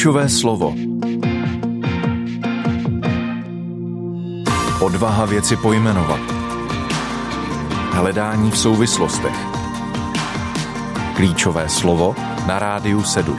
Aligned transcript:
Klíčové 0.00 0.28
slovo 0.28 0.74
Odvaha 4.80 5.24
věci 5.24 5.56
pojmenovat 5.56 6.20
Hledání 7.92 8.50
v 8.50 8.58
souvislostech 8.58 9.36
Klíčové 11.16 11.68
slovo 11.68 12.14
na 12.46 12.58
rádiu 12.58 13.02
7. 13.02 13.36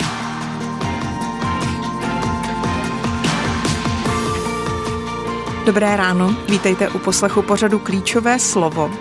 Dobré 5.66 5.95
ráno, 5.95 6.35
vítejte 6.49 6.89
u 6.89 6.99
poslechu 6.99 7.41
pořadu 7.41 7.80
Klíčové 7.80 8.39
slovo. 8.39 8.91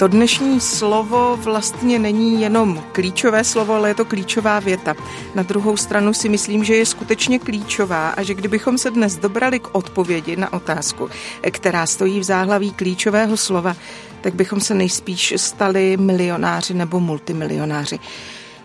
To 0.00 0.08
dnešní 0.08 0.60
slovo 0.60 1.38
vlastně 1.42 1.98
není 1.98 2.42
jenom 2.42 2.82
klíčové 2.92 3.44
slovo, 3.44 3.74
ale 3.74 3.90
je 3.90 3.94
to 3.94 4.04
klíčová 4.04 4.60
věta. 4.60 4.94
Na 5.34 5.42
druhou 5.42 5.76
stranu 5.76 6.14
si 6.14 6.28
myslím, 6.28 6.64
že 6.64 6.74
je 6.74 6.86
skutečně 6.86 7.38
klíčová 7.38 8.08
a 8.08 8.22
že 8.22 8.34
kdybychom 8.34 8.78
se 8.78 8.90
dnes 8.90 9.16
dobrali 9.16 9.60
k 9.60 9.68
odpovědi 9.72 10.36
na 10.36 10.52
otázku, 10.52 11.08
která 11.50 11.86
stojí 11.86 12.20
v 12.20 12.24
záhlaví 12.24 12.72
klíčového 12.72 13.36
slova, 13.36 13.76
tak 14.20 14.34
bychom 14.34 14.60
se 14.60 14.74
nejspíš 14.74 15.34
stali 15.36 15.96
milionáři 15.96 16.74
nebo 16.74 17.00
multimilionáři. 17.00 17.98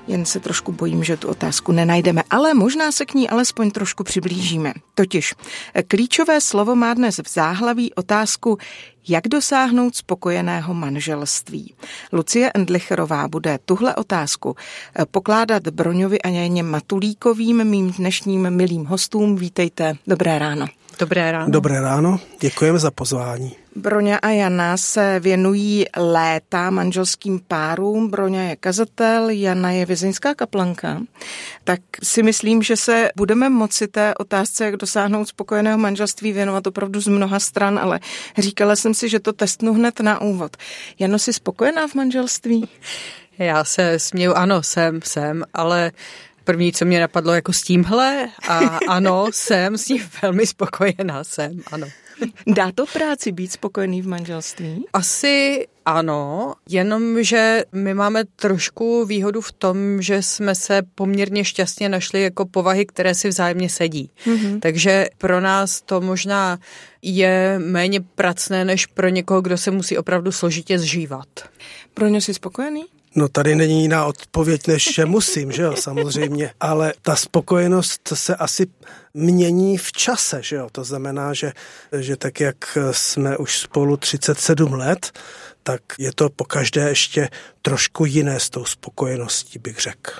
Jen 0.07 0.25
se 0.25 0.39
trošku 0.39 0.71
bojím, 0.71 1.03
že 1.03 1.17
tu 1.17 1.27
otázku 1.27 1.71
nenajdeme, 1.71 2.23
ale 2.29 2.53
možná 2.53 2.91
se 2.91 3.05
k 3.05 3.13
ní 3.13 3.29
alespoň 3.29 3.71
trošku 3.71 4.03
přiblížíme. 4.03 4.73
Totiž 4.95 5.33
klíčové 5.87 6.41
slovo 6.41 6.75
má 6.75 6.93
dnes 6.93 7.17
v 7.17 7.33
záhlaví 7.33 7.93
otázku, 7.93 8.57
jak 9.07 9.27
dosáhnout 9.27 9.95
spokojeného 9.95 10.73
manželství. 10.73 11.73
Lucie 12.13 12.51
Endlicherová 12.53 13.27
bude 13.27 13.59
tuhle 13.65 13.95
otázku 13.95 14.55
pokládat 15.11 15.67
Broňovi 15.67 16.21
a 16.21 16.27
Janě 16.27 16.63
Matulíkovým, 16.63 17.63
mým 17.63 17.91
dnešním 17.91 18.49
milým 18.49 18.85
hostům. 18.85 19.35
Vítejte, 19.35 19.93
dobré 20.07 20.39
ráno. 20.39 20.67
Dobré 20.99 21.31
ráno. 21.31 21.51
Dobré 21.51 21.81
ráno, 21.81 22.19
děkujeme 22.39 22.79
za 22.79 22.91
pozvání. 22.91 23.64
Broňa 23.75 24.17
a 24.17 24.29
Jana 24.29 24.77
se 24.77 25.19
věnují 25.19 25.85
léta 25.97 26.69
manželským 26.69 27.41
párům. 27.47 28.09
Broňa 28.09 28.41
je 28.41 28.55
kazatel, 28.55 29.29
Jana 29.29 29.71
je 29.71 29.85
vězeňská 29.85 30.33
kaplanka. 30.35 31.01
Tak 31.63 31.79
si 32.03 32.23
myslím, 32.23 32.63
že 32.63 32.75
se 32.75 33.09
budeme 33.15 33.49
moci 33.49 33.87
té 33.87 34.13
otázce, 34.15 34.65
jak 34.65 34.75
dosáhnout 34.75 35.27
spokojeného 35.27 35.77
manželství, 35.77 36.31
věnovat 36.31 36.67
opravdu 36.67 37.01
z 37.01 37.07
mnoha 37.07 37.39
stran, 37.39 37.79
ale 37.79 37.99
říkala 38.37 38.75
jsem 38.75 38.93
si, 38.93 39.09
že 39.09 39.19
to 39.19 39.33
testnu 39.33 39.73
hned 39.73 39.99
na 39.99 40.21
úvod. 40.21 40.57
Jano, 40.99 41.19
jsi 41.19 41.33
spokojená 41.33 41.87
v 41.87 41.95
manželství? 41.95 42.69
Já 43.37 43.63
se 43.63 43.99
směju, 43.99 44.33
ano, 44.33 44.63
jsem, 44.63 44.99
jsem, 45.03 45.43
ale 45.53 45.91
první, 46.45 46.73
co 46.73 46.85
mě 46.85 46.99
napadlo 46.99 47.33
jako 47.33 47.53
s 47.53 47.61
tímhle 47.61 48.29
a 48.47 48.57
ano, 48.87 49.27
jsem 49.31 49.77
s 49.77 49.85
tím 49.85 50.03
velmi 50.21 50.47
spokojená, 50.47 51.23
jsem, 51.23 51.61
ano. 51.71 51.87
Dá 52.47 52.71
to 52.75 52.85
práci 52.85 53.31
být 53.31 53.51
spokojený 53.51 54.01
v 54.01 54.07
manželství? 54.07 54.85
Asi 54.93 55.67
ano, 55.85 56.53
jenomže 56.69 57.63
my 57.71 57.93
máme 57.93 58.23
trošku 58.35 59.05
výhodu 59.05 59.41
v 59.41 59.51
tom, 59.51 60.01
že 60.01 60.21
jsme 60.21 60.55
se 60.55 60.81
poměrně 60.95 61.45
šťastně 61.45 61.89
našli 61.89 62.21
jako 62.21 62.45
povahy, 62.45 62.85
které 62.85 63.15
si 63.15 63.29
vzájemně 63.29 63.69
sedí. 63.69 64.09
Mm-hmm. 64.25 64.59
Takže 64.59 65.07
pro 65.17 65.41
nás 65.41 65.81
to 65.81 66.01
možná 66.01 66.59
je 67.01 67.59
méně 67.59 68.01
pracné, 68.01 68.65
než 68.65 68.85
pro 68.85 69.07
někoho, 69.07 69.41
kdo 69.41 69.57
se 69.57 69.71
musí 69.71 69.97
opravdu 69.97 70.31
složitě 70.31 70.79
zžívat. 70.79 71.27
Pro 71.93 72.07
ně 72.07 72.21
jsi 72.21 72.33
spokojený? 72.33 72.85
No 73.15 73.27
tady 73.27 73.55
není 73.55 73.81
jiná 73.81 74.05
odpověď, 74.05 74.67
než 74.67 74.93
že 74.93 75.05
musím, 75.05 75.51
že 75.51 75.61
jo, 75.61 75.75
samozřejmě. 75.75 76.51
Ale 76.59 76.93
ta 77.01 77.15
spokojenost 77.15 78.09
se 78.13 78.35
asi 78.35 78.67
mění 79.13 79.77
v 79.77 79.91
čase, 79.91 80.39
že 80.43 80.55
jo. 80.55 80.67
To 80.71 80.83
znamená, 80.83 81.33
že, 81.33 81.51
že 81.99 82.15
tak, 82.15 82.39
jak 82.39 82.77
jsme 82.91 83.37
už 83.37 83.59
spolu 83.59 83.97
37 83.97 84.73
let, 84.73 85.19
tak 85.63 85.81
je 85.99 86.11
to 86.15 86.29
po 86.29 86.45
každé 86.45 86.89
ještě 86.89 87.29
trošku 87.61 88.05
jiné 88.05 88.39
s 88.39 88.49
tou 88.49 88.65
spokojeností, 88.65 89.59
bych 89.59 89.79
řekl. 89.79 90.11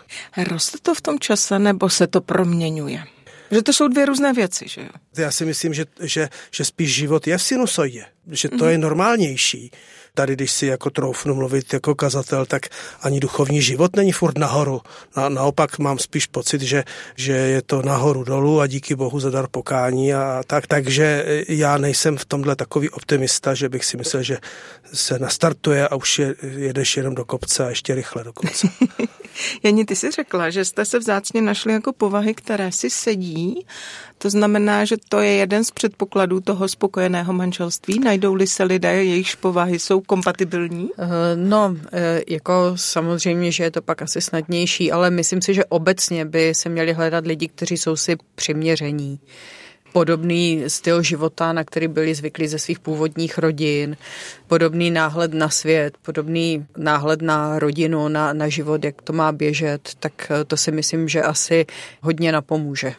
Roste 0.51 0.77
to 0.81 0.95
v 0.95 1.01
tom 1.01 1.19
čase, 1.19 1.59
nebo 1.59 1.89
se 1.89 2.07
to 2.07 2.21
proměňuje? 2.21 3.03
Že 3.51 3.61
to 3.61 3.73
jsou 3.73 3.87
dvě 3.87 4.05
různé 4.05 4.33
věci, 4.33 4.65
že 4.67 4.81
jo? 4.81 4.89
Já 5.17 5.31
si 5.31 5.45
myslím, 5.45 5.73
že, 5.73 5.85
že, 5.99 6.29
že 6.51 6.65
spíš 6.65 6.95
život 6.95 7.27
je 7.27 7.37
v 7.37 7.41
sinusoidě, 7.41 8.05
že 8.31 8.49
to 8.49 8.55
mm-hmm. 8.55 8.69
je 8.69 8.77
normálnější 8.77 9.71
tady, 10.15 10.33
když 10.33 10.51
si 10.51 10.65
jako 10.65 10.89
troufnu 10.89 11.35
mluvit 11.35 11.73
jako 11.73 11.95
kazatel, 11.95 12.45
tak 12.45 12.65
ani 13.01 13.19
duchovní 13.19 13.61
život 13.61 13.95
není 13.95 14.11
furt 14.11 14.37
nahoru. 14.37 14.81
Na, 15.17 15.29
naopak 15.29 15.79
mám 15.79 15.99
spíš 15.99 16.25
pocit, 16.25 16.61
že, 16.61 16.83
že 17.15 17.31
je 17.31 17.61
to 17.61 17.81
nahoru 17.81 18.23
dolů 18.23 18.61
a 18.61 18.67
díky 18.67 18.95
bohu 18.95 19.19
za 19.19 19.29
dar 19.29 19.47
pokání 19.51 20.13
a 20.13 20.43
tak. 20.47 20.67
Takže 20.67 21.25
já 21.47 21.77
nejsem 21.77 22.17
v 22.17 22.25
tomhle 22.25 22.55
takový 22.55 22.89
optimista, 22.89 23.53
že 23.53 23.69
bych 23.69 23.85
si 23.85 23.97
myslel, 23.97 24.23
že 24.23 24.37
se 24.93 25.19
nastartuje 25.19 25.87
a 25.87 25.95
už 25.95 26.19
je, 26.19 26.35
jedeš 26.41 26.97
jenom 26.97 27.15
do 27.15 27.25
kopce 27.25 27.65
a 27.65 27.69
ještě 27.69 27.95
rychle 27.95 28.23
do 28.23 28.33
kopce. 28.33 28.67
Jani, 29.63 29.85
ty 29.85 29.95
jsi 29.95 30.11
řekla, 30.11 30.49
že 30.49 30.65
jste 30.65 30.85
se 30.85 30.99
vzácně 30.99 31.41
našli 31.41 31.73
jako 31.73 31.93
povahy, 31.93 32.33
které 32.33 32.71
si 32.71 32.89
sedí. 32.89 33.65
To 34.25 34.29
znamená, 34.29 34.85
že 34.85 34.97
to 35.09 35.21
je 35.21 35.31
jeden 35.31 35.63
z 35.63 35.71
předpokladů 35.71 36.39
toho 36.39 36.67
spokojeného 36.67 37.33
manželství. 37.33 37.99
Najdou-li 37.99 38.47
se 38.47 38.63
lidé, 38.63 39.03
jejichž 39.03 39.35
povahy 39.35 39.79
jsou 39.79 40.01
kompatibilní? 40.01 40.89
Eh, 40.97 41.05
no, 41.35 41.75
eh, 41.93 42.21
jako 42.27 42.53
samozřejmě, 42.75 43.51
že 43.51 43.63
je 43.63 43.71
to 43.71 43.81
pak 43.81 44.01
asi 44.01 44.21
snadnější, 44.21 44.91
ale 44.91 45.09
myslím 45.09 45.41
si, 45.41 45.53
že 45.53 45.65
obecně 45.65 46.25
by 46.25 46.55
se 46.55 46.69
měli 46.69 46.93
hledat 46.93 47.25
lidi, 47.25 47.47
kteří 47.47 47.77
jsou 47.77 47.95
si 47.95 48.15
přiměření 48.35 49.19
podobný 49.95 50.63
styl 50.67 51.03
života, 51.03 51.53
na 51.53 51.63
který 51.63 51.87
byli 51.87 52.15
zvyklí 52.15 52.47
ze 52.47 52.59
svých 52.59 52.79
původních 52.79 53.37
rodin, 53.37 53.97
podobný 54.47 54.91
náhled 54.91 55.33
na 55.33 55.49
svět, 55.49 55.97
podobný 56.01 56.65
náhled 56.77 57.21
na 57.21 57.59
rodinu, 57.59 58.07
na, 58.07 58.33
na 58.33 58.47
život, 58.47 58.83
jak 58.83 59.01
to 59.01 59.13
má 59.13 59.31
běžet, 59.31 59.89
tak 59.99 60.13
eh, 60.29 60.43
to 60.45 60.57
si 60.57 60.71
myslím, 60.71 61.07
že 61.07 61.21
asi 61.21 61.65
hodně 62.01 62.31
napomůže. 62.31 62.93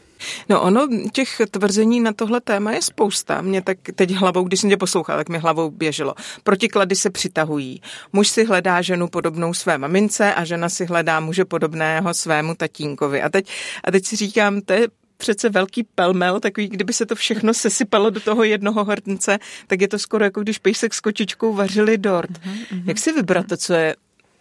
No 0.48 0.62
ono, 0.62 0.88
těch 1.12 1.40
tvrzení 1.50 2.00
na 2.00 2.12
tohle 2.12 2.40
téma 2.40 2.72
je 2.72 2.82
spousta. 2.82 3.42
Mě 3.42 3.62
tak 3.62 3.78
teď 3.94 4.10
hlavou, 4.10 4.44
když 4.44 4.60
jsem 4.60 4.70
tě 4.70 4.76
poslouchala, 4.76 5.18
tak 5.18 5.28
mi 5.28 5.38
hlavou 5.38 5.70
běželo. 5.70 6.14
Protiklady 6.44 6.96
se 6.96 7.10
přitahují. 7.10 7.82
Muž 8.12 8.28
si 8.28 8.44
hledá 8.44 8.82
ženu 8.82 9.08
podobnou 9.08 9.54
své 9.54 9.78
mamince 9.78 10.34
a 10.34 10.44
žena 10.44 10.68
si 10.68 10.84
hledá 10.84 11.20
muže 11.20 11.44
podobného 11.44 12.14
svému 12.14 12.54
tatínkovi. 12.54 13.22
A 13.22 13.28
teď, 13.28 13.48
a 13.84 13.90
teď 13.90 14.04
si 14.04 14.16
říkám, 14.16 14.60
to 14.60 14.72
je 14.72 14.88
přece 15.16 15.48
velký 15.48 15.82
pelmel, 15.82 16.40
takový, 16.40 16.68
kdyby 16.68 16.92
se 16.92 17.06
to 17.06 17.14
všechno 17.14 17.54
sesypalo 17.54 18.10
do 18.10 18.20
toho 18.20 18.44
jednoho 18.44 18.84
hrnce, 18.84 19.38
tak 19.66 19.80
je 19.80 19.88
to 19.88 19.98
skoro 19.98 20.24
jako 20.24 20.40
když 20.40 20.58
pejsek 20.58 20.94
s 20.94 21.00
kočičkou 21.00 21.54
vařili 21.54 21.98
dort. 21.98 22.30
Uh-huh, 22.30 22.66
uh-huh. 22.72 22.82
Jak 22.86 22.98
si 22.98 23.12
vybrat 23.12 23.46
to, 23.46 23.56
co 23.56 23.74
je 23.74 23.96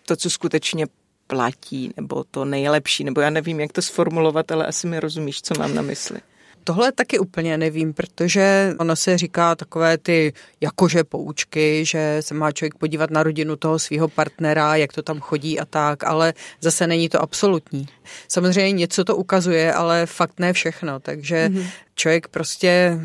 to, 0.06 0.16
co 0.16 0.30
skutečně 0.30 0.86
platí, 1.28 1.94
nebo 1.98 2.24
to 2.32 2.46
nejlepší, 2.46 3.04
nebo 3.04 3.22
já 3.22 3.30
nevím, 3.30 3.60
jak 3.60 3.74
to 3.74 3.82
sformulovat, 3.82 4.52
ale 4.52 4.66
asi 4.66 4.88
mi 4.88 5.00
rozumíš, 5.00 5.42
co 5.42 5.54
mám 5.60 5.76
na 5.76 5.82
mysli. 5.82 6.20
Tohle 6.68 6.92
taky 6.92 7.20
úplně 7.20 7.58
nevím, 7.58 7.94
protože 7.94 8.74
ono 8.80 8.96
se 8.96 9.18
říká 9.18 9.56
takové 9.56 9.98
ty 9.98 10.34
jakože 10.62 11.04
poučky, 11.04 11.86
že 11.86 12.18
se 12.20 12.34
má 12.34 12.52
člověk 12.52 12.76
podívat 12.76 13.10
na 13.10 13.24
rodinu 13.24 13.56
toho 13.56 13.80
svého 13.80 14.08
partnera, 14.08 14.76
jak 14.76 14.94
to 14.94 15.02
tam 15.04 15.20
chodí 15.20 15.60
a 15.60 15.66
tak, 15.66 16.04
ale 16.04 16.34
zase 16.62 16.88
není 16.88 17.10
to 17.10 17.22
absolutní. 17.22 17.88
Samozřejmě 18.28 18.72
něco 18.72 19.04
to 19.04 19.16
ukazuje, 19.16 19.74
ale 19.74 20.06
fakt 20.06 20.40
ne 20.40 20.54
všechno, 20.54 21.00
takže 21.00 21.50
mm-hmm. 21.50 21.68
člověk 21.96 22.28
prostě 22.28 23.00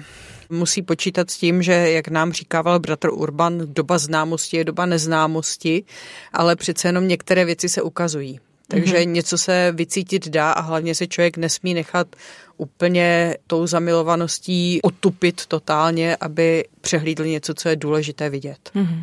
musí 0.51 0.83
počítat 0.83 1.31
s 1.31 1.37
tím, 1.37 1.63
že, 1.63 1.73
jak 1.73 2.09
nám 2.09 2.33
říkával 2.33 2.79
bratr 2.79 3.09
Urban, 3.13 3.63
doba 3.65 3.99
známosti 3.99 4.57
je 4.57 4.65
doba 4.65 4.87
neznámosti, 4.87 5.85
ale 6.33 6.57
přece 6.57 6.89
jenom 6.89 7.09
některé 7.09 7.45
věci 7.45 7.69
se 7.69 7.83
ukazují. 7.83 8.41
Takže 8.71 8.97
mm-hmm. 8.97 9.11
něco 9.11 9.39
se 9.39 9.73
vycítit 9.73 10.29
dá 10.29 10.53
a 10.53 10.61
hlavně 10.61 10.95
se 10.95 11.07
člověk 11.07 11.37
nesmí 11.37 11.75
nechat 11.75 12.17
úplně 12.57 13.37
tou 13.47 13.67
zamilovaností 13.67 14.83
otupit 14.83 15.47
totálně, 15.47 16.17
aby 16.17 16.65
přehlídl 16.81 17.25
něco, 17.25 17.55
co 17.55 17.69
je 17.69 17.77
důležité 17.77 18.31
vidět. 18.31 18.71
Mm-hmm. 18.75 19.03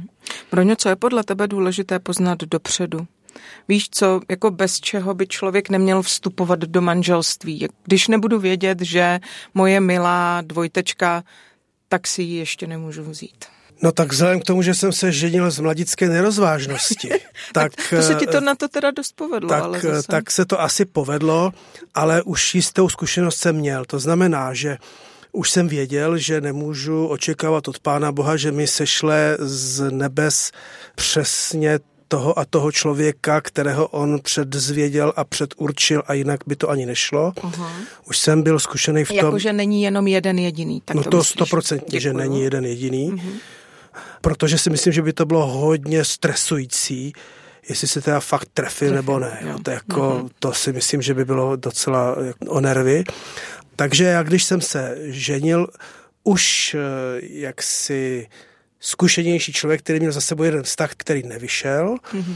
Broňo, 0.51 0.75
co 0.75 0.89
je 0.89 0.95
podle 0.95 1.23
tebe 1.23 1.47
důležité 1.47 1.99
poznat 1.99 2.39
dopředu? 2.43 3.07
Víš 3.67 3.89
co, 3.89 4.21
jako 4.29 4.51
bez 4.51 4.79
čeho 4.79 5.13
by 5.13 5.27
člověk 5.27 5.69
neměl 5.69 6.01
vstupovat 6.01 6.59
do 6.59 6.81
manželství. 6.81 7.67
Když 7.83 8.07
nebudu 8.07 8.39
vědět, 8.39 8.81
že 8.81 9.19
moje 9.53 9.79
milá 9.79 10.41
dvojtečka, 10.41 11.23
tak 11.89 12.07
si 12.07 12.23
ji 12.23 12.37
ještě 12.37 12.67
nemůžu 12.67 13.03
vzít. 13.03 13.45
No 13.81 13.91
tak 13.91 14.11
vzhledem 14.11 14.39
k 14.39 14.43
tomu, 14.43 14.61
že 14.61 14.75
jsem 14.75 14.91
se 14.91 15.11
ženil 15.11 15.51
z 15.51 15.59
mladické 15.59 16.09
nerozvážnosti, 16.09 17.09
tak... 17.53 17.71
to 17.89 18.01
se 18.01 18.15
ti 18.15 18.27
to 18.27 18.41
na 18.41 18.55
to 18.55 18.67
teda 18.67 18.91
dost 18.91 19.15
povedlo, 19.15 19.49
tak, 19.49 19.63
ale 19.63 19.79
zase. 19.79 20.07
tak 20.07 20.31
se 20.31 20.45
to 20.45 20.61
asi 20.61 20.85
povedlo, 20.85 21.51
ale 21.93 22.21
už 22.23 22.55
jistou 22.55 22.89
zkušenost 22.89 23.37
jsem 23.37 23.55
měl. 23.55 23.85
To 23.85 23.99
znamená, 23.99 24.53
že 24.53 24.77
už 25.31 25.51
jsem 25.51 25.67
věděl, 25.67 26.17
že 26.17 26.41
nemůžu 26.41 27.07
očekávat 27.07 27.67
od 27.67 27.79
Pána 27.79 28.11
Boha, 28.11 28.37
že 28.37 28.51
mi 28.51 28.67
sešle 28.67 29.37
z 29.39 29.91
nebes 29.91 30.51
přesně 30.95 31.79
toho 32.07 32.39
a 32.39 32.45
toho 32.45 32.71
člověka, 32.71 33.41
kterého 33.41 33.87
on 33.87 34.19
předzvěděl 34.23 35.13
a 35.15 35.23
předurčil 35.23 36.03
a 36.07 36.13
jinak 36.13 36.39
by 36.47 36.55
to 36.55 36.69
ani 36.69 36.85
nešlo. 36.85 37.31
Uh-huh. 37.31 37.67
Už 38.09 38.17
jsem 38.17 38.43
byl 38.43 38.59
zkušený 38.59 39.03
v 39.03 39.07
tom... 39.07 39.17
Jako, 39.17 39.39
že 39.39 39.53
není 39.53 39.83
jenom 39.83 40.07
jeden 40.07 40.39
jediný. 40.39 40.81
Tak 40.85 40.95
no 40.95 41.03
to, 41.03 41.09
to 41.09 41.23
stoprocentně, 41.23 41.99
že 41.99 42.13
není 42.13 42.41
jeden 42.41 42.65
jediný. 42.65 43.11
Uh-huh. 43.11 43.31
Protože 44.21 44.57
si 44.57 44.69
myslím, 44.69 44.93
že 44.93 45.01
by 45.01 45.13
to 45.13 45.25
bylo 45.25 45.47
hodně 45.47 46.05
stresující, 46.05 47.13
jestli 47.69 47.87
se 47.87 48.01
teda 48.01 48.19
fakt 48.19 48.49
trefil 48.53 48.93
nebo 48.93 49.19
ne. 49.19 49.39
Jo. 49.41 49.59
To, 49.63 49.71
jako, 49.71 50.01
uh-huh. 50.01 50.29
to 50.39 50.53
si 50.53 50.73
myslím, 50.73 51.01
že 51.01 51.13
by 51.13 51.25
bylo 51.25 51.55
docela 51.55 52.15
o 52.47 52.61
nervy. 52.61 53.03
Takže 53.75 54.03
já, 54.03 54.23
když 54.23 54.43
jsem 54.43 54.61
se 54.61 54.97
ženil, 55.03 55.67
už 56.23 56.75
eh, 56.75 56.79
jaksi 57.21 58.27
zkušenější 58.79 59.53
člověk, 59.53 59.81
který 59.81 59.99
měl 59.99 60.11
za 60.11 60.21
sebou 60.21 60.43
jeden 60.43 60.63
vztah, 60.63 60.91
který 60.97 61.23
nevyšel, 61.23 61.95
mm-hmm. 62.13 62.35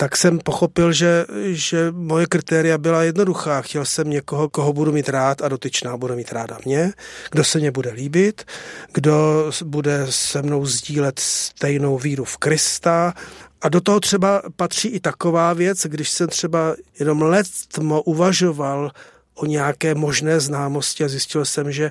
Tak 0.00 0.16
jsem 0.16 0.38
pochopil, 0.38 0.92
že, 0.92 1.26
že 1.42 1.90
moje 1.90 2.26
kritéria 2.26 2.78
byla 2.78 3.02
jednoduchá. 3.02 3.62
Chtěl 3.62 3.84
jsem 3.84 4.10
někoho, 4.10 4.48
koho 4.48 4.72
budu 4.72 4.92
mít 4.92 5.08
rád 5.08 5.42
a 5.42 5.48
dotyčná 5.48 5.96
bude 5.96 6.16
mít 6.16 6.32
ráda 6.32 6.58
mě, 6.64 6.92
kdo 7.30 7.44
se 7.44 7.58
mě 7.58 7.70
bude 7.70 7.90
líbit, 7.90 8.44
kdo 8.92 9.50
bude 9.64 10.06
se 10.10 10.42
mnou 10.42 10.66
sdílet 10.66 11.18
stejnou 11.18 11.98
víru 11.98 12.24
v 12.24 12.36
Krista 12.36 13.14
a 13.62 13.68
do 13.68 13.80
toho 13.80 14.00
třeba 14.00 14.42
patří 14.56 14.88
i 14.88 15.00
taková 15.00 15.52
věc, 15.52 15.86
když 15.86 16.10
jsem 16.10 16.28
třeba 16.28 16.76
jenom 16.98 17.22
letmo 17.22 18.02
uvažoval 18.02 18.90
o 19.34 19.46
nějaké 19.46 19.94
možné 19.94 20.40
známosti 20.40 21.04
a 21.04 21.08
zjistil 21.08 21.44
jsem, 21.44 21.72
že 21.72 21.90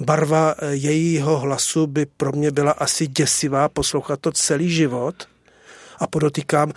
barva 0.00 0.54
eh, 0.58 0.74
jejího 0.74 1.38
hlasu 1.38 1.86
by 1.86 2.06
pro 2.06 2.32
mě 2.32 2.50
byla 2.50 2.72
asi 2.72 3.06
děsivá 3.06 3.68
poslouchat 3.68 4.20
to 4.20 4.32
celý 4.32 4.70
život. 4.70 5.14
A 5.98 6.06
podotýkám, 6.06 6.72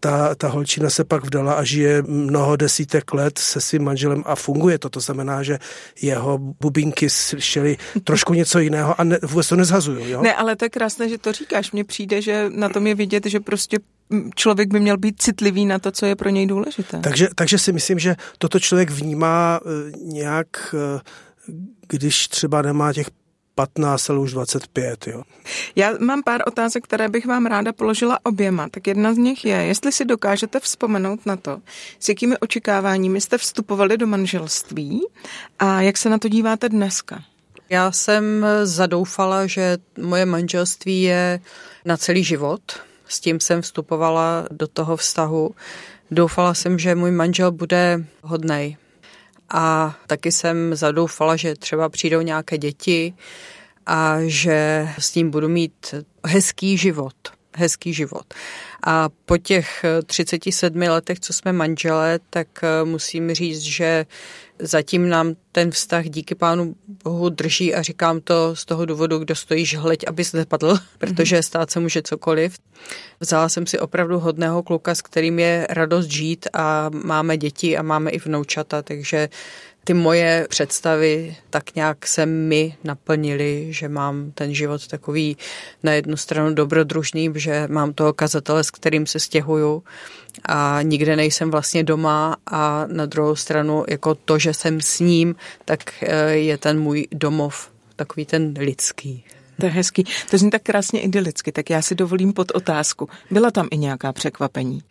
ta, 0.00 0.34
ta 0.34 0.48
holčina 0.48 0.90
se 0.90 1.04
pak 1.04 1.24
vdala 1.24 1.54
a 1.54 1.64
žije 1.64 2.02
mnoho 2.02 2.56
desítek 2.56 3.14
let 3.14 3.38
se 3.38 3.60
svým 3.60 3.84
manželem 3.84 4.22
a 4.26 4.34
funguje 4.34 4.78
to. 4.78 4.88
To 4.88 5.00
znamená, 5.00 5.42
že 5.42 5.58
jeho 6.02 6.38
bubínky 6.38 7.10
slyšeli 7.10 7.76
trošku 8.04 8.34
něco 8.34 8.58
jiného 8.58 9.00
a 9.00 9.04
ne, 9.04 9.18
vůbec 9.22 9.48
to 9.48 9.56
nezhazuju. 9.56 10.08
Jo? 10.08 10.22
Ne, 10.22 10.34
ale 10.34 10.56
to 10.56 10.64
je 10.64 10.68
krásné, 10.68 11.08
že 11.08 11.18
to 11.18 11.32
říkáš. 11.32 11.72
Mně 11.72 11.84
přijde, 11.84 12.22
že 12.22 12.50
na 12.54 12.68
tom 12.68 12.86
je 12.86 12.94
vidět, 12.94 13.26
že 13.26 13.40
prostě 13.40 13.78
člověk 14.34 14.72
by 14.72 14.80
měl 14.80 14.98
být 14.98 15.22
citlivý 15.22 15.66
na 15.66 15.78
to, 15.78 15.90
co 15.90 16.06
je 16.06 16.16
pro 16.16 16.28
něj 16.28 16.46
důležité. 16.46 17.00
Takže, 17.00 17.28
takže 17.34 17.58
si 17.58 17.72
myslím, 17.72 17.98
že 17.98 18.16
toto 18.38 18.60
člověk 18.60 18.90
vnímá 18.90 19.60
eh, 19.62 19.92
nějak 19.96 20.74
eh, 20.74 21.00
když 21.88 22.28
třeba 22.28 22.62
nemá 22.62 22.92
těch 22.92 23.10
15, 23.54 24.10
ale 24.10 24.18
už 24.18 24.32
25. 24.32 25.06
Jo. 25.06 25.22
Já 25.76 25.92
mám 26.00 26.22
pár 26.22 26.40
otázek, 26.46 26.84
které 26.84 27.08
bych 27.08 27.26
vám 27.26 27.46
ráda 27.46 27.72
položila 27.72 28.18
oběma. 28.22 28.68
Tak 28.68 28.86
jedna 28.86 29.14
z 29.14 29.16
nich 29.16 29.44
je, 29.44 29.56
jestli 29.56 29.92
si 29.92 30.04
dokážete 30.04 30.60
vzpomenout 30.60 31.26
na 31.26 31.36
to, 31.36 31.60
s 31.98 32.08
jakými 32.08 32.38
očekáváními 32.38 33.20
jste 33.20 33.38
vstupovali 33.38 33.96
do 33.96 34.06
manželství 34.06 35.06
a 35.58 35.80
jak 35.80 35.96
se 35.96 36.08
na 36.10 36.18
to 36.18 36.28
díváte 36.28 36.68
dneska? 36.68 37.22
Já 37.70 37.92
jsem 37.92 38.46
zadoufala, 38.64 39.46
že 39.46 39.78
moje 40.00 40.26
manželství 40.26 41.02
je 41.02 41.40
na 41.84 41.96
celý 41.96 42.24
život. 42.24 42.60
S 43.08 43.20
tím 43.20 43.40
jsem 43.40 43.62
vstupovala 43.62 44.46
do 44.50 44.66
toho 44.66 44.96
vztahu. 44.96 45.54
Doufala 46.10 46.54
jsem, 46.54 46.78
že 46.78 46.94
můj 46.94 47.10
manžel 47.10 47.52
bude 47.52 48.04
hodnej, 48.22 48.76
a 49.50 49.96
taky 50.06 50.32
jsem 50.32 50.74
zadoufala, 50.74 51.36
že 51.36 51.54
třeba 51.54 51.88
přijdou 51.88 52.20
nějaké 52.20 52.58
děti 52.58 53.14
a 53.86 54.16
že 54.26 54.88
s 54.98 55.14
ním 55.14 55.30
budu 55.30 55.48
mít 55.48 55.94
hezký 56.26 56.76
život. 56.78 57.14
Hezký 57.56 57.94
život. 57.94 58.34
A 58.86 59.08
po 59.24 59.38
těch 59.38 59.84
37 60.06 60.82
letech, 60.82 61.20
co 61.20 61.32
jsme 61.32 61.52
manželé, 61.52 62.20
tak 62.30 62.48
musím 62.84 63.34
říct, 63.34 63.60
že 63.60 64.06
Zatím 64.58 65.08
nám 65.08 65.34
ten 65.52 65.70
vztah 65.70 66.04
díky 66.04 66.34
pánu 66.34 66.74
Bohu 67.04 67.28
drží 67.28 67.74
a 67.74 67.82
říkám 67.82 68.20
to 68.20 68.56
z 68.56 68.64
toho 68.64 68.86
důvodu, 68.86 69.18
kdo 69.18 69.34
stojíš 69.34 69.76
hleď, 69.76 70.04
abys 70.06 70.32
nepadl, 70.32 70.78
protože 70.98 71.42
stát 71.42 71.70
se 71.70 71.80
může 71.80 72.02
cokoliv. 72.02 72.58
Vzala 73.20 73.48
jsem 73.48 73.66
si 73.66 73.78
opravdu 73.78 74.18
hodného 74.18 74.62
kluka, 74.62 74.94
s 74.94 75.02
kterým 75.02 75.38
je 75.38 75.66
radost 75.70 76.06
žít 76.06 76.48
a 76.52 76.90
máme 77.04 77.36
děti 77.36 77.76
a 77.76 77.82
máme 77.82 78.10
i 78.10 78.18
vnoučata, 78.18 78.82
takže 78.82 79.28
ty 79.84 79.94
moje 79.94 80.46
představy 80.50 81.36
tak 81.50 81.74
nějak 81.74 82.06
se 82.06 82.26
mi 82.26 82.76
naplnily, 82.84 83.66
že 83.70 83.88
mám 83.88 84.30
ten 84.30 84.54
život 84.54 84.86
takový 84.86 85.36
na 85.82 85.92
jednu 85.92 86.16
stranu 86.16 86.54
dobrodružný, 86.54 87.30
že 87.34 87.68
mám 87.70 87.92
toho 87.92 88.12
kazatele, 88.12 88.64
s 88.64 88.70
kterým 88.70 89.06
se 89.06 89.20
stěhuju 89.20 89.82
a 90.46 90.78
nikde 90.82 91.16
nejsem 91.16 91.50
vlastně 91.50 91.84
doma 91.84 92.36
a 92.46 92.86
na 92.86 93.06
druhou 93.06 93.36
stranu 93.36 93.84
jako 93.88 94.14
to, 94.14 94.38
že 94.38 94.54
jsem 94.54 94.80
s 94.80 95.00
ním, 95.00 95.34
tak 95.64 95.80
eh, 96.02 96.30
je 96.30 96.58
ten 96.58 96.80
můj 96.80 97.08
domov, 97.12 97.70
takový 97.96 98.26
ten 98.26 98.54
lidský. 98.58 99.24
To 99.60 99.66
je 99.66 99.72
hezký. 99.72 100.04
To 100.30 100.38
zní 100.38 100.50
tak 100.50 100.62
krásně 100.62 101.00
idylicky, 101.00 101.52
tak 101.52 101.70
já 101.70 101.82
si 101.82 101.94
dovolím 101.94 102.32
pod 102.32 102.50
otázku. 102.50 103.08
Byla 103.30 103.50
tam 103.50 103.68
i 103.70 103.78
nějaká 103.78 104.12
překvapení? 104.12 104.82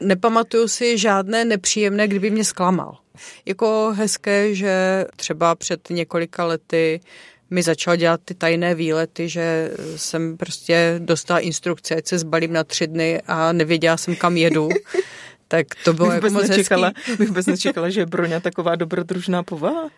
Nepamatuju 0.00 0.68
si 0.68 0.98
žádné 0.98 1.44
nepříjemné, 1.44 2.08
kdyby 2.08 2.30
mě 2.30 2.44
zklamal. 2.44 2.98
Jako 3.46 3.92
hezké, 3.96 4.54
že 4.54 5.04
třeba 5.16 5.54
před 5.54 5.90
několika 5.90 6.44
lety 6.44 7.00
mi 7.50 7.62
začal 7.62 7.96
dělat 7.96 8.20
ty 8.24 8.34
tajné 8.34 8.74
výlety, 8.74 9.28
že 9.28 9.70
jsem 9.96 10.36
prostě 10.36 10.94
dostala 10.98 11.40
instrukce, 11.40 11.94
ať 11.94 12.06
se 12.06 12.18
zbalím 12.18 12.52
na 12.52 12.64
tři 12.64 12.86
dny 12.86 13.20
a 13.26 13.52
nevěděla 13.52 13.96
jsem, 13.96 14.16
kam 14.16 14.36
jedu. 14.36 14.68
Tak 15.50 15.66
to 15.84 15.92
bylo 15.92 16.12
jako 16.12 16.30
moc 16.30 16.48
nečekala, 16.48 16.92
hezký. 16.96 17.16
Bych 17.16 17.28
vůbec 17.28 17.46
nečekala, 17.46 17.90
že 17.90 18.00
je 18.00 18.06
Broňa 18.06 18.40
taková 18.40 18.76
dobrodružná 18.76 19.42
povaha. 19.42 19.82
Uh, 19.82 19.88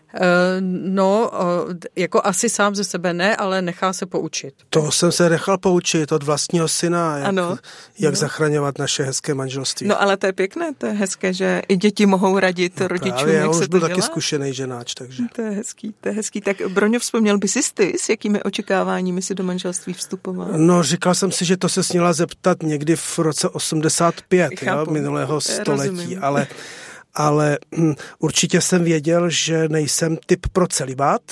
no, 0.70 1.31
uh, 1.66 1.75
jako 1.96 2.20
asi 2.25 2.49
sám 2.49 2.75
ze 2.75 2.84
sebe 2.84 3.12
ne, 3.12 3.37
ale 3.37 3.62
nechá 3.62 3.93
se 3.93 4.06
poučit. 4.06 4.54
To 4.70 4.93
jsem 4.93 5.12
se 5.12 5.31
nechal 5.31 5.58
poučit 5.58 6.12
od 6.12 6.22
vlastního 6.22 6.69
syna, 6.69 7.19
jak, 7.19 7.28
ano. 7.28 7.56
jak 7.99 8.14
no. 8.14 8.20
zachraňovat 8.20 8.78
naše 8.78 9.02
hezké 9.02 9.34
manželství. 9.34 9.88
No 9.88 10.02
ale 10.02 10.16
to 10.16 10.26
je 10.26 10.32
pěkné, 10.32 10.75
to 10.78 10.87
je 10.87 10.93
hezké, 10.93 11.32
že 11.32 11.62
i 11.69 11.76
děti 11.76 12.06
mohou 12.06 12.38
radit 12.38 12.81
no, 12.81 12.88
rodičům, 12.88 13.12
právě, 13.12 13.34
jak 13.34 13.43
já 13.43 13.50
už 13.50 13.66
byl 13.66 13.81
to 13.81 13.87
taky 13.87 13.94
dělá. 13.94 14.06
zkušený 14.06 14.54
ženáč, 14.54 14.94
takže. 14.94 15.22
To 15.37 15.43
je 15.43 15.50
hezký, 15.50 15.94
to 16.00 16.08
je 16.08 16.14
hezký. 16.14 16.40
Tak 16.40 16.56
Broňo, 16.69 16.99
vzpomněl 16.99 17.38
by 17.38 17.49
si 17.49 17.60
ty, 17.75 17.94
s 17.99 18.08
jakými 18.08 18.43
očekáváními 18.43 19.22
si 19.22 19.34
do 19.34 19.44
manželství 19.44 19.93
vstupoval? 19.93 20.49
No, 20.56 20.82
říkal 20.82 21.14
jsem 21.14 21.32
si, 21.32 21.44
že 21.44 21.56
to 21.56 21.69
se 21.69 21.82
směla 21.82 22.12
zeptat 22.12 22.62
někdy 22.62 22.96
v 22.96 23.19
roce 23.19 23.49
85, 23.49 24.62
jo, 24.62 24.87
minulého 24.90 25.41
století, 25.42 26.16
ale, 26.16 26.46
ale 27.14 27.58
hm, 27.76 27.94
určitě 28.18 28.61
jsem 28.61 28.84
věděl, 28.84 29.30
že 29.30 29.68
nejsem 29.68 30.16
typ 30.26 30.46
pro 30.52 30.66
celibát. 30.66 31.22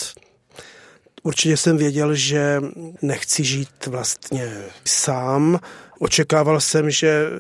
Určitě 1.23 1.57
jsem 1.57 1.76
věděl, 1.76 2.14
že 2.14 2.61
nechci 3.02 3.45
žít 3.45 3.87
vlastně 3.87 4.52
sám. 4.85 5.61
Očekával 5.99 6.61
jsem, 6.61 6.90
že, 6.90 7.31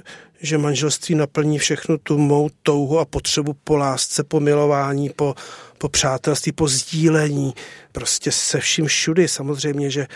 že 0.40 0.58
manželství 0.58 1.14
naplní 1.14 1.58
všechnu 1.58 1.98
tu 1.98 2.18
mou 2.18 2.50
touhu 2.62 2.98
a 2.98 3.04
potřebu 3.04 3.52
po 3.64 3.76
lásce, 3.76 4.24
po 4.24 4.40
milování, 4.40 5.10
po, 5.10 5.34
po 5.78 5.88
přátelství, 5.88 6.52
po 6.52 6.68
sdílení. 6.68 7.54
Prostě 7.92 8.32
se 8.32 8.60
vším 8.60 8.86
všudy. 8.86 9.28
Samozřejmě, 9.28 9.90
že 9.90 10.06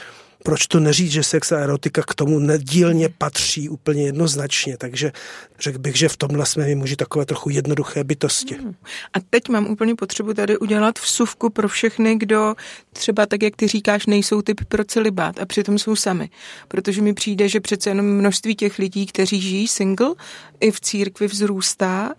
proč 0.46 0.66
to 0.66 0.80
neříct, 0.80 1.12
že 1.12 1.22
sex 1.22 1.52
a 1.52 1.58
erotika 1.58 2.02
k 2.02 2.14
tomu 2.14 2.38
nedílně 2.38 3.08
patří 3.08 3.68
úplně 3.68 4.02
jednoznačně, 4.02 4.76
takže 4.76 5.12
řekl 5.60 5.78
bych, 5.78 5.96
že 5.96 6.08
v 6.08 6.16
tomhle 6.16 6.46
jsme 6.46 6.64
my 6.64 6.74
muži 6.74 6.96
takové 6.96 7.26
trochu 7.26 7.50
jednoduché 7.50 8.04
bytosti. 8.04 8.54
Hmm. 8.54 8.74
A 9.14 9.20
teď 9.30 9.48
mám 9.48 9.66
úplně 9.66 9.94
potřebu 9.94 10.34
tady 10.34 10.58
udělat 10.58 10.98
vsuvku 10.98 11.50
pro 11.50 11.68
všechny, 11.68 12.16
kdo 12.16 12.54
třeba 12.92 13.26
tak, 13.26 13.42
jak 13.42 13.56
ty 13.56 13.66
říkáš, 13.68 14.06
nejsou 14.06 14.42
typ 14.42 14.60
pro 14.68 14.84
celibát 14.84 15.40
a 15.40 15.46
přitom 15.46 15.78
jsou 15.78 15.96
sami. 15.96 16.30
Protože 16.68 17.02
mi 17.02 17.14
přijde, 17.14 17.48
že 17.48 17.60
přece 17.60 17.90
jenom 17.90 18.06
množství 18.06 18.56
těch 18.56 18.78
lidí, 18.78 19.06
kteří 19.06 19.40
žijí 19.40 19.68
single, 19.68 20.14
i 20.60 20.70
v 20.70 20.80
církvi 20.80 21.26
vzrůstá 21.26 22.14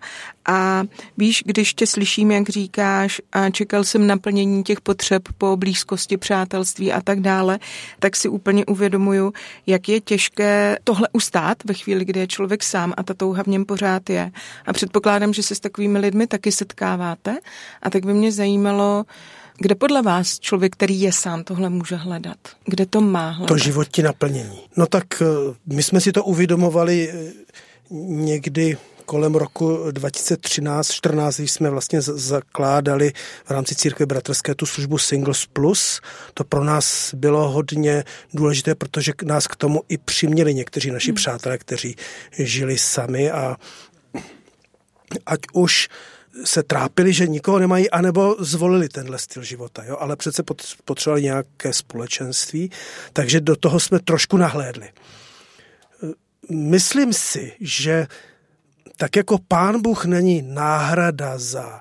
a 0.48 0.84
víš, 1.16 1.42
když 1.46 1.74
tě 1.74 1.86
slyším, 1.86 2.30
jak 2.30 2.48
říkáš, 2.48 3.20
a 3.32 3.50
čekal 3.50 3.84
jsem 3.84 4.06
naplnění 4.06 4.62
těch 4.62 4.80
potřeb 4.80 5.22
po 5.38 5.56
blízkosti, 5.56 6.16
přátelství 6.16 6.92
a 6.92 7.00
tak 7.00 7.20
dále, 7.20 7.58
tak 7.98 8.15
si 8.16 8.28
úplně 8.28 8.66
uvědomuju, 8.66 9.32
jak 9.66 9.88
je 9.88 10.00
těžké 10.00 10.78
tohle 10.84 11.08
ustát 11.12 11.64
ve 11.64 11.74
chvíli, 11.74 12.04
kdy 12.04 12.20
je 12.20 12.26
člověk 12.26 12.62
sám 12.62 12.94
a 12.96 13.02
ta 13.02 13.14
touha 13.14 13.42
v 13.42 13.46
něm 13.46 13.64
pořád 13.64 14.10
je. 14.10 14.30
A 14.66 14.72
předpokládám, 14.72 15.32
že 15.32 15.42
se 15.42 15.54
s 15.54 15.60
takovými 15.60 15.98
lidmi 15.98 16.26
taky 16.26 16.52
setkáváte. 16.52 17.38
A 17.82 17.90
tak 17.90 18.06
by 18.06 18.14
mě 18.14 18.32
zajímalo, 18.32 19.04
kde 19.58 19.74
podle 19.74 20.02
vás 20.02 20.38
člověk, 20.38 20.72
který 20.72 21.00
je 21.00 21.12
sám, 21.12 21.44
tohle 21.44 21.70
může 21.70 21.96
hledat? 21.96 22.38
Kde 22.64 22.86
to 22.86 23.00
má 23.00 23.30
hledat? 23.30 23.48
To 23.48 23.58
životní 23.58 24.02
naplnění. 24.02 24.60
No 24.76 24.86
tak 24.86 25.22
eh, 25.22 25.26
my 25.66 25.82
jsme 25.82 26.00
si 26.00 26.12
to 26.12 26.24
uvědomovali 26.24 27.10
eh, 27.10 27.32
někdy 28.08 28.76
kolem 29.06 29.34
roku 29.34 29.90
2013-14, 29.90 31.38
když 31.38 31.52
jsme 31.52 31.70
vlastně 31.70 32.02
zakládali 32.02 33.12
v 33.44 33.50
rámci 33.50 33.74
církve 33.74 34.06
bratrské 34.06 34.54
tu 34.54 34.66
službu 34.66 34.98
Singles 34.98 35.46
Plus. 35.46 36.00
To 36.34 36.44
pro 36.44 36.64
nás 36.64 37.14
bylo 37.14 37.50
hodně 37.50 38.04
důležité, 38.34 38.74
protože 38.74 39.12
nás 39.24 39.46
k 39.46 39.56
tomu 39.56 39.82
i 39.88 39.98
přiměli 39.98 40.54
někteří 40.54 40.90
naši 40.90 41.10
hmm. 41.10 41.16
přátelé, 41.16 41.58
kteří 41.58 41.96
žili 42.38 42.78
sami 42.78 43.30
a 43.30 43.56
ať 45.26 45.40
už 45.52 45.88
se 46.44 46.62
trápili, 46.62 47.12
že 47.12 47.26
nikoho 47.26 47.58
nemají, 47.58 47.90
anebo 47.90 48.36
zvolili 48.38 48.88
tenhle 48.88 49.18
styl 49.18 49.42
života, 49.42 49.84
jo? 49.84 49.96
ale 50.00 50.16
přece 50.16 50.42
potřebovali 50.84 51.22
nějaké 51.22 51.72
společenství, 51.72 52.70
takže 53.12 53.40
do 53.40 53.56
toho 53.56 53.80
jsme 53.80 53.98
trošku 53.98 54.36
nahlédli. 54.36 54.88
Myslím 56.50 57.12
si, 57.12 57.52
že 57.60 58.06
tak 58.96 59.16
jako 59.16 59.38
pán 59.48 59.82
Bůh 59.82 60.04
není 60.04 60.42
náhrada 60.42 61.38
za 61.38 61.80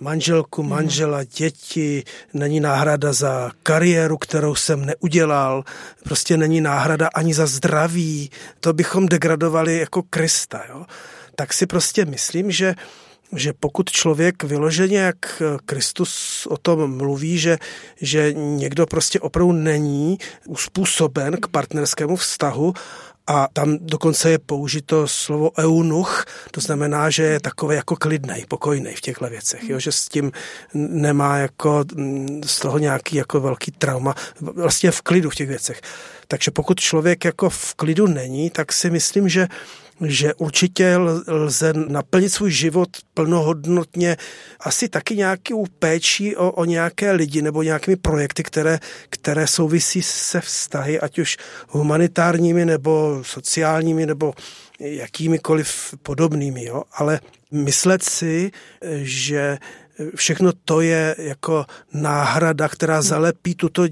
manželku, 0.00 0.62
mhm. 0.62 0.70
manžela, 0.70 1.24
děti, 1.24 2.04
není 2.34 2.60
náhrada 2.60 3.12
za 3.12 3.50
kariéru, 3.62 4.18
kterou 4.18 4.54
jsem 4.54 4.86
neudělal, 4.86 5.64
prostě 6.04 6.36
není 6.36 6.60
náhrada 6.60 7.08
ani 7.14 7.34
za 7.34 7.46
zdraví, 7.46 8.30
to 8.60 8.72
bychom 8.72 9.08
degradovali 9.08 9.78
jako 9.78 10.02
Krista, 10.02 10.62
jo? 10.68 10.86
tak 11.36 11.52
si 11.52 11.66
prostě 11.66 12.04
myslím, 12.04 12.50
že 12.50 12.74
že 13.32 13.52
pokud 13.52 13.90
člověk 13.90 14.44
vyloženě, 14.44 14.98
jak 14.98 15.42
Kristus 15.64 16.46
o 16.50 16.56
tom 16.56 16.96
mluví, 16.96 17.38
že, 17.38 17.58
že 18.00 18.32
někdo 18.32 18.86
prostě 18.86 19.20
opravdu 19.20 19.52
není 19.52 20.18
uspůsoben 20.46 21.36
k 21.40 21.48
partnerskému 21.48 22.16
vztahu 22.16 22.74
a 23.26 23.48
tam 23.52 23.78
dokonce 23.80 24.30
je 24.30 24.38
použito 24.38 25.08
slovo 25.08 25.50
eunuch, 25.58 26.24
to 26.50 26.60
znamená, 26.60 27.10
že 27.10 27.22
je 27.22 27.40
takový 27.40 27.76
jako 27.76 27.96
klidnej, 27.96 28.44
pokojný 28.48 28.94
v 28.94 29.00
těchto 29.00 29.28
věcech, 29.28 29.68
jo? 29.68 29.80
že 29.80 29.92
s 29.92 30.08
tím 30.08 30.32
nemá 30.74 31.38
jako 31.38 31.84
z 32.44 32.60
toho 32.60 32.78
nějaký 32.78 33.16
jako 33.16 33.40
velký 33.40 33.70
trauma, 33.70 34.14
vlastně 34.40 34.90
v 34.90 35.02
klidu 35.02 35.30
v 35.30 35.34
těch 35.34 35.48
věcech. 35.48 35.80
Takže 36.28 36.50
pokud 36.50 36.80
člověk 36.80 37.24
jako 37.24 37.50
v 37.50 37.74
klidu 37.74 38.06
není, 38.06 38.50
tak 38.50 38.72
si 38.72 38.90
myslím, 38.90 39.28
že 39.28 39.48
že 40.04 40.34
určitě 40.34 40.96
lze 41.28 41.72
naplnit 41.72 42.30
svůj 42.30 42.50
život 42.50 42.88
plnohodnotně 43.14 44.16
asi 44.60 44.88
taky 44.88 45.16
nějakou 45.16 45.66
péčí 45.78 46.36
o, 46.36 46.52
o 46.52 46.64
nějaké 46.64 47.12
lidi 47.12 47.42
nebo 47.42 47.62
nějakými 47.62 47.96
projekty, 47.96 48.42
které, 48.42 48.78
které 49.08 49.46
souvisí 49.46 50.02
se 50.02 50.40
vztahy, 50.40 51.00
ať 51.00 51.18
už 51.18 51.36
humanitárními 51.68 52.64
nebo 52.64 53.22
sociálními 53.22 54.06
nebo 54.06 54.34
jakýmikoliv 54.80 55.94
podobnými. 56.02 56.64
Jo? 56.64 56.82
Ale 56.92 57.20
myslet 57.50 58.02
si, 58.02 58.50
že 59.02 59.58
všechno 60.14 60.52
to 60.64 60.80
je 60.80 61.14
jako 61.18 61.64
náhrada, 61.92 62.68
která 62.68 63.02
zalepí 63.02 63.54
tuto 63.54 63.86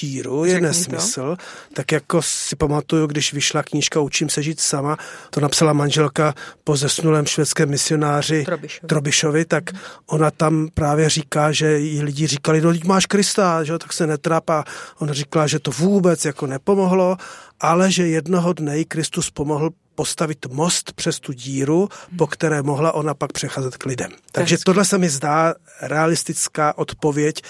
díru, 0.00 0.44
je 0.44 0.52
Řekni 0.52 0.66
nesmysl. 0.66 1.36
To. 1.36 1.36
Tak 1.74 1.92
jako 1.92 2.22
si 2.22 2.56
pamatuju, 2.56 3.06
když 3.06 3.32
vyšla 3.32 3.62
knížka 3.62 4.00
Učím 4.00 4.28
se 4.28 4.42
žít 4.42 4.60
sama, 4.60 4.96
to 5.30 5.40
napsala 5.40 5.72
manželka 5.72 6.34
po 6.64 6.76
zesnulém 6.76 7.26
švédském 7.26 7.70
misionáři 7.70 8.44
Trobišovi, 8.44 8.88
Trobišovi 8.88 9.44
tak 9.44 9.72
mm. 9.72 9.78
ona 10.06 10.30
tam 10.30 10.68
právě 10.74 11.08
říká, 11.08 11.52
že 11.52 11.78
jí 11.78 12.02
lidi 12.02 12.26
říkali, 12.26 12.60
no 12.60 12.72
máš 12.84 13.06
Krista, 13.06 13.64
že? 13.64 13.78
tak 13.78 13.92
se 13.92 14.06
netráp 14.06 14.50
a 14.50 14.64
ona 14.98 15.12
říkala, 15.12 15.46
že 15.46 15.58
to 15.58 15.70
vůbec 15.70 16.24
jako 16.24 16.46
nepomohlo, 16.46 17.16
ale 17.60 17.90
že 17.90 18.06
jednoho 18.06 18.52
dne 18.52 18.78
jí 18.78 18.84
Kristus 18.84 19.30
pomohl 19.30 19.70
postavit 19.94 20.46
most 20.46 20.92
přes 20.92 21.20
tu 21.20 21.32
díru, 21.32 21.88
po 22.18 22.26
které 22.26 22.62
mohla 22.62 22.92
ona 22.92 23.14
pak 23.14 23.32
přecházet 23.32 23.76
k 23.76 23.86
lidem. 23.86 24.10
Takže 24.32 24.56
tohle 24.64 24.84
se 24.84 24.98
mi 24.98 25.08
zdá 25.08 25.54
realistická 25.82 26.78
odpověď 26.78 27.42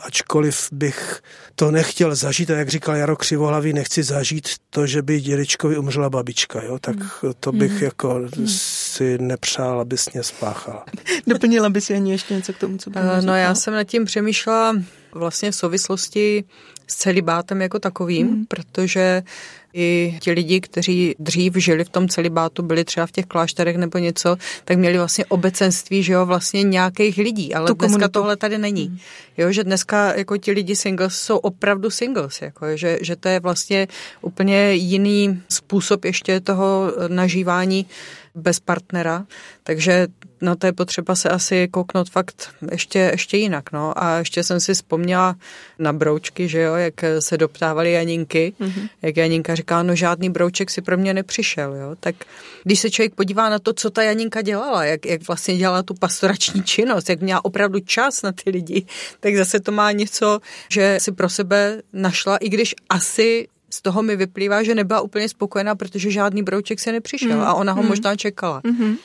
ačkoliv 0.00 0.68
bych 0.72 1.22
to 1.54 1.70
nechtěl 1.70 2.14
zažít, 2.14 2.50
a 2.50 2.56
jak 2.56 2.68
říkal 2.68 2.96
Jaro 2.96 3.16
Křivohlavý, 3.16 3.72
nechci 3.72 4.02
zažít 4.02 4.48
to, 4.70 4.86
že 4.86 5.02
by 5.02 5.20
dědečkovi 5.20 5.78
umřela 5.78 6.10
babička, 6.10 6.62
jo? 6.62 6.78
tak 6.78 6.96
hmm. 6.96 7.32
to 7.40 7.52
bych 7.52 7.72
hmm. 7.72 7.82
jako 7.82 8.14
hmm. 8.36 8.48
si 8.48 9.18
nepřál, 9.18 9.80
aby 9.80 9.96
mě 10.12 10.22
spáchala. 10.22 10.84
Doplnila 11.26 11.70
by 11.70 11.80
si 11.80 11.94
ani 11.94 12.10
ještě 12.10 12.34
něco 12.34 12.52
k 12.52 12.58
tomu, 12.58 12.78
co 12.78 12.90
by 12.90 13.00
No 13.20 13.36
já 13.36 13.54
jsem 13.54 13.74
nad 13.74 13.84
tím 13.84 14.04
přemýšlela 14.04 14.76
vlastně 15.12 15.50
v 15.50 15.54
souvislosti 15.54 16.44
s 16.86 16.96
celibátem 16.96 17.62
jako 17.62 17.78
takovým, 17.78 18.28
hmm. 18.28 18.46
protože 18.46 19.22
i 19.74 20.18
ti 20.20 20.32
lidi, 20.32 20.60
kteří 20.60 21.14
dřív 21.18 21.56
žili 21.56 21.84
v 21.84 21.88
tom 21.88 22.08
celibátu, 22.08 22.62
byli 22.62 22.84
třeba 22.84 23.06
v 23.06 23.12
těch 23.12 23.26
klášterech 23.26 23.76
nebo 23.76 23.98
něco, 23.98 24.36
tak 24.64 24.78
měli 24.78 24.98
vlastně 24.98 25.24
obecenství, 25.24 26.02
že 26.02 26.12
jo, 26.12 26.26
vlastně 26.26 26.62
nějakých 26.62 27.16
lidí, 27.16 27.54
ale 27.54 27.66
tu 27.66 27.74
dneska 27.74 27.86
komunitu. 27.86 28.12
tohle 28.12 28.36
tady 28.36 28.58
není. 28.58 28.86
Hmm. 28.86 28.98
Jo, 29.38 29.52
že 29.52 29.64
dneska 29.64 30.14
jako 30.14 30.36
ti 30.36 30.52
lidi 30.52 30.76
singles 30.76 31.14
jsou 31.14 31.36
opravdu 31.36 31.90
singles, 31.90 32.42
jako, 32.42 32.76
že, 32.76 32.98
že 33.02 33.16
to 33.16 33.28
je 33.28 33.40
vlastně 33.40 33.88
úplně 34.20 34.72
jiný 34.72 35.42
způsob 35.48 36.04
ještě 36.04 36.40
toho 36.40 36.92
nažívání 37.08 37.86
bez 38.38 38.60
partnera, 38.60 39.26
takže 39.62 40.06
no 40.40 40.56
to 40.56 40.66
je 40.66 40.72
potřeba 40.72 41.14
se 41.14 41.28
asi 41.28 41.68
kouknout 41.68 42.10
fakt 42.10 42.48
ještě, 42.70 42.98
ještě 42.98 43.36
jinak, 43.36 43.72
no. 43.72 44.04
A 44.04 44.18
ještě 44.18 44.44
jsem 44.44 44.60
si 44.60 44.74
vzpomněla 44.74 45.36
na 45.78 45.92
broučky, 45.92 46.48
že 46.48 46.60
jo, 46.60 46.74
jak 46.74 46.94
se 47.20 47.38
doptávali 47.38 47.92
Janinky, 47.92 48.52
mm-hmm. 48.60 48.88
jak 49.02 49.16
Janinka 49.16 49.54
říká, 49.54 49.82
no 49.82 49.94
žádný 49.94 50.30
brouček 50.30 50.70
si 50.70 50.82
pro 50.82 50.96
mě 50.96 51.14
nepřišel, 51.14 51.74
jo. 51.74 51.96
Tak 52.00 52.14
když 52.64 52.80
se 52.80 52.90
člověk 52.90 53.14
podívá 53.14 53.48
na 53.48 53.58
to, 53.58 53.72
co 53.72 53.90
ta 53.90 54.02
Janinka 54.02 54.42
dělala, 54.42 54.84
jak, 54.84 55.06
jak 55.06 55.28
vlastně 55.28 55.56
dělala 55.56 55.82
tu 55.82 55.94
pastorační 55.94 56.62
činnost, 56.62 57.10
jak 57.10 57.20
měla 57.20 57.44
opravdu 57.44 57.80
čas 57.80 58.22
na 58.22 58.32
ty 58.32 58.50
lidi, 58.50 58.86
tak 59.20 59.36
zase 59.36 59.60
to 59.60 59.72
má 59.72 59.92
něco, 59.92 60.40
že 60.68 60.98
si 61.00 61.12
pro 61.12 61.28
sebe 61.28 61.82
našla, 61.92 62.36
i 62.36 62.48
když 62.48 62.74
asi 62.88 63.48
z 63.70 63.82
toho 63.82 64.02
mi 64.02 64.16
vyplývá, 64.16 64.62
že 64.62 64.74
nebyla 64.74 65.00
úplně 65.00 65.28
spokojená, 65.28 65.74
protože 65.74 66.10
žádný 66.10 66.42
brouček 66.42 66.80
se 66.80 66.92
nepřišel 66.92 67.36
mm. 67.36 67.42
a 67.42 67.54
ona 67.54 67.72
ho 67.72 67.82
mm. 67.82 67.88
možná 67.88 68.16
čekala. 68.16 68.60
Mm-hmm. 68.60 68.96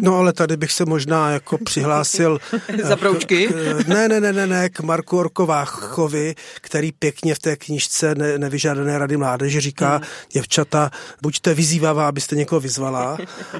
No 0.00 0.16
ale 0.16 0.32
tady 0.32 0.56
bych 0.56 0.72
se 0.72 0.84
možná 0.84 1.30
jako 1.30 1.58
přihlásil... 1.64 2.38
Za 2.82 2.96
broučky? 2.96 3.46
K, 3.46 3.88
ne, 3.88 4.08
ne, 4.08 4.20
ne, 4.20 4.32
ne, 4.32 4.46
ne, 4.46 4.68
k 4.68 4.80
Marku 4.80 5.18
Orkováchovi, 5.18 6.34
který 6.60 6.92
pěkně 6.92 7.34
v 7.34 7.38
té 7.38 7.56
knižce 7.56 8.14
ne, 8.14 8.38
Nevyžádané 8.38 8.98
rady 8.98 9.16
mládeže 9.16 9.60
říká, 9.60 9.98
mm. 9.98 10.04
děvčata, 10.32 10.90
buďte 11.22 11.54
vyzývavá, 11.54 12.08
abyste 12.08 12.36
někoho 12.36 12.60
vyzvala. 12.60 13.18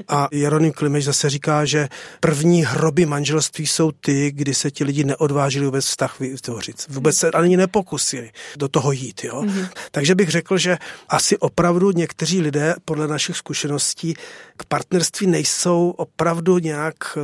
A 0.08 0.28
Jeroným 0.32 0.72
Klimeš 0.72 1.04
zase 1.04 1.30
říká, 1.30 1.64
že 1.64 1.88
první 2.20 2.64
hroby 2.64 3.06
manželství 3.06 3.66
jsou 3.66 3.92
ty, 3.92 4.32
kdy 4.32 4.54
se 4.54 4.70
ti 4.70 4.84
lidi 4.84 5.04
neodvážili 5.04 5.66
vůbec 5.66 5.84
vztah 5.84 6.20
vytvořit. 6.20 6.86
Vůbec 6.88 7.16
se 7.16 7.30
ani 7.30 7.56
nepokusili 7.56 8.30
do 8.56 8.68
toho 8.68 8.92
jít. 8.92 9.24
Jo? 9.24 9.42
Mm. 9.42 9.66
Takže 9.90 10.14
bych 10.14 10.28
řekl, 10.28 10.51
řekl, 10.56 10.58
že 10.58 10.78
asi 11.08 11.38
opravdu 11.38 11.90
někteří 11.90 12.40
lidé 12.40 12.74
podle 12.84 13.08
našich 13.08 13.36
zkušeností 13.36 14.14
k 14.56 14.64
partnerství 14.64 15.26
nejsou 15.26 15.90
opravdu 15.90 16.58
nějak 16.58 17.18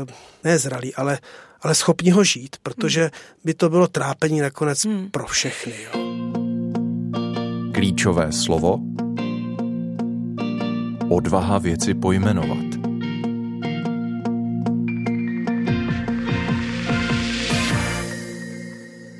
nezralí, 0.44 0.94
ale, 0.94 1.18
ale 1.62 1.74
schopni 1.74 2.10
ho 2.10 2.24
žít, 2.24 2.56
protože 2.62 3.10
by 3.44 3.54
to 3.54 3.68
bylo 3.68 3.86
trápení 3.88 4.40
nakonec 4.40 4.84
hmm. 4.84 5.10
pro 5.10 5.26
všechny. 5.26 5.72
Jo. 5.84 5.90
Klíčové 7.72 8.32
slovo 8.32 8.78
Odvaha 11.08 11.58
věci 11.58 11.94
pojmenovat. 11.94 12.77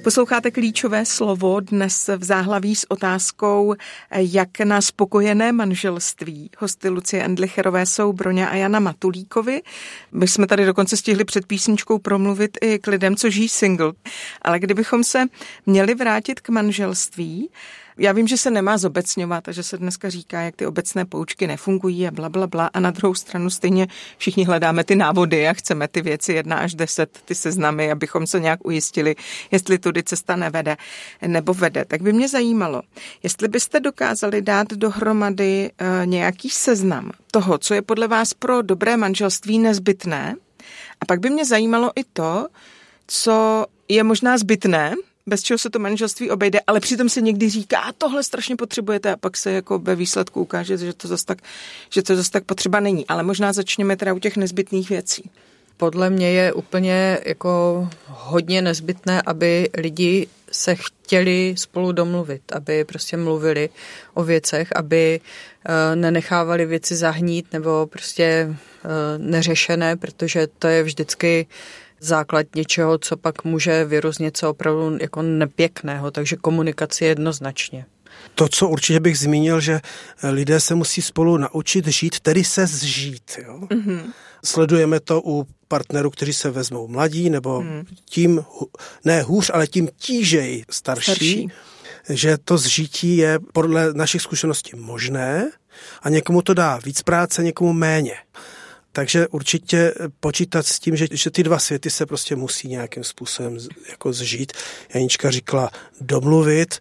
Posloucháte 0.08 0.50
klíčové 0.50 1.04
slovo 1.04 1.60
dnes 1.60 2.10
v 2.16 2.24
záhlaví 2.24 2.76
s 2.76 2.90
otázkou, 2.90 3.74
jak 4.14 4.60
na 4.60 4.80
spokojené 4.80 5.52
manželství. 5.52 6.50
Hosty 6.58 6.88
Lucie 6.88 7.24
Endlicherové 7.24 7.86
jsou 7.86 8.12
Broňa 8.12 8.48
a 8.48 8.54
Jana 8.54 8.80
Matulíkovi. 8.80 9.62
My 10.12 10.28
jsme 10.28 10.46
tady 10.46 10.66
dokonce 10.66 10.96
stihli 10.96 11.24
před 11.24 11.46
písničkou 11.46 11.98
promluvit 11.98 12.58
i 12.60 12.78
k 12.78 12.86
lidem, 12.86 13.16
co 13.16 13.30
žijí 13.30 13.48
single. 13.48 13.92
Ale 14.42 14.58
kdybychom 14.58 15.04
se 15.04 15.26
měli 15.66 15.94
vrátit 15.94 16.40
k 16.40 16.48
manželství, 16.48 17.50
já 17.98 18.12
vím, 18.12 18.28
že 18.28 18.36
se 18.36 18.50
nemá 18.50 18.78
zobecňovat 18.78 19.48
a 19.48 19.52
že 19.52 19.62
se 19.62 19.78
dneska 19.78 20.10
říká, 20.10 20.40
jak 20.40 20.56
ty 20.56 20.66
obecné 20.66 21.04
poučky 21.04 21.46
nefungují 21.46 22.08
a 22.08 22.10
bla, 22.10 22.28
bla, 22.28 22.46
bla. 22.46 22.66
A 22.66 22.80
na 22.80 22.90
druhou 22.90 23.14
stranu 23.14 23.50
stejně 23.50 23.86
všichni 24.18 24.44
hledáme 24.44 24.84
ty 24.84 24.96
návody 24.96 25.48
a 25.48 25.52
chceme 25.52 25.88
ty 25.88 26.02
věci 26.02 26.32
jedna 26.32 26.56
až 26.56 26.74
deset, 26.74 27.18
ty 27.24 27.34
seznamy, 27.34 27.90
abychom 27.90 28.26
se 28.26 28.40
nějak 28.40 28.66
ujistili, 28.66 29.16
jestli 29.50 29.78
tudy 29.78 30.02
cesta 30.02 30.36
nevede 30.36 30.76
nebo 31.26 31.54
vede. 31.54 31.84
Tak 31.84 32.02
by 32.02 32.12
mě 32.12 32.28
zajímalo, 32.28 32.82
jestli 33.22 33.48
byste 33.48 33.80
dokázali 33.80 34.42
dát 34.42 34.72
dohromady 34.72 35.70
uh, 35.80 36.06
nějaký 36.06 36.50
seznam 36.50 37.10
toho, 37.30 37.58
co 37.58 37.74
je 37.74 37.82
podle 37.82 38.08
vás 38.08 38.34
pro 38.34 38.62
dobré 38.62 38.96
manželství 38.96 39.58
nezbytné. 39.58 40.36
A 41.00 41.04
pak 41.04 41.20
by 41.20 41.30
mě 41.30 41.44
zajímalo 41.44 41.92
i 41.96 42.04
to, 42.04 42.48
co 43.06 43.66
je 43.88 44.04
možná 44.04 44.38
zbytné, 44.38 44.94
bez 45.28 45.42
čeho 45.42 45.58
se 45.58 45.70
to 45.70 45.78
manželství 45.78 46.30
obejde, 46.30 46.60
ale 46.66 46.80
přitom 46.80 47.08
se 47.08 47.20
někdy 47.20 47.50
říká, 47.50 47.92
tohle 47.98 48.22
strašně 48.22 48.56
potřebujete 48.56 49.12
a 49.12 49.16
pak 49.16 49.36
se 49.36 49.52
jako 49.52 49.78
ve 49.78 49.96
výsledku 49.96 50.40
ukáže, 50.40 50.76
že 50.76 50.92
to 50.92 51.08
zase 51.08 51.26
tak, 51.26 51.38
že 51.90 52.02
to 52.02 52.16
zase 52.16 52.30
tak 52.30 52.44
potřeba 52.44 52.80
není. 52.80 53.06
Ale 53.06 53.22
možná 53.22 53.52
začněme 53.52 53.96
teda 53.96 54.12
u 54.12 54.18
těch 54.18 54.36
nezbytných 54.36 54.88
věcí. 54.88 55.30
Podle 55.76 56.10
mě 56.10 56.30
je 56.30 56.52
úplně 56.52 57.18
jako 57.24 57.88
hodně 58.06 58.62
nezbytné, 58.62 59.22
aby 59.22 59.68
lidi 59.78 60.26
se 60.52 60.74
chtěli 60.74 61.54
spolu 61.58 61.92
domluvit, 61.92 62.42
aby 62.52 62.84
prostě 62.84 63.16
mluvili 63.16 63.68
o 64.14 64.24
věcech, 64.24 64.68
aby 64.76 65.20
eh, 65.20 65.96
nenechávali 65.96 66.66
věci 66.66 66.96
zahnít 66.96 67.52
nebo 67.52 67.86
prostě 67.86 68.24
eh, 68.24 68.88
neřešené, 69.18 69.96
protože 69.96 70.46
to 70.58 70.68
je 70.68 70.82
vždycky 70.82 71.46
základ 72.00 72.46
něčeho, 72.56 72.98
co 72.98 73.16
pak 73.16 73.44
může 73.44 73.84
vyrůst 73.84 74.20
něco 74.20 74.50
opravdu 74.50 74.98
jako 75.00 75.22
nepěkného, 75.22 76.10
takže 76.10 76.36
komunikace 76.36 77.04
jednoznačně. 77.04 77.86
To, 78.34 78.48
co 78.48 78.68
určitě 78.68 79.00
bych 79.00 79.18
zmínil, 79.18 79.60
že 79.60 79.80
lidé 80.22 80.60
se 80.60 80.74
musí 80.74 81.02
spolu 81.02 81.36
naučit 81.36 81.86
žít, 81.86 82.20
tedy 82.20 82.44
se 82.44 82.66
zžít. 82.66 83.38
Jo? 83.42 83.60
Mm-hmm. 83.60 84.02
Sledujeme 84.44 85.00
to 85.00 85.22
u 85.24 85.46
partnerů, 85.68 86.10
kteří 86.10 86.32
se 86.32 86.50
vezmou 86.50 86.88
mladí, 86.88 87.30
nebo 87.30 87.62
mm. 87.62 87.84
tím, 88.04 88.44
ne 89.04 89.22
hůř, 89.22 89.50
ale 89.54 89.66
tím 89.66 89.88
tížej 89.96 90.64
starší, 90.70 91.12
starší, 91.12 91.48
že 92.08 92.38
to 92.44 92.58
zžití 92.58 93.16
je 93.16 93.38
podle 93.52 93.94
našich 93.94 94.22
zkušeností 94.22 94.70
možné 94.76 95.50
a 96.02 96.08
někomu 96.08 96.42
to 96.42 96.54
dá 96.54 96.78
víc 96.84 97.02
práce, 97.02 97.44
někomu 97.44 97.72
méně. 97.72 98.14
Takže 98.98 99.28
určitě 99.28 99.94
počítat 100.20 100.66
s 100.66 100.80
tím, 100.80 100.96
že, 100.96 101.06
že 101.12 101.30
ty 101.30 101.42
dva 101.42 101.58
světy 101.58 101.90
se 101.90 102.06
prostě 102.06 102.36
musí 102.36 102.68
nějakým 102.68 103.04
způsobem 103.04 103.58
jako 103.90 104.12
zžít. 104.12 104.52
Janička 104.94 105.30
říkala 105.30 105.70
domluvit. 106.00 106.78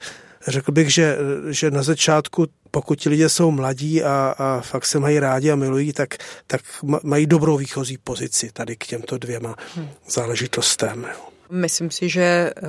Řekl 0.48 0.72
bych, 0.72 0.94
že, 0.94 1.18
že 1.50 1.72
na 1.72 1.84
začátku, 1.84 2.48
pokud 2.72 3.00
ti 3.00 3.10
lidé 3.10 3.30
jsou 3.30 3.52
mladí 3.52 4.04
a, 4.04 4.36
a 4.38 4.62
fakt 4.62 4.86
se 4.86 5.00
mají 5.00 5.20
rádi 5.20 5.52
a 5.52 5.56
milují, 5.56 5.94
tak, 5.94 6.18
tak 6.48 6.62
mají 7.04 7.26
dobrou 7.26 7.58
výchozí 7.58 7.98
pozici 7.98 8.50
tady 8.54 8.76
k 8.76 8.86
těmto 8.86 9.18
dvěma 9.18 9.56
hmm. 9.76 9.90
záležitostem. 10.10 11.08
Myslím 11.50 11.92
si, 11.92 12.10
že 12.10 12.22
eh, 12.22 12.62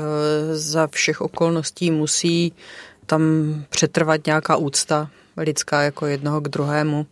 za 0.57 0.87
všech 0.87 1.21
okolností 1.21 1.91
musí 1.91 2.53
tam 3.07 3.23
přetrvat 3.69 4.27
nějaká 4.27 4.57
úcta 4.57 5.11
lidská 5.37 5.83
jako 5.83 6.07
jednoho 6.07 6.41
k 6.41 6.49
druhému 6.49 7.07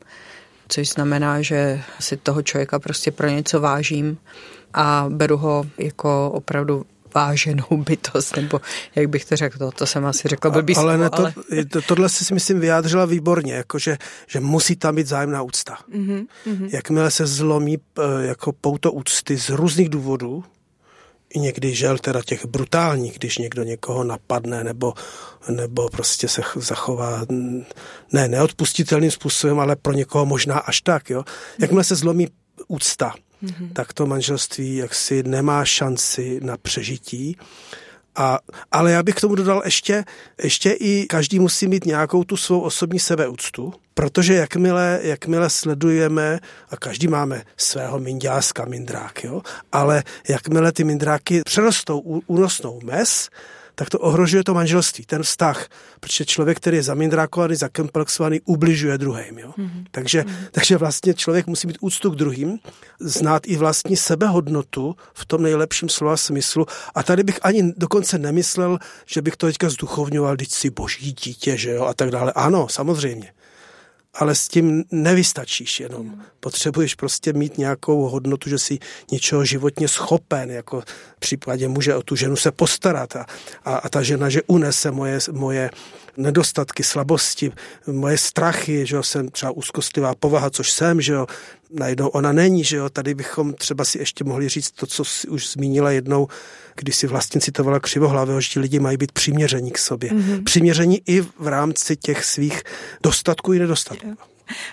což 0.69 0.89
znamená, 0.89 1.43
že 1.43 1.83
si 2.01 2.17
toho 2.17 2.43
člověka 2.43 2.79
prostě 2.79 3.11
pro 3.11 3.29
něco 3.29 3.61
vážím 3.61 4.19
a 4.75 5.07
beru 5.09 5.37
ho 5.37 5.67
jako 5.79 6.31
opravdu 6.31 6.87
váženou 7.15 7.65
bytost, 7.87 8.37
nebo 8.37 8.61
jak 8.95 9.09
bych 9.09 9.25
to 9.25 9.37
řekl, 9.37 9.59
to, 9.59 9.71
to 9.71 9.87
jsem 9.87 10.07
asi 10.07 10.29
řekla 10.29 10.51
blbý 10.51 10.77
ale, 10.77 10.95
slovo, 10.95 11.03
ne, 11.03 11.11
to, 11.11 11.19
ale... 11.19 11.65
To, 11.65 11.83
tohle 11.83 12.09
si 12.09 12.35
myslím 12.35 12.61
vyjádřila 12.61 13.05
výborně, 13.05 13.55
jakože, 13.55 13.99
že 14.27 14.41
musí 14.41 14.77
tam 14.77 14.95
být 14.95 15.07
zájemná 15.07 15.43
úcta. 15.43 15.79
Mm-hmm. 15.93 16.27
Jakmile 16.73 17.11
se 17.11 17.27
zlomí 17.27 17.79
eh, 17.79 18.03
jako 18.27 18.53
pouto 18.53 18.93
úcty 18.93 19.39
z 19.39 19.51
různých 19.51 19.89
důvodů, 19.89 20.45
někdy 21.39 21.75
žel 21.75 21.99
teda 21.99 22.23
těch 22.23 22.47
brutálních, 22.47 23.19
když 23.19 23.39
někdo 23.39 23.63
někoho 23.63 24.05
napadne 24.05 24.65
nebo, 24.65 24.95
nebo 25.51 25.89
prostě 25.89 26.29
se 26.29 26.43
zachová 26.55 27.27
ne 28.13 28.29
neodpustitelným 28.29 29.11
způsobem, 29.11 29.61
ale 29.61 29.77
pro 29.77 29.93
někoho 29.93 30.27
možná 30.27 30.59
až 30.59 30.81
tak. 30.81 31.11
Jo? 31.11 31.25
Jakmile 31.59 31.85
se 31.85 31.95
zlomí 31.95 32.29
úcta, 32.69 33.15
mm-hmm. 33.45 33.73
tak 33.73 33.93
to 33.93 34.07
manželství 34.07 34.77
jaksi 34.77 35.23
nemá 35.23 35.65
šanci 35.65 36.41
na 36.43 36.57
přežití. 36.57 37.37
A, 38.17 38.39
ale 38.73 38.93
já 38.93 39.03
bych 39.03 39.15
k 39.15 39.21
tomu 39.21 39.35
dodal 39.35 39.63
ještě, 39.65 40.05
ještě 40.43 40.71
i 40.71 41.07
každý 41.07 41.39
musí 41.39 41.69
mít 41.69 41.87
nějakou 41.87 42.25
tu 42.25 42.37
svou 42.37 42.61
osobní 42.61 42.99
sebeúctu, 42.99 43.75
protože 43.95 44.35
jakmile, 44.35 45.01
jakmile 45.03 45.51
sledujeme, 45.51 46.39
a 46.71 46.77
každý 46.77 47.09
máme 47.09 47.43
svého 47.57 47.99
mindáska, 47.99 48.65
mindrák, 48.65 49.25
jo, 49.25 49.43
ale 49.73 50.03
jakmile 50.29 50.73
ty 50.73 50.85
mindráky 50.85 51.43
přerostou 51.45 51.99
únosnou 52.27 52.81
mes, 52.85 53.29
tak 53.79 53.91
to 53.91 53.99
ohrožuje 53.99 54.45
to 54.45 54.55
manželství, 54.55 55.07
ten 55.07 55.23
vztah, 55.23 55.69
protože 56.01 56.25
člověk, 56.25 56.57
který 56.57 56.77
je 56.77 56.83
zamindrákovaný, 56.83 57.57
zakomplexovaný, 57.57 58.41
ubližuje 58.45 58.99
druhým. 58.99 59.39
Jo? 59.39 59.53
Mm-hmm. 59.59 59.85
Takže, 59.91 60.23
mm-hmm. 60.23 60.49
takže 60.51 60.77
vlastně 60.77 61.15
člověk 61.15 61.47
musí 61.47 61.67
mít 61.67 61.77
úctu 61.81 62.11
k 62.11 62.17
druhým, 62.17 62.59
znát 63.01 63.43
i 63.47 63.57
vlastní 63.57 63.97
sebehodnotu 63.97 64.97
v 65.15 65.25
tom 65.25 65.43
nejlepším 65.43 65.89
slova 65.89 66.17
smyslu. 66.17 66.67
A 66.95 67.03
tady 67.03 67.23
bych 67.23 67.39
ani 67.43 67.73
dokonce 67.77 68.19
nemyslel, 68.19 68.79
že 69.07 69.23
bych 69.23 69.37
to 69.37 69.47
teďka 69.47 69.69
zduchovňoval, 69.69 70.37
když 70.37 70.49
si 70.49 70.71
boží 70.71 71.13
dítě, 71.13 71.57
že 71.57 71.71
jo, 71.71 71.85
a 71.85 71.95
tak 71.95 72.11
dále. 72.11 72.33
Ano, 72.33 72.69
samozřejmě 72.69 73.37
ale 74.17 74.35
s 74.35 74.49
tím 74.49 74.85
nevystačíš 74.91 75.81
jenom. 75.81 76.23
Potřebuješ 76.41 76.95
prostě 76.95 77.33
mít 77.33 77.59
nějakou 77.59 78.09
hodnotu, 78.09 78.51
že 78.51 78.59
jsi 78.59 78.79
něčeho 79.13 79.45
životně 79.45 79.89
schopen, 79.89 80.51
jako 80.51 80.81
v 81.17 81.21
případě 81.21 81.69
muže 81.69 81.95
o 81.95 82.03
tu 82.03 82.17
ženu 82.17 82.37
se 82.37 82.53
postarat 82.53 83.17
a, 83.17 83.27
a, 83.65 83.77
a 83.77 83.89
ta 83.89 84.03
žena, 84.03 84.29
že 84.29 84.43
unese 84.47 84.91
moje, 84.91 85.19
moje 85.33 85.71
nedostatky, 86.17 86.83
slabosti, 86.83 87.53
moje 87.87 88.19
strachy, 88.19 88.87
že 88.87 88.97
jo, 88.97 89.03
jsem 89.03 89.29
třeba 89.29 89.53
úzkostlivá 89.53 90.15
povaha, 90.15 90.51
což 90.51 90.71
jsem, 90.71 91.01
že 91.01 91.13
jo, 91.13 91.27
najednou 91.71 92.09
ona 92.09 92.33
není, 92.33 92.65
že 92.65 92.77
jo, 92.77 92.89
tady 92.89 93.15
bychom 93.15 93.55
třeba 93.55 93.85
si 93.85 93.99
ještě 93.99 94.25
mohli 94.25 94.49
říct 94.49 94.71
to, 94.71 94.87
co 94.87 95.05
si 95.05 95.29
už 95.29 95.51
zmínila 95.51 95.91
jednou, 95.91 96.29
když 96.77 96.97
si 96.97 97.07
vlastně 97.07 97.41
citovala 97.41 97.81
Křivohlavého, 97.81 98.41
že 98.41 98.49
ti 98.49 98.61
lidi 98.61 98.79
mají 98.79 98.97
být 98.97 99.13
přiměření 99.13 99.71
k 99.71 99.79
sobě. 99.79 100.11
Mm-hmm. 100.11 100.45
Přiměření 100.45 101.03
i 101.07 101.21
v 101.21 101.47
rámci 101.47 101.97
těch 101.97 102.25
svých 102.25 102.63
dostatků 103.03 103.53
i 103.53 103.59
nedostatků. 103.59 104.17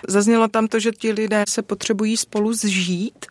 Zaznělo 0.08 0.48
tam 0.48 0.68
to, 0.68 0.80
že 0.80 0.92
ti 0.92 1.12
lidé 1.12 1.44
se 1.48 1.62
potřebují 1.62 2.16
spolu 2.16 2.52
zžít 2.52 3.26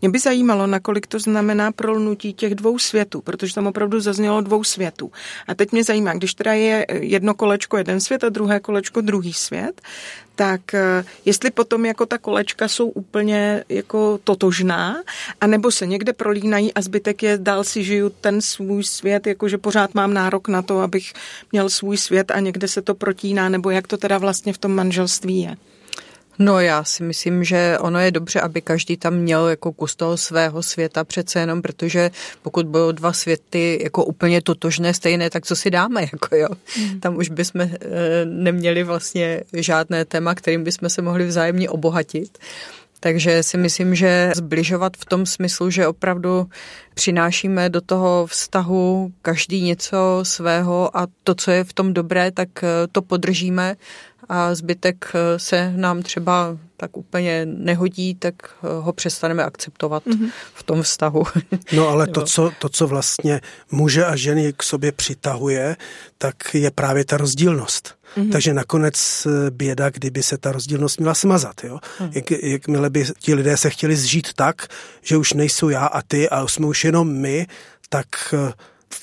mě 0.00 0.08
by 0.08 0.18
zajímalo, 0.18 0.66
nakolik 0.66 1.06
to 1.06 1.18
znamená 1.18 1.72
prolnutí 1.72 2.32
těch 2.32 2.54
dvou 2.54 2.78
světů, 2.78 3.20
protože 3.20 3.54
tam 3.54 3.66
opravdu 3.66 4.00
zaznělo 4.00 4.40
dvou 4.40 4.64
světů. 4.64 5.12
A 5.48 5.54
teď 5.54 5.72
mě 5.72 5.84
zajímá, 5.84 6.12
když 6.12 6.34
teda 6.34 6.52
je 6.52 6.86
jedno 6.90 7.34
kolečko 7.34 7.76
jeden 7.76 8.00
svět 8.00 8.24
a 8.24 8.28
druhé 8.28 8.60
kolečko 8.60 9.00
druhý 9.00 9.32
svět, 9.32 9.80
tak 10.40 10.74
eh, 10.74 11.04
jestli 11.24 11.50
potom 11.50 11.86
jako 11.86 12.06
ta 12.06 12.18
kolečka 12.18 12.68
jsou 12.68 12.88
úplně 12.88 13.64
jako 13.68 14.18
totožná, 14.24 15.02
anebo 15.40 15.70
se 15.70 15.86
někde 15.86 16.12
prolínají 16.12 16.74
a 16.74 16.82
zbytek 16.82 17.22
je 17.22 17.38
dál 17.38 17.64
si 17.64 17.84
žiju 17.84 18.08
ten 18.20 18.40
svůj 18.40 18.84
svět, 18.84 19.26
jakože 19.26 19.58
pořád 19.58 19.94
mám 19.94 20.14
nárok 20.14 20.48
na 20.48 20.62
to, 20.62 20.80
abych 20.80 21.12
měl 21.52 21.68
svůj 21.68 21.96
svět 21.96 22.30
a 22.30 22.40
někde 22.40 22.68
se 22.68 22.82
to 22.82 22.94
protíná, 22.94 23.48
nebo 23.48 23.70
jak 23.70 23.86
to 23.86 23.96
teda 23.96 24.18
vlastně 24.18 24.52
v 24.52 24.58
tom 24.58 24.72
manželství 24.74 25.40
je. 25.40 25.56
No 26.42 26.60
já 26.60 26.84
si 26.84 27.02
myslím, 27.02 27.44
že 27.44 27.78
ono 27.80 27.98
je 28.00 28.10
dobře, 28.10 28.40
aby 28.40 28.60
každý 28.60 28.96
tam 28.96 29.14
měl 29.14 29.48
jako 29.48 29.72
kus 29.72 29.96
toho 29.96 30.16
svého 30.16 30.62
světa 30.62 31.04
přece 31.04 31.40
jenom, 31.40 31.62
protože 31.62 32.10
pokud 32.42 32.66
budou 32.66 32.92
dva 32.92 33.12
světy 33.12 33.80
jako 33.82 34.04
úplně 34.04 34.42
totožné, 34.42 34.94
stejné, 34.94 35.30
tak 35.30 35.46
co 35.46 35.56
si 35.56 35.70
dáme, 35.70 36.02
jako 36.12 36.36
jo. 36.36 36.48
Mm. 36.78 37.00
Tam 37.00 37.16
už 37.16 37.28
bychom 37.28 37.60
e, 37.60 37.78
neměli 38.24 38.82
vlastně 38.82 39.42
žádné 39.52 40.04
téma, 40.04 40.34
kterým 40.34 40.64
bychom 40.64 40.88
se 40.88 41.02
mohli 41.02 41.26
vzájemně 41.26 41.70
obohatit. 41.70 42.38
Takže 43.00 43.42
si 43.42 43.56
myslím, 43.56 43.94
že 43.94 44.32
zbližovat 44.36 44.96
v 44.96 45.04
tom 45.04 45.26
smyslu, 45.26 45.70
že 45.70 45.86
opravdu 45.86 46.48
přinášíme 46.94 47.68
do 47.70 47.80
toho 47.80 48.26
vztahu 48.26 49.12
každý 49.22 49.62
něco 49.62 50.20
svého 50.22 50.96
a 50.96 51.06
to, 51.24 51.34
co 51.34 51.50
je 51.50 51.64
v 51.64 51.72
tom 51.72 51.94
dobré, 51.94 52.30
tak 52.30 52.48
eh, 52.64 52.66
to 52.92 53.02
podržíme 53.02 53.76
a 54.30 54.54
zbytek 54.54 55.12
eh, 55.14 55.38
se 55.38 55.72
nám 55.76 56.02
třeba 56.02 56.58
tak 56.76 56.96
úplně 56.96 57.46
nehodí, 57.46 58.14
tak 58.14 58.34
eh, 58.44 58.66
ho 58.80 58.92
přestaneme 58.92 59.44
akceptovat 59.44 60.06
mm-hmm. 60.06 60.30
v 60.54 60.62
tom 60.62 60.82
vztahu. 60.82 61.24
No 61.72 61.88
ale 61.88 62.06
to 62.06 62.22
co, 62.22 62.52
to, 62.58 62.68
co 62.68 62.86
vlastně 62.86 63.40
muže 63.70 64.04
a 64.04 64.16
ženy 64.16 64.52
k 64.56 64.62
sobě 64.62 64.92
přitahuje, 64.92 65.76
tak 66.18 66.54
je 66.54 66.70
právě 66.70 67.04
ta 67.04 67.16
rozdílnost. 67.16 67.94
Mm-hmm. 68.16 68.32
Takže 68.32 68.54
nakonec 68.54 69.26
eh, 69.26 69.50
běda, 69.50 69.90
kdyby 69.90 70.22
se 70.22 70.38
ta 70.38 70.52
rozdílnost 70.52 70.98
měla 70.98 71.14
smazat. 71.14 71.64
Jo? 71.64 71.78
Mm. 72.00 72.10
Jak, 72.12 72.30
jakmile 72.30 72.90
by 72.90 73.04
ti 73.18 73.34
lidé 73.34 73.56
se 73.56 73.70
chtěli 73.70 73.96
zžít 73.96 74.32
tak, 74.32 74.66
že 75.02 75.16
už 75.16 75.32
nejsou 75.32 75.68
já 75.68 75.86
a 75.86 76.02
ty 76.02 76.28
a 76.28 76.46
jsme 76.46 76.66
už 76.66 76.84
jenom 76.84 77.12
my, 77.12 77.46
tak 77.88 78.06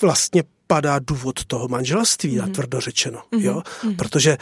vlastně 0.01 0.43
padá 0.67 0.99
důvod 0.99 1.45
toho 1.45 1.67
manželství, 1.67 2.39
mm-hmm. 2.39 2.51
tvrdo 2.51 2.81
řečeno. 2.81 3.19
Mm-hmm. 3.19 3.41
Jo? 3.41 3.61
Mm-hmm. 3.81 3.95
Protože 3.95 4.37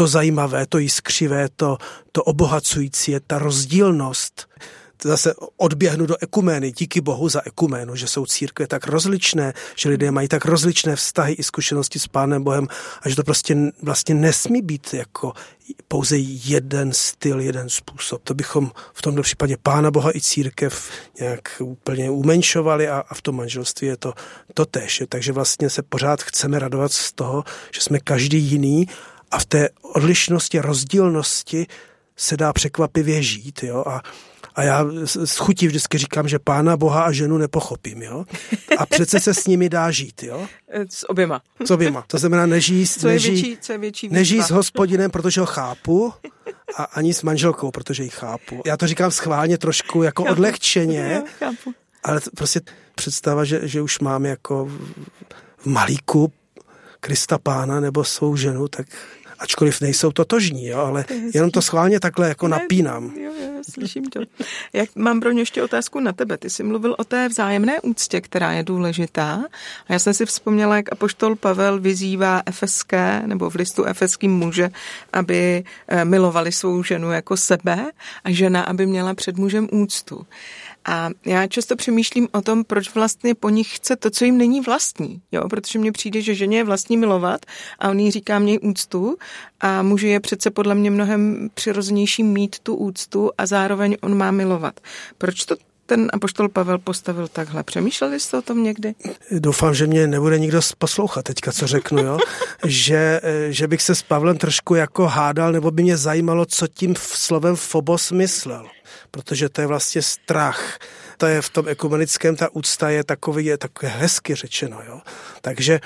to 0.00 0.06
zajímavé, 0.06 0.66
to 0.66 0.78
jiskřivé, 0.78 1.48
to, 1.56 1.78
to 2.12 2.22
obohacující 2.22 3.12
je 3.12 3.20
ta 3.20 3.38
rozdílnost. 3.38 4.48
zase 5.04 5.34
odběhnu 5.56 6.06
do 6.06 6.16
ekumény, 6.20 6.72
díky 6.72 7.00
bohu 7.00 7.28
za 7.28 7.40
ekuménu, 7.44 7.96
že 7.96 8.06
jsou 8.06 8.26
církve 8.26 8.66
tak 8.66 8.86
rozličné, 8.86 9.52
že 9.76 9.88
lidé 9.88 10.10
mají 10.10 10.28
tak 10.28 10.44
rozličné 10.44 10.96
vztahy 10.96 11.32
i 11.32 11.42
zkušenosti 11.42 11.98
s 11.98 12.06
Pánem 12.06 12.44
Bohem 12.44 12.68
a 13.02 13.08
že 13.08 13.16
to 13.16 13.22
prostě 13.22 13.56
vlastně 13.82 14.14
nesmí 14.14 14.62
být 14.62 14.94
jako 14.94 15.32
pouze 15.88 16.18
jeden 16.18 16.92
styl, 16.92 17.40
jeden 17.40 17.68
způsob. 17.68 18.22
To 18.24 18.34
bychom 18.34 18.70
v 18.92 19.02
tomto 19.02 19.22
případě 19.22 19.56
Pána 19.62 19.90
Boha 19.90 20.16
i 20.16 20.20
církev 20.20 20.90
nějak 21.20 21.48
úplně 21.60 22.10
umenšovali 22.10 22.88
a, 22.88 23.04
a 23.08 23.14
v 23.14 23.22
tom 23.22 23.36
manželství 23.36 23.86
je 23.86 23.96
to, 23.96 24.14
to 24.54 24.64
tež. 24.64 25.02
Takže 25.08 25.32
vlastně 25.32 25.70
se 25.70 25.82
pořád 25.82 26.22
chceme 26.22 26.58
radovat 26.58 26.92
z 26.92 27.12
toho, 27.12 27.44
že 27.74 27.80
jsme 27.80 28.00
každý 28.00 28.38
jiný 28.38 28.86
a 29.30 29.38
v 29.38 29.44
té 29.44 29.68
odlišnosti, 29.82 30.58
rozdílnosti 30.58 31.66
se 32.16 32.36
dá 32.36 32.52
překvapivě 32.52 33.22
žít. 33.22 33.62
Jo? 33.62 33.84
A, 33.86 34.02
a 34.54 34.62
já 34.62 34.84
s 35.04 35.36
chutí 35.36 35.66
vždycky 35.66 35.98
říkám, 35.98 36.28
že 36.28 36.38
pána 36.38 36.76
Boha 36.76 37.02
a 37.02 37.12
ženu 37.12 37.38
nepochopím. 37.38 38.02
Jo? 38.02 38.24
A 38.78 38.86
přece 38.86 39.20
se 39.20 39.34
s 39.34 39.46
nimi 39.46 39.68
dá 39.68 39.90
žít. 39.90 40.22
Jo? 40.22 40.46
S 40.88 41.10
oběma. 41.10 41.42
S 41.66 41.70
oběma. 41.70 42.04
To 42.06 42.18
znamená 42.18 42.46
neží, 42.46 42.86
co 42.86 43.06
neží, 43.06 43.30
větší, 43.30 43.58
co 43.60 43.78
větší 43.78 44.08
neží 44.08 44.42
s 44.42 44.50
hospodinem, 44.50 45.10
protože 45.10 45.40
ho 45.40 45.46
chápu, 45.46 46.12
a 46.76 46.84
ani 46.84 47.14
s 47.14 47.22
manželkou, 47.22 47.70
protože 47.70 48.02
ji 48.02 48.08
chápu. 48.08 48.62
Já 48.66 48.76
to 48.76 48.86
říkám 48.86 49.10
schválně 49.10 49.58
trošku 49.58 50.02
jako 50.02 50.22
chápu. 50.22 50.32
odlehčeně, 50.32 51.22
chápu. 51.38 51.74
ale 52.04 52.20
prostě 52.36 52.60
představa, 52.94 53.44
že, 53.44 53.60
že 53.68 53.82
už 53.82 53.98
mám 53.98 54.26
jako 54.26 54.70
v 55.56 55.66
malíku 55.66 56.32
Krista 57.00 57.38
pána 57.38 57.80
nebo 57.80 58.04
svou 58.04 58.36
ženu, 58.36 58.68
tak 58.68 58.86
ačkoliv 59.40 59.80
nejsou 59.80 60.12
totožní, 60.12 60.66
jo, 60.66 60.78
ale 60.78 61.04
jenom 61.34 61.50
to 61.50 61.62
schválně 61.62 62.00
takhle 62.00 62.28
jako 62.28 62.48
ne, 62.48 62.56
napínám. 62.56 63.12
Jo, 63.16 63.32
jo, 63.42 63.50
slyším 63.70 64.04
to. 64.04 64.20
Jak 64.72 64.96
mám 64.96 65.20
pro 65.20 65.30
ně 65.30 65.42
ještě 65.42 65.62
otázku 65.62 66.00
na 66.00 66.12
tebe. 66.12 66.36
Ty 66.36 66.50
jsi 66.50 66.62
mluvil 66.62 66.94
o 66.98 67.04
té 67.04 67.28
vzájemné 67.28 67.80
úctě, 67.80 68.20
která 68.20 68.52
je 68.52 68.62
důležitá. 68.62 69.44
A 69.88 69.92
já 69.92 69.98
jsem 69.98 70.14
si 70.14 70.26
vzpomněla, 70.26 70.76
jak 70.76 70.92
apoštol 70.92 71.36
Pavel 71.36 71.80
vyzývá 71.80 72.42
efeské 72.46 73.22
nebo 73.26 73.50
v 73.50 73.54
listu 73.54 73.84
efeským 73.84 74.32
muže, 74.32 74.70
aby 75.12 75.64
eh, 75.88 76.04
milovali 76.04 76.52
svou 76.52 76.82
ženu 76.82 77.10
jako 77.10 77.36
sebe 77.36 77.90
a 78.24 78.30
žena, 78.30 78.62
aby 78.62 78.86
měla 78.86 79.14
před 79.14 79.36
mužem 79.36 79.68
úctu. 79.72 80.26
A 80.84 81.10
já 81.26 81.46
často 81.46 81.76
přemýšlím 81.76 82.28
o 82.32 82.40
tom, 82.42 82.64
proč 82.64 82.94
vlastně 82.94 83.34
po 83.34 83.48
nich 83.48 83.76
chce 83.76 83.96
to, 83.96 84.10
co 84.10 84.24
jim 84.24 84.38
není 84.38 84.60
vlastní. 84.60 85.22
Jo? 85.32 85.48
Protože 85.48 85.78
mně 85.78 85.92
přijde, 85.92 86.20
že 86.20 86.34
ženě 86.34 86.56
je 86.56 86.64
vlastní 86.64 86.96
milovat 86.96 87.46
a 87.78 87.90
on 87.90 87.98
jí 87.98 88.10
říká 88.10 88.38
měj 88.38 88.58
úctu 88.62 89.16
a 89.60 89.82
muži 89.82 90.08
je 90.08 90.20
přece 90.20 90.50
podle 90.50 90.74
mě 90.74 90.90
mnohem 90.90 91.50
přirozenější 91.54 92.22
mít 92.22 92.58
tu 92.58 92.74
úctu 92.74 93.30
a 93.38 93.46
zároveň 93.46 93.96
on 94.00 94.16
má 94.16 94.30
milovat. 94.30 94.80
Proč 95.18 95.44
to 95.44 95.56
ten 95.86 96.08
apoštol 96.12 96.48
Pavel 96.48 96.78
postavil 96.78 97.28
takhle. 97.28 97.62
Přemýšleli 97.62 98.20
jste 98.20 98.38
o 98.38 98.42
tom 98.42 98.62
někdy? 98.62 98.94
Doufám, 99.30 99.74
že 99.74 99.86
mě 99.86 100.06
nebude 100.06 100.38
nikdo 100.38 100.60
poslouchat 100.78 101.22
teďka, 101.22 101.52
co 101.52 101.66
řeknu, 101.66 102.02
jo? 102.02 102.18
že, 102.66 103.20
že 103.48 103.68
bych 103.68 103.82
se 103.82 103.94
s 103.94 104.02
Pavlem 104.02 104.38
trošku 104.38 104.74
jako 104.74 105.06
hádal, 105.06 105.52
nebo 105.52 105.70
by 105.70 105.82
mě 105.82 105.96
zajímalo, 105.96 106.46
co 106.46 106.66
tím 106.66 106.94
slovem 106.98 107.56
phobos 107.56 108.12
myslel 108.12 108.66
protože 109.10 109.48
to 109.48 109.60
je 109.60 109.66
vlastně 109.66 110.02
strach. 110.02 110.78
To 111.16 111.26
je 111.26 111.42
v 111.42 111.50
tom 111.50 111.68
ekumenickém, 111.68 112.36
ta 112.36 112.54
úcta 112.54 112.90
je 112.90 113.04
takový, 113.04 113.44
je 113.44 113.58
takové 113.58 113.92
hezky 113.92 114.34
řečeno, 114.34 114.80
jo. 114.86 115.00
Takže, 115.40 115.80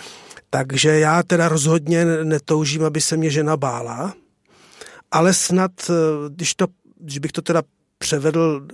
takže 0.51 0.99
já 0.99 1.23
teda 1.23 1.49
rozhodně 1.49 2.05
netoužím, 2.05 2.85
aby 2.85 3.01
se 3.01 3.17
mě 3.17 3.31
žena 3.31 3.57
bála, 3.57 4.15
ale 5.11 5.35
snad, 5.35 5.71
eh, 5.91 5.95
když, 6.29 6.55
to, 6.55 6.67
když 7.01 7.19
bych 7.19 7.33
to 7.33 7.43
teda 7.43 7.63
převedl 7.99 8.67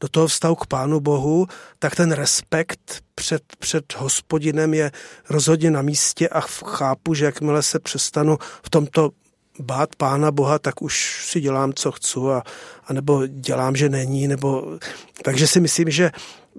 do 0.00 0.08
toho 0.08 0.26
vztahu 0.26 0.54
k 0.54 0.66
Pánu 0.66 1.00
Bohu, 1.00 1.46
tak 1.78 1.96
ten 1.96 2.12
respekt 2.12 3.02
před, 3.14 3.42
před 3.58 3.84
hospodinem 3.96 4.74
je 4.74 4.90
rozhodně 5.30 5.70
na 5.70 5.82
místě 5.82 6.28
a 6.28 6.40
chápu, 6.40 7.14
že 7.14 7.24
jakmile 7.24 7.62
se 7.62 7.78
přestanu 7.78 8.38
v 8.62 8.70
tomto 8.70 9.10
bát 9.58 9.96
Pána 9.96 10.30
Boha, 10.30 10.58
tak 10.58 10.82
už 10.82 11.24
si 11.26 11.40
dělám, 11.40 11.72
co 11.72 11.92
chci 11.92 12.18
a, 12.18 12.42
a 12.86 12.92
nebo 12.92 13.26
dělám, 13.26 13.76
že 13.76 13.88
není, 13.88 14.28
nebo... 14.28 14.78
Takže 15.22 15.46
si 15.46 15.60
myslím, 15.60 15.90
že 15.90 16.10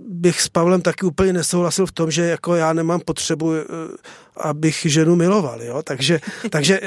bych 0.07 0.41
s 0.41 0.49
Pavlem 0.49 0.81
taky 0.81 1.05
úplně 1.05 1.33
nesouhlasil 1.33 1.85
v 1.85 1.91
tom, 1.91 2.11
že 2.11 2.25
jako 2.25 2.55
já 2.55 2.73
nemám 2.73 2.99
potřebu, 2.99 3.53
eh, 3.53 3.63
abych 4.37 4.81
ženu 4.85 5.15
miloval, 5.15 5.63
jo? 5.63 5.83
Takže, 5.83 6.19
takže, 6.49 6.79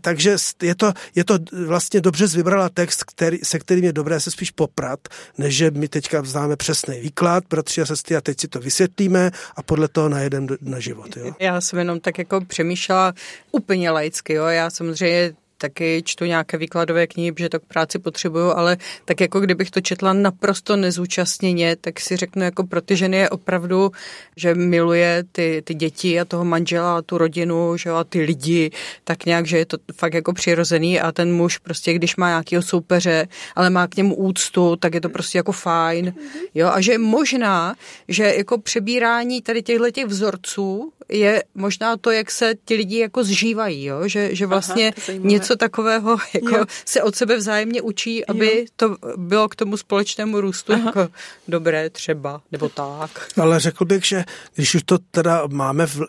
takže 0.00 0.36
je, 0.62 0.74
to, 0.74 0.92
je 1.14 1.24
to 1.24 1.38
vlastně 1.66 2.00
dobře 2.00 2.26
vybrala 2.26 2.68
text, 2.68 3.04
který, 3.04 3.38
se 3.42 3.58
kterým 3.58 3.84
je 3.84 3.92
dobré 3.92 4.20
se 4.20 4.30
spíš 4.30 4.50
poprat, 4.50 5.00
než 5.38 5.56
že 5.56 5.70
my 5.70 5.88
teďka 5.88 6.22
známe 6.22 6.56
přesný 6.56 7.00
výklad, 7.00 7.44
bratři 7.50 7.80
a 7.80 7.86
sestry, 7.86 8.16
a 8.16 8.20
teď 8.20 8.40
si 8.40 8.48
to 8.48 8.60
vysvětlíme 8.60 9.30
a 9.56 9.62
podle 9.62 9.88
toho 9.88 10.08
najedeme 10.08 10.46
na 10.60 10.80
život, 10.80 11.16
jo? 11.16 11.34
Já 11.40 11.60
jsem 11.60 11.78
jenom 11.78 12.00
tak 12.00 12.18
jako 12.18 12.40
přemýšlela 12.40 13.12
úplně 13.52 13.90
laicky, 13.90 14.32
jo? 14.32 14.44
Já 14.46 14.70
samozřejmě 14.70 15.34
taky 15.58 16.02
čtu 16.04 16.24
nějaké 16.24 16.58
výkladové 16.58 17.06
knihy, 17.06 17.32
že 17.38 17.48
to 17.48 17.60
k 17.60 17.64
práci 17.64 17.98
potřebuju, 17.98 18.50
ale 18.50 18.76
tak 19.04 19.20
jako 19.20 19.40
kdybych 19.40 19.70
to 19.70 19.80
četla 19.80 20.12
naprosto 20.12 20.76
nezúčastněně, 20.76 21.76
tak 21.80 22.00
si 22.00 22.16
řeknu, 22.16 22.42
jako 22.42 22.66
pro 22.66 22.80
ty 22.80 22.96
ženy 22.96 23.16
je 23.16 23.30
opravdu, 23.30 23.90
že 24.36 24.54
miluje 24.54 25.24
ty, 25.32 25.62
ty 25.64 25.74
děti 25.74 26.20
a 26.20 26.24
toho 26.24 26.44
manžela 26.44 26.98
a 26.98 27.02
tu 27.02 27.18
rodinu, 27.18 27.76
že 27.76 27.90
a 27.90 28.04
ty 28.04 28.20
lidi, 28.20 28.70
tak 29.04 29.26
nějak, 29.26 29.46
že 29.46 29.58
je 29.58 29.66
to 29.66 29.76
fakt 29.94 30.14
jako 30.14 30.32
přirozený 30.32 31.00
a 31.00 31.12
ten 31.12 31.34
muž 31.34 31.58
prostě, 31.58 31.92
když 31.92 32.16
má 32.16 32.28
nějakého 32.28 32.62
soupeře, 32.62 33.28
ale 33.54 33.70
má 33.70 33.86
k 33.86 33.96
němu 33.96 34.14
úctu, 34.14 34.76
tak 34.76 34.94
je 34.94 35.00
to 35.00 35.08
prostě 35.08 35.38
jako 35.38 35.52
fajn. 35.52 36.14
Jo, 36.54 36.68
a 36.68 36.80
že 36.80 36.98
možná, 36.98 37.74
že 38.08 38.34
jako 38.36 38.58
přebírání 38.58 39.42
tady 39.42 39.62
těchto 39.62 39.90
těch 39.90 40.06
vzorců 40.06 40.92
je 41.08 41.42
možná 41.54 41.96
to, 41.96 42.10
jak 42.10 42.30
se 42.30 42.54
ti 42.64 42.74
lidi 42.74 42.98
jako 42.98 43.24
zžívají, 43.24 43.84
jo? 43.84 44.08
Že, 44.08 44.34
že 44.34 44.46
vlastně 44.46 44.92
Aha, 45.08 45.18
něco 45.18 45.47
takového 45.56 46.16
jako 46.34 46.56
jo. 46.56 46.64
se 46.84 47.02
od 47.02 47.16
sebe 47.16 47.36
vzájemně 47.36 47.82
učí, 47.82 48.26
aby 48.26 48.58
jo. 48.58 48.64
to 48.76 48.96
bylo 49.16 49.48
k 49.48 49.56
tomu 49.56 49.76
společnému 49.76 50.40
růstu 50.40 50.72
Aha. 50.72 50.82
jako 50.86 51.08
dobré 51.48 51.90
třeba, 51.90 52.40
nebo 52.52 52.68
tak. 52.68 53.28
Ale 53.40 53.60
řekl 53.60 53.84
bych, 53.84 54.04
že 54.04 54.24
když 54.54 54.74
už 54.74 54.82
to 54.82 54.98
teda 55.10 55.42
máme 55.46 55.86
v 55.86 56.00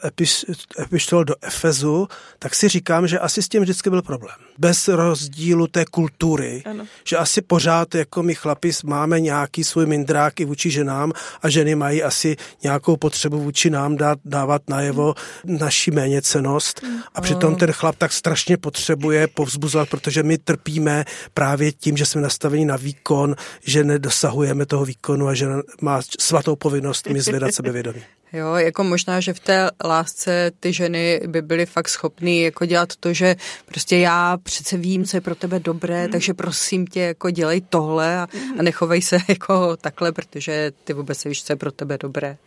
epištol 0.80 1.24
do 1.24 1.36
Efezu, 1.42 2.08
tak 2.40 2.56
si 2.56 2.68
říkám, 2.68 3.08
že 3.08 3.20
asi 3.20 3.44
s 3.44 3.50
tím 3.50 3.62
vždycky 3.62 3.90
byl 3.90 4.02
problém. 4.02 4.36
Bez 4.58 4.88
rozdílu 4.88 5.68
té 5.68 5.86
kultury, 5.86 6.64
ano. 6.66 6.86
že 7.04 7.18
asi 7.18 7.42
pořád 7.42 7.96
jako 7.96 8.24
my 8.24 8.36
chlapi 8.36 8.72
máme 8.84 9.20
nějaký 9.20 9.64
svůj 9.64 9.86
mindrák 9.86 10.40
i 10.40 10.46
vůči 10.46 10.72
ženám 10.72 11.12
a 11.42 11.50
ženy 11.50 11.76
mají 11.76 12.04
asi 12.04 12.38
nějakou 12.64 12.98
potřebu 12.98 13.40
vůči 13.40 13.70
nám 13.70 13.98
dát, 13.98 14.20
dávat 14.26 14.62
na 14.70 14.80
najevo 14.80 15.16
naši 15.44 15.92
méněcenost 15.92 16.82
a 17.16 17.22
přitom 17.22 17.56
ten 17.56 17.72
chlap 17.72 17.96
tak 17.96 18.14
strašně 18.14 18.58
potřebuje 18.58 19.28
povzbuzovat, 19.30 19.90
protože 19.90 20.24
my 20.24 20.38
trpíme 20.38 21.06
právě 21.34 21.72
tím, 21.72 21.98
že 21.98 22.06
jsme 22.06 22.22
nastaveni 22.22 22.66
na 22.66 22.76
výkon, 22.76 23.36
že 23.64 23.84
nedosahujeme 23.84 24.66
toho 24.66 24.86
výkonu 24.86 25.28
a 25.28 25.34
že 25.34 25.48
má 25.82 26.02
svatou 26.20 26.56
povinnost 26.56 27.08
mi 27.08 27.22
zvedat 27.22 27.54
sebevědomí. 27.54 28.02
Jo, 28.34 28.56
jako 28.56 28.84
možná, 28.84 29.20
že 29.20 29.34
v 29.34 29.40
té 29.40 29.70
lásce 29.84 30.52
ty 30.60 30.74
ženy 30.74 31.22
by 31.28 31.42
byly 31.42 31.66
fakt 31.66 31.90
schopný 31.90 32.42
jako 32.42 32.66
dělat 32.66 32.96
to, 33.00 33.14
že 33.14 33.36
prostě 33.66 33.98
já 33.98 34.38
přece 34.38 34.78
vím, 34.78 35.06
co 35.06 35.18
je 35.18 35.22
pro 35.22 35.36
tebe 35.36 35.60
dobré, 35.60 36.06
mm. 36.06 36.12
takže 36.12 36.34
prosím 36.34 36.88
tě, 36.88 37.00
jako 37.00 37.30
dělej 37.30 37.62
tohle 37.62 38.18
a, 38.18 38.28
a 38.60 38.62
nechovej 38.62 39.02
se 39.02 39.18
jako 39.28 39.78
takhle, 39.78 40.12
protože 40.12 40.72
ty 40.84 40.94
vůbec 40.94 41.24
víš, 41.24 41.44
co 41.44 41.54
je 41.54 41.58
pro 41.58 41.72
tebe 41.72 41.98
dobré. 41.98 42.38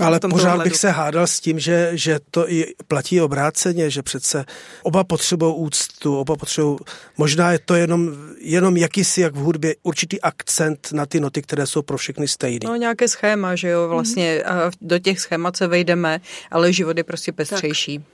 Ale 0.00 0.20
pořád 0.20 0.52
ohledu. 0.52 0.70
bych 0.70 0.76
se 0.76 0.90
hádal 0.90 1.26
s 1.26 1.40
tím, 1.40 1.58
že, 1.58 1.90
že 1.92 2.20
to 2.30 2.50
i 2.50 2.74
platí 2.88 3.20
obráceně, 3.20 3.90
že 3.90 4.02
přece 4.02 4.44
oba 4.82 5.04
potřebují 5.04 5.54
úctu, 5.56 6.18
oba 6.18 6.36
potřebují, 6.36 6.78
možná 7.16 7.52
je 7.52 7.58
to 7.58 7.74
jenom, 7.74 8.10
jenom 8.40 8.76
jakýsi, 8.76 9.20
jak 9.20 9.34
v 9.34 9.38
hudbě, 9.38 9.74
určitý 9.82 10.20
akcent 10.20 10.88
na 10.92 11.06
ty 11.06 11.20
noty, 11.20 11.42
které 11.42 11.66
jsou 11.66 11.82
pro 11.82 11.98
všechny 11.98 12.28
stejné. 12.28 12.60
No 12.64 12.76
nějaké 12.76 13.08
schéma, 13.08 13.54
že 13.54 13.68
jo, 13.68 13.88
vlastně 13.88 14.42
mm. 14.44 14.52
a 14.52 14.70
do 14.80 14.98
těch 14.98 15.15
těch 15.16 15.20
schémat 15.20 15.56
se 15.56 15.66
vejdeme, 15.66 16.20
ale 16.50 16.72
život 16.72 16.96
je 16.96 17.04
prostě 17.04 17.32
pestřejší. 17.32 17.98
Tak. 17.98 18.06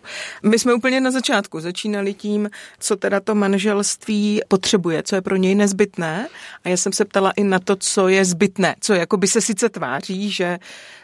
My 0.42 0.58
jsme 0.58 0.74
úplně 0.74 1.00
na 1.00 1.10
začátku 1.10 1.60
začínali 1.60 2.14
tím, 2.14 2.50
co 2.78 2.96
teda 2.96 3.20
to 3.20 3.34
manželství 3.34 4.40
potřebuje, 4.48 5.02
co 5.02 5.14
je 5.14 5.22
pro 5.22 5.36
něj 5.36 5.54
nezbytné 5.54 6.28
a 6.64 6.68
já 6.68 6.76
jsem 6.76 6.92
se 6.92 7.04
ptala 7.04 7.30
i 7.30 7.44
na 7.44 7.58
to, 7.58 7.76
co 7.76 8.08
je 8.08 8.24
zbytné, 8.24 8.76
co 8.80 8.94
jako 8.94 9.16
by 9.16 9.26
se 9.26 9.40
sice 9.40 9.68
tváří, 9.68 10.30
že 10.30 10.58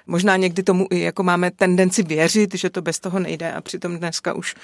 možná 0.07 0.37
někdy 0.37 0.63
tomu 0.63 0.87
i 0.91 1.01
jako 1.01 1.23
máme 1.23 1.51
tendenci 1.51 2.03
věřit, 2.03 2.55
že 2.55 2.71
to 2.71 2.83
bez 2.83 3.01
toho 3.01 3.19
nejde 3.19 3.53
a 3.53 3.61
přitom 3.61 3.99
dneska 3.99 4.33
už 4.33 4.55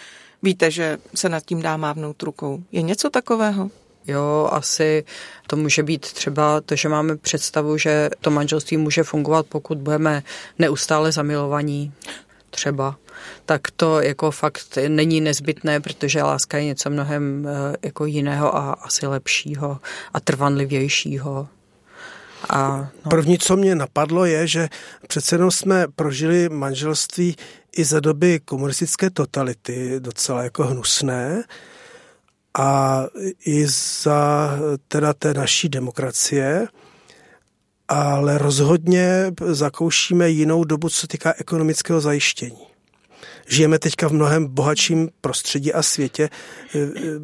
víte, 0.43 0.71
že 0.71 0.99
se 1.15 1.29
nad 1.29 1.43
tím 1.45 1.63
dá 1.63 1.77
mávnout 1.77 2.23
rukou. 2.23 2.63
Je 2.73 2.83
něco 2.83 3.11
takového? 3.11 3.71
Jo, 4.07 4.49
asi 4.53 5.05
to 5.47 5.57
může 5.57 5.83
být 5.83 6.01
třeba 6.01 6.61
to, 6.61 6.77
že 6.77 6.89
máme 6.89 7.17
představu, 7.17 7.79
že 7.79 8.11
to 8.21 8.31
manželství 8.31 8.77
může 8.77 9.03
fungovat, 9.03 9.47
pokud 9.47 9.79
budeme 9.79 10.23
neustále 10.59 11.13
zamilovaní 11.13 11.93
třeba 12.51 12.97
tak 13.47 13.71
to 13.71 14.01
jako 14.01 14.31
fakt 14.31 14.79
není 14.89 15.21
nezbytné, 15.21 15.81
protože 15.81 16.23
láska 16.23 16.59
je 16.59 16.65
něco 16.65 16.91
mnohem 16.91 17.49
eh, 17.49 17.77
jako 17.83 18.07
jiného 18.07 18.57
a 18.57 18.73
asi 18.73 19.07
lepšího 19.07 19.79
a 20.15 20.21
trvanlivějšího. 20.21 21.49
A, 22.49 22.91
no. 23.05 23.11
První, 23.11 23.39
co 23.39 23.57
mě 23.57 23.75
napadlo, 23.75 24.25
je, 24.25 24.47
že 24.47 24.69
přece 25.09 25.35
jenom 25.35 25.51
jsme 25.51 25.87
prožili 25.97 26.49
manželství 26.49 27.37
i 27.77 27.85
za 27.85 28.01
doby 28.01 28.41
komunistické 28.45 29.11
totality, 29.11 29.95
docela 29.99 30.43
jako 30.43 30.65
hnusné, 30.65 31.43
a 32.59 33.05
i 33.47 33.67
za 33.67 34.51
teda 34.89 35.13
té 35.13 35.35
naší 35.35 35.69
demokracie, 35.69 36.69
ale 37.89 38.39
rozhodně 38.39 39.33
zakoušíme 39.47 40.31
jinou 40.31 40.65
dobu, 40.65 40.89
co 40.89 40.97
se 40.97 41.07
týká 41.07 41.35
ekonomického 41.39 42.01
zajištění. 42.01 42.67
Žijeme 43.49 43.79
teďka 43.79 44.09
v 44.09 44.13
mnohem 44.13 44.47
bohatším 44.47 45.09
prostředí 45.21 45.73
a 45.73 45.83
světě, 45.83 46.31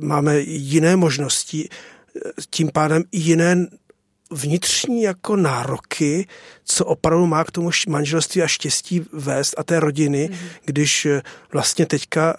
máme 0.02 0.40
jiné 0.40 0.96
možnosti, 0.96 1.68
tím 2.50 2.70
pádem 2.72 3.02
i 3.12 3.18
jiné 3.18 3.66
vnitřní 4.30 5.02
jako 5.02 5.36
nároky, 5.36 6.26
co 6.64 6.84
opravdu 6.84 7.26
má 7.26 7.44
k 7.44 7.50
tomu 7.50 7.70
manželství 7.88 8.42
a 8.42 8.46
štěstí 8.46 9.04
vést 9.12 9.54
a 9.58 9.62
té 9.62 9.80
rodiny, 9.80 10.28
mm. 10.30 10.38
když 10.64 11.06
vlastně 11.52 11.86
teďka 11.86 12.36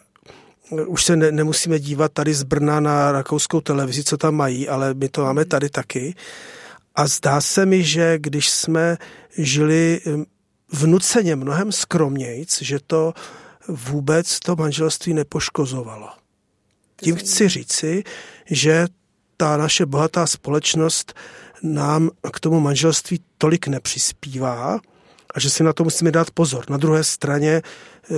už 0.87 1.03
se 1.03 1.15
ne, 1.15 1.31
nemusíme 1.31 1.79
dívat 1.79 2.11
tady 2.11 2.33
z 2.33 2.43
Brna 2.43 2.79
na 2.79 3.11
rakouskou 3.11 3.61
televizi, 3.61 4.03
co 4.03 4.17
tam 4.17 4.35
mají, 4.35 4.69
ale 4.69 4.93
my 4.93 5.09
to 5.09 5.23
máme 5.23 5.45
tady 5.45 5.69
taky. 5.69 6.15
A 6.95 7.07
zdá 7.07 7.41
se 7.41 7.65
mi, 7.65 7.83
že 7.83 8.19
když 8.19 8.49
jsme 8.49 8.97
žili 9.37 10.01
vnuceně 10.71 11.35
mnohem 11.35 11.71
skromnějc, 11.71 12.61
že 12.61 12.79
to 12.87 13.13
vůbec 13.67 14.39
to 14.39 14.55
manželství 14.55 15.13
nepoškozovalo. 15.13 16.09
Tím 16.95 17.15
chci 17.15 17.49
říci, 17.49 18.03
že 18.45 18.87
ta 19.37 19.57
naše 19.57 19.85
bohatá 19.85 20.27
společnost 20.27 21.13
nám 21.63 22.09
k 22.33 22.39
tomu 22.39 22.59
manželství 22.59 23.21
tolik 23.37 23.67
nepřispívá 23.67 24.79
a 25.35 25.39
že 25.39 25.49
si 25.49 25.63
na 25.63 25.73
to 25.73 25.83
musíme 25.83 26.11
dát 26.11 26.31
pozor. 26.31 26.63
Na 26.69 26.77
druhé 26.77 27.03
straně 27.03 27.61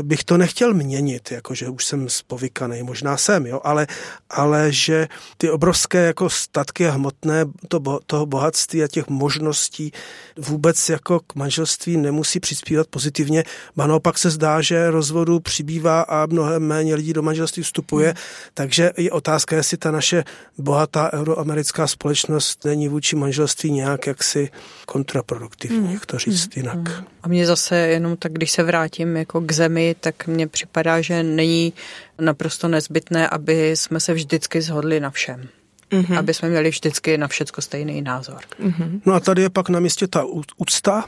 bych 0.02 0.24
to 0.24 0.38
nechtěl 0.38 0.74
měnit, 0.74 1.32
jakože 1.32 1.70
už 1.70 1.86
jsem 1.86 2.10
spovykaný, 2.10 2.84
možná 2.84 3.18
jsem, 3.18 3.46
jo, 3.46 3.62
ale, 3.64 3.88
ale 4.30 4.72
že 4.72 5.08
ty 5.38 5.50
obrovské 5.50 6.06
jako 6.06 6.30
statky 6.30 6.88
a 6.88 6.92
hmotné 6.92 7.46
to, 7.68 8.00
toho 8.06 8.26
bohatství 8.26 8.84
a 8.84 8.88
těch 8.88 9.08
možností 9.08 9.92
vůbec 10.38 10.90
jako 10.90 11.20
k 11.20 11.36
manželství 11.36 11.98
nemusí 11.98 12.40
přispívat 12.40 12.88
pozitivně, 12.88 13.44
a 13.78 13.88
naopak 13.88 14.18
se 14.18 14.30
zdá, 14.30 14.62
že 14.62 14.92
rozvodu 14.92 15.40
přibývá 15.40 16.02
a 16.02 16.26
mnohem 16.26 16.64
méně 16.64 16.96
lidí 16.96 17.14
do 17.14 17.22
manželství 17.22 17.64
vstupuje, 17.64 18.08
hmm. 18.08 18.16
takže 18.54 18.92
je 18.98 19.12
otázka, 19.12 19.56
jestli 19.56 19.78
ta 19.78 19.92
naše 19.92 20.24
bohatá 20.58 21.14
euroamerická 21.14 21.88
společnost 21.88 22.66
není 22.66 22.88
vůči 22.88 23.16
manželství 23.16 23.72
nějak 23.72 24.08
jaksi 24.08 24.50
kontraproduktivní, 24.86 25.80
hmm. 25.80 25.94
jak 25.94 26.06
to 26.06 26.18
říct 26.18 26.42
hmm. 26.42 26.52
jinak. 26.56 27.03
A 27.24 27.28
mě 27.28 27.46
zase 27.46 27.78
jenom 27.78 28.18
tak, 28.18 28.34
když 28.34 28.52
se 28.52 28.64
vrátím 28.64 29.18
jako 29.18 29.42
k 29.42 29.52
zemi, 29.52 29.96
tak 30.00 30.28
mně 30.28 30.48
připadá, 30.48 31.02
že 31.02 31.24
není 31.24 31.74
naprosto 32.20 32.68
nezbytné, 32.68 33.30
aby 33.30 33.72
jsme 33.72 34.00
se 34.00 34.14
vždycky 34.14 34.62
zhodli 34.62 35.00
na 35.00 35.10
všem. 35.10 35.48
Mm-hmm. 35.92 36.18
Aby 36.18 36.34
jsme 36.34 36.50
měli 36.50 36.70
vždycky 36.70 37.18
na 37.18 37.28
všecko 37.28 37.62
stejný 37.62 38.02
názor. 38.02 38.40
Mm-hmm. 38.60 39.02
No 39.06 39.14
a 39.14 39.20
tady 39.20 39.42
je 39.42 39.50
pak 39.50 39.70
na 39.70 39.80
místě 39.80 40.08
ta 40.08 40.26
úcta 40.58 41.06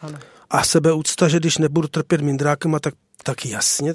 ano. 0.00 0.18
a 0.50 0.64
sebeúcta, 0.64 1.28
že 1.28 1.36
když 1.36 1.58
nebudu 1.58 1.88
trpět 1.88 2.20
mindrákem, 2.20 2.76
tak, 2.80 2.94
tak 3.22 3.46
jasně, 3.46 3.92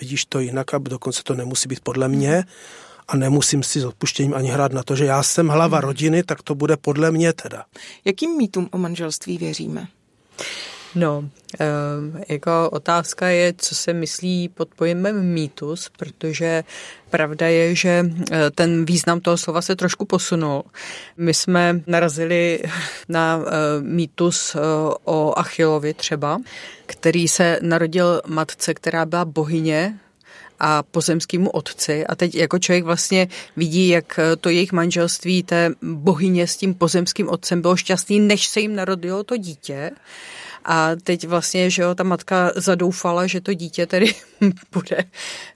vidíš 0.00 0.24
to 0.24 0.40
jinak 0.40 0.74
a 0.74 0.78
dokonce 0.78 1.22
to 1.22 1.34
nemusí 1.34 1.68
být 1.68 1.80
podle 1.80 2.08
mě 2.08 2.44
a 3.08 3.16
nemusím 3.16 3.62
si 3.62 3.80
s 3.80 3.84
odpuštěním 3.84 4.34
ani 4.34 4.48
hrát 4.48 4.72
na 4.72 4.82
to, 4.82 4.96
že 4.96 5.04
já 5.04 5.22
jsem 5.22 5.48
hlava 5.48 5.78
mhm. 5.78 5.86
rodiny, 5.86 6.22
tak 6.22 6.42
to 6.42 6.54
bude 6.54 6.76
podle 6.76 7.10
mě 7.10 7.32
teda. 7.32 7.64
Jakým 8.04 8.36
mýtům 8.36 8.68
o 8.72 8.78
manželství 8.78 9.38
věříme? 9.38 9.86
No, 10.94 11.28
jako 12.28 12.70
otázka 12.72 13.28
je, 13.28 13.54
co 13.58 13.74
se 13.74 13.92
myslí 13.92 14.48
pod 14.48 14.68
pojmem 14.74 15.22
mýtus, 15.22 15.90
protože 15.98 16.64
pravda 17.10 17.46
je, 17.46 17.74
že 17.74 17.88
e, 18.32 18.50
ten 18.50 18.84
význam 18.84 19.20
toho 19.20 19.36
slova 19.36 19.62
se 19.62 19.76
trošku 19.76 20.04
posunul. 20.04 20.62
My 21.16 21.34
jsme 21.34 21.80
narazili 21.86 22.62
na 23.08 23.40
e, 23.46 23.50
mýtus 23.82 24.54
e, 24.54 24.58
o 25.04 25.38
Achillovi 25.38 25.94
třeba, 25.94 26.38
který 26.86 27.28
se 27.28 27.58
narodil 27.62 28.22
matce, 28.26 28.74
která 28.74 29.06
byla 29.06 29.24
bohyně 29.24 29.98
a 30.60 30.82
pozemskému 30.82 31.50
otci. 31.50 32.06
A 32.06 32.14
teď 32.14 32.34
jako 32.34 32.58
člověk 32.58 32.84
vlastně 32.84 33.28
vidí, 33.56 33.88
jak 33.88 34.20
to 34.40 34.48
jejich 34.48 34.72
manželství 34.72 35.42
té 35.42 35.70
bohyně 35.82 36.46
s 36.46 36.56
tím 36.56 36.74
pozemským 36.74 37.28
otcem 37.28 37.62
bylo 37.62 37.76
šťastný, 37.76 38.20
než 38.20 38.46
se 38.46 38.60
jim 38.60 38.76
narodilo 38.76 39.24
to 39.24 39.36
dítě. 39.36 39.90
A 40.64 40.90
teď 41.04 41.26
vlastně, 41.26 41.70
že 41.70 41.82
jo, 41.82 41.94
ta 41.94 42.02
matka 42.02 42.52
zadoufala, 42.56 43.26
že 43.26 43.40
to 43.40 43.54
dítě 43.54 43.86
tedy 43.86 44.14
bude 44.72 45.04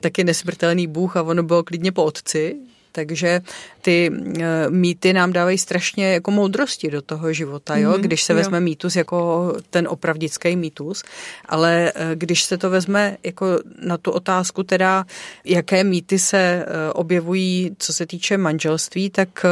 taky 0.01 0.25
nesmrtelný 0.25 0.87
bůh 0.87 1.17
a 1.17 1.23
ono 1.23 1.43
bylo 1.43 1.63
klidně 1.63 1.93
po 1.93 2.05
otci, 2.05 2.57
takže 2.93 3.41
ty 3.85 4.11
eh, 4.41 4.71
mýty 4.71 5.13
nám 5.13 5.33
dávají 5.33 5.59
strašně 5.59 6.13
jako 6.13 6.31
moudrosti 6.31 6.91
do 6.91 7.03
toho 7.03 7.33
života, 7.33 7.77
jo? 7.77 7.91
Mhm, 7.91 8.01
když 8.01 8.23
se 8.23 8.35
vezme 8.35 8.57
jo. 8.57 8.61
mýtus 8.61 8.97
jako 8.97 9.53
ten 9.71 9.89
opravdický 9.89 10.57
mýtus, 10.57 11.03
ale 11.47 11.93
eh, 11.95 12.11
když 12.15 12.43
se 12.43 12.59
to 12.59 12.71
vezme 12.71 13.17
jako 13.23 13.47
na 13.83 13.99
tu 13.99 14.11
otázku 14.11 14.63
teda, 14.63 15.05
jaké 15.45 15.85
mýty 15.85 16.19
se 16.19 16.39
eh, 16.39 16.93
objevují, 16.93 17.77
co 17.79 17.93
se 17.93 18.07
týče 18.07 18.39
manželství, 18.39 19.11
tak 19.11 19.47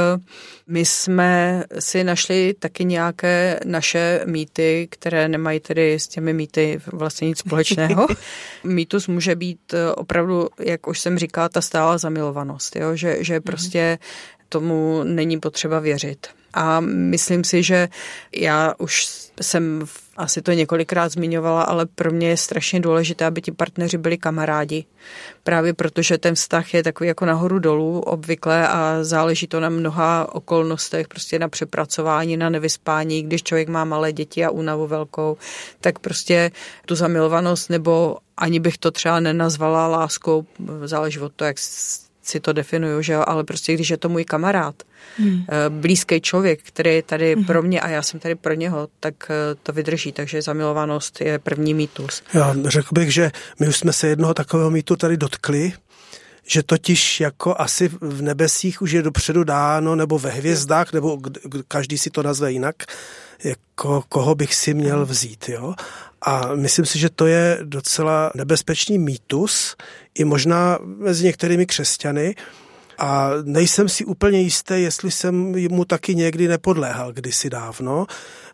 my 0.66 0.85
jsme 0.85 1.64
si 1.79 2.05
našli 2.05 2.55
taky 2.59 2.85
nějaké 2.85 3.61
naše 3.64 4.23
mýty, 4.25 4.88
které 4.90 5.29
nemají 5.29 5.61
tedy 5.61 5.95
s 5.95 6.09
těmi 6.09 6.33
mýty 6.33 6.81
vlastně 6.92 7.29
nic 7.29 7.38
společného. 7.38 8.07
Mýtus 8.64 9.09
může 9.09 9.37
být 9.37 9.75
opravdu, 9.97 10.49
jak 10.61 10.88
už 10.88 11.01
jsem 11.01 11.18
říkala, 11.18 11.49
ta 11.49 11.61
stála 11.61 11.99
zamilovanost, 11.99 12.77
jo? 12.77 12.97
Že, 12.97 13.16
že 13.21 13.40
prostě 13.40 13.99
tomu 14.52 15.00
není 15.04 15.40
potřeba 15.40 15.80
věřit. 15.80 16.26
A 16.54 16.80
myslím 16.80 17.44
si, 17.44 17.62
že 17.62 17.88
já 18.36 18.74
už 18.78 19.06
jsem 19.40 19.84
asi 20.16 20.42
to 20.42 20.52
několikrát 20.52 21.12
zmiňovala, 21.12 21.62
ale 21.62 21.86
pro 21.86 22.10
mě 22.10 22.28
je 22.28 22.36
strašně 22.36 22.80
důležité, 22.80 23.24
aby 23.24 23.42
ti 23.42 23.52
partneři 23.52 23.98
byli 23.98 24.18
kamarádi. 24.18 24.84
Právě 25.42 25.74
protože 25.74 26.18
ten 26.18 26.34
vztah 26.34 26.74
je 26.74 26.82
takový 26.82 27.08
jako 27.08 27.26
nahoru 27.26 27.58
dolů 27.58 28.00
obvykle 28.00 28.68
a 28.68 28.98
záleží 29.02 29.46
to 29.46 29.60
na 29.60 29.68
mnoha 29.68 30.34
okolnostech, 30.34 31.08
prostě 31.08 31.38
na 31.38 31.48
přepracování, 31.48 32.36
na 32.36 32.48
nevyspání, 32.48 33.22
když 33.22 33.42
člověk 33.42 33.68
má 33.68 33.84
malé 33.84 34.12
děti 34.12 34.44
a 34.44 34.50
únavu 34.50 34.86
velkou, 34.86 35.36
tak 35.80 35.98
prostě 35.98 36.50
tu 36.86 36.94
zamilovanost 36.94 37.70
nebo 37.70 38.16
ani 38.36 38.60
bych 38.60 38.78
to 38.78 38.90
třeba 38.90 39.20
nenazvala 39.20 39.86
láskou, 39.86 40.46
záleží 40.84 41.20
od 41.20 41.32
toho, 41.32 41.46
jak 41.46 41.58
si 42.22 42.40
to 42.40 42.52
definuju, 42.52 43.02
že 43.02 43.12
jo, 43.12 43.24
ale 43.26 43.44
prostě 43.44 43.74
když 43.74 43.90
je 43.90 43.96
to 43.96 44.08
můj 44.08 44.24
kamarád, 44.24 44.74
hmm. 45.18 45.44
Eh, 45.48 45.70
blízký 45.70 46.20
člověk, 46.20 46.61
který 46.62 46.94
je 46.94 47.02
tady 47.02 47.35
hmm. 47.35 47.44
pro 47.44 47.62
mě 47.62 47.80
a 47.80 47.88
já 47.88 48.02
jsem 48.02 48.20
tady 48.20 48.35
pro 48.35 48.54
něho, 48.54 48.88
tak 49.00 49.14
eh, 49.30 49.54
to 49.62 49.72
vydrží, 49.72 50.12
takže 50.12 50.42
zamilovanost 50.42 51.20
je 51.20 51.38
první 51.38 51.74
mýtus. 51.74 52.22
Já 52.35 52.54
řekl 52.64 52.88
bych, 52.92 53.12
že 53.14 53.30
my 53.61 53.68
už 53.68 53.76
jsme 53.76 53.92
se 53.92 54.08
jednoho 54.08 54.35
takového 54.35 54.70
mýtu 54.70 54.96
tady 54.96 55.16
dotkli, 55.16 55.72
že 56.46 56.62
totiž 56.62 57.20
jako 57.20 57.54
asi 57.58 57.88
v 57.88 58.22
nebesích 58.22 58.82
už 58.82 58.90
je 58.92 59.02
dopředu 59.02 59.44
dáno, 59.44 59.96
nebo 59.96 60.18
ve 60.18 60.30
hvězdách, 60.30 60.92
nebo 60.92 61.18
každý 61.68 61.98
si 61.98 62.11
to 62.11 62.22
nazve 62.22 62.52
jinak, 62.52 62.76
jako 63.44 64.04
koho 64.08 64.35
bych 64.35 64.54
si 64.54 64.74
měl 64.74 65.06
vzít. 65.06 65.48
Jo? 65.48 65.74
A 66.22 66.54
myslím 66.54 66.87
si, 66.87 66.98
že 66.98 67.11
to 67.11 67.26
je 67.26 67.58
docela 67.62 68.30
nebezpečný 68.35 68.98
mýtus, 68.98 69.76
i 70.14 70.24
možná 70.24 70.78
mezi 70.82 71.24
některými 71.24 71.66
křesťany, 71.66 72.35
a 72.98 73.31
nejsem 73.44 73.88
si 73.88 74.05
úplně 74.05 74.40
jistý, 74.40 74.74
jestli 74.76 75.11
jsem 75.11 75.55
mu 75.70 75.85
taky 75.85 76.14
někdy 76.14 76.48
nepodléhal 76.48 77.12
kdysi 77.12 77.50
dávno, 77.50 78.07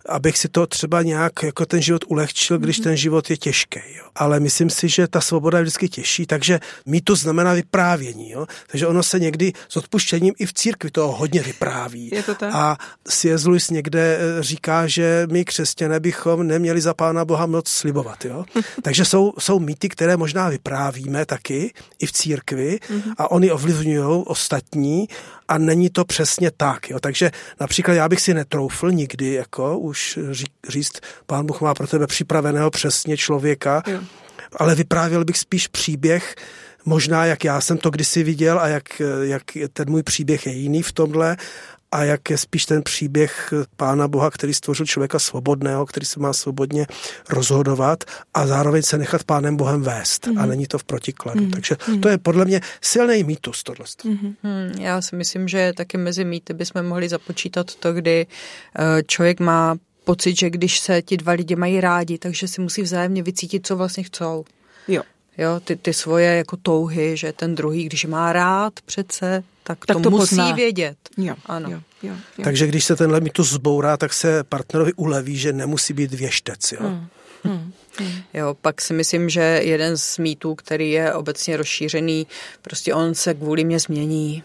abych 0.09 0.39
si 0.39 0.49
to 0.49 0.67
třeba 0.67 1.03
nějak 1.03 1.33
jako 1.43 1.67
ten 1.67 1.83
život 1.83 2.05
ulehčil, 2.09 2.59
když 2.59 2.79
mhm. 2.79 2.85
ten 2.85 2.97
život 2.97 3.31
je 3.31 3.37
těžký. 3.37 3.81
Jo. 3.97 4.05
Ale 4.15 4.41
myslím 4.41 4.71
si, 4.71 4.89
že 4.89 5.09
ta 5.09 5.21
svoboda 5.21 5.59
je 5.59 5.63
vždycky 5.63 5.89
těžší, 5.89 6.27
takže 6.27 6.61
mít 6.87 7.05
to 7.05 7.17
znamená 7.17 7.53
vyprávění. 7.53 8.31
Jo. 8.31 8.47
Takže 8.67 8.87
ono 8.87 9.03
se 9.03 9.21
někdy 9.21 9.53
s 9.69 9.77
odpuštěním 9.77 10.35
i 10.39 10.47
v 10.47 10.53
církvi 10.53 10.91
toho 10.91 11.13
hodně 11.13 11.43
vypráví. 11.43 12.11
Je 12.13 12.23
to 12.23 12.35
tak? 12.35 12.55
A 12.55 12.77
C.S. 13.05 13.47
Lewis 13.47 13.71
někde 13.71 14.19
eh, 14.19 14.43
říká, 14.43 14.87
že 14.87 15.27
my 15.31 15.45
křesťané 15.45 16.01
bychom 16.01 16.47
neměli 16.47 16.81
za 16.81 16.95
Pána 16.95 17.25
Boha 17.25 17.47
moc 17.47 17.69
slibovat. 17.69 18.25
Jo. 18.25 18.45
takže 18.83 19.05
jsou, 19.05 19.33
jsou 19.39 19.59
mýty, 19.59 19.89
které 19.89 20.17
možná 20.17 20.49
vyprávíme 20.49 21.27
taky 21.27 21.73
i 21.99 22.07
v 22.07 22.13
církvi 22.13 22.79
mm-hmm. 22.79 23.15
a 23.19 23.31
oni 23.31 23.51
ovlivňují 23.51 24.25
ostatní 24.29 25.09
a 25.49 25.59
není 25.59 25.91
to 25.91 26.05
přesně 26.05 26.51
tak. 26.57 26.91
Jo. 26.91 27.01
Takže 27.01 27.31
například 27.61 27.95
já 27.95 28.09
bych 28.09 28.21
si 28.21 28.35
netroufl 28.35 28.91
nikdy 28.91 29.33
jako 29.33 29.79
už 29.79 30.19
říct, 30.69 30.93
pán 31.27 31.47
Bůh 31.47 31.61
má 31.61 31.75
pro 31.75 31.87
tebe 31.87 32.07
připraveného 32.07 32.71
přesně 32.71 33.17
člověka, 33.17 33.83
jo. 33.87 34.01
ale 34.57 34.75
vyprávěl 34.75 35.25
bych 35.25 35.39
spíš 35.39 35.67
příběh, 35.67 36.35
možná 36.85 37.25
jak 37.25 37.45
já 37.45 37.61
jsem 37.61 37.79
to 37.79 37.91
kdysi 37.91 38.23
viděl 38.23 38.61
a 38.61 38.69
jak, 38.69 39.03
jak 39.23 39.43
ten 39.73 39.91
můj 39.91 40.03
příběh 40.03 40.47
je 40.47 40.53
jiný 40.53 40.83
v 40.83 40.93
tomhle 40.93 41.37
a 41.93 42.05
jak 42.05 42.31
je 42.31 42.39
spíš 42.39 42.67
ten 42.67 42.83
příběh 42.83 43.53
Pána 43.77 44.09
Boha, 44.09 44.31
který 44.31 44.55
stvořil 44.55 44.87
člověka 44.87 45.19
svobodného, 45.19 45.87
který 45.87 46.07
se 46.07 46.21
má 46.21 46.33
svobodně 46.33 46.87
rozhodovat 47.31 48.05
a 48.35 48.47
zároveň 48.47 48.83
se 48.83 48.99
nechat 48.99 49.25
Pánem 49.25 49.57
Bohem 49.57 49.83
vést. 49.83 50.27
Mm. 50.27 50.39
A 50.39 50.41
mhm. 50.41 50.51
není 50.51 50.67
to 50.67 50.79
v 50.79 50.85
protikladu. 50.85 51.45
Mm. 51.45 51.51
Takže 51.51 51.77
mm. 51.89 52.01
to 52.01 52.09
je 52.09 52.19
podle 52.19 52.45
mě 52.45 52.61
silný 52.81 53.25
mýtus 53.25 53.63
tohle. 53.63 53.87
Mm. 54.05 54.73
Já 54.79 55.03
si 55.03 55.17
myslím, 55.17 55.49
že 55.49 55.73
taky 55.77 55.97
mezi 55.99 56.25
mýty 56.25 56.55
bychom 56.55 56.83
mohli 56.83 57.09
započítat 57.09 57.75
to, 57.75 57.93
kdy 57.93 58.27
eh, 58.79 59.03
člověk 59.07 59.41
má 59.41 59.77
pocit, 60.05 60.39
že 60.39 60.51
když 60.51 60.81
se 60.81 61.03
ti 61.03 61.17
dva 61.17 61.33
lidi 61.33 61.57
mají 61.57 61.81
rádi, 61.81 62.19
takže 62.19 62.49
si 62.49 62.61
musí 62.61 62.83
vzájemně 62.83 63.23
vycítit, 63.23 63.67
co 63.67 63.77
vlastně 63.77 64.03
chcou. 64.03 64.45
Jo. 64.89 65.03
Jo, 65.39 65.61
ty, 65.65 65.77
ty 65.77 65.93
svoje 65.93 66.37
jako 66.37 66.57
touhy, 66.57 67.17
že 67.17 67.33
ten 67.33 67.55
druhý, 67.55 67.85
když 67.85 68.05
má 68.05 68.33
rád 68.33 68.73
přece, 68.85 69.45
tak, 69.69 69.87
tak 69.87 69.97
to, 69.97 70.03
to 70.03 70.11
musí 70.11 70.37
pozná. 70.37 70.53
vědět. 70.53 70.97
Jo, 71.17 71.35
ano. 71.47 71.71
Jo, 71.71 71.81
jo, 72.03 72.15
jo. 72.39 72.45
Takže 72.45 72.67
když 72.67 72.85
se 72.85 72.97
tenhle 72.97 73.21
mýtus 73.21 73.51
zbourá, 73.51 73.97
tak 73.97 74.13
se 74.13 74.45
partnerovi 74.45 74.93
uleví, 74.93 75.37
že 75.37 75.53
nemusí 75.53 75.93
být 75.93 76.15
věštec. 76.15 76.73
Jo? 76.73 76.81
Hmm. 76.81 77.07
Hmm. 77.45 77.73
Hmm. 77.99 78.23
Jo, 78.35 78.57
pak 78.61 78.81
si 78.81 78.93
myslím, 78.95 79.29
že 79.29 79.41
jeden 79.41 79.97
z 79.97 80.19
mýtů, 80.19 80.55
který 80.55 80.91
je 80.91 81.15
obecně 81.15 81.57
rozšířený, 81.57 82.27
prostě 82.63 82.95
on 82.95 83.15
se 83.15 83.35
kvůli 83.35 83.65
mě 83.65 83.79
změní. 83.79 84.43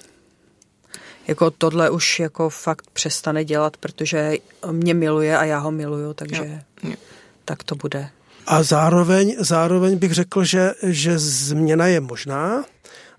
Jako 1.27 1.51
tohle 1.51 1.89
už 1.89 2.19
jako 2.19 2.49
fakt 2.49 2.85
přestane 2.93 3.45
dělat, 3.45 3.77
protože 3.77 4.33
mě 4.71 4.93
miluje 4.93 5.37
a 5.37 5.43
já 5.43 5.57
ho 5.57 5.71
miluju, 5.71 6.13
takže 6.13 6.61
jo. 6.83 6.89
Jo. 6.89 6.95
tak 7.45 7.63
to 7.63 7.75
bude. 7.75 8.09
A 8.47 8.63
zároveň, 8.63 9.35
zároveň 9.39 9.97
bych 9.97 10.13
řekl, 10.13 10.43
že, 10.43 10.73
že 10.83 11.19
změna 11.19 11.87
je 11.87 11.99
možná, 11.99 12.63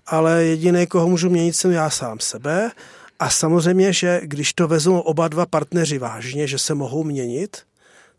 ale 0.07 0.43
jediný, 0.43 0.87
koho 0.87 1.09
můžu 1.09 1.29
měnit, 1.29 1.55
jsem 1.55 1.71
já 1.71 1.89
sám 1.89 2.19
sebe. 2.19 2.71
A 3.19 3.29
samozřejmě, 3.29 3.93
že 3.93 4.21
když 4.23 4.53
to 4.53 4.67
vezmou 4.67 4.99
oba 4.99 5.27
dva 5.27 5.45
partneři 5.45 5.97
vážně, 5.97 6.47
že 6.47 6.59
se 6.59 6.73
mohou 6.73 7.03
měnit, 7.03 7.57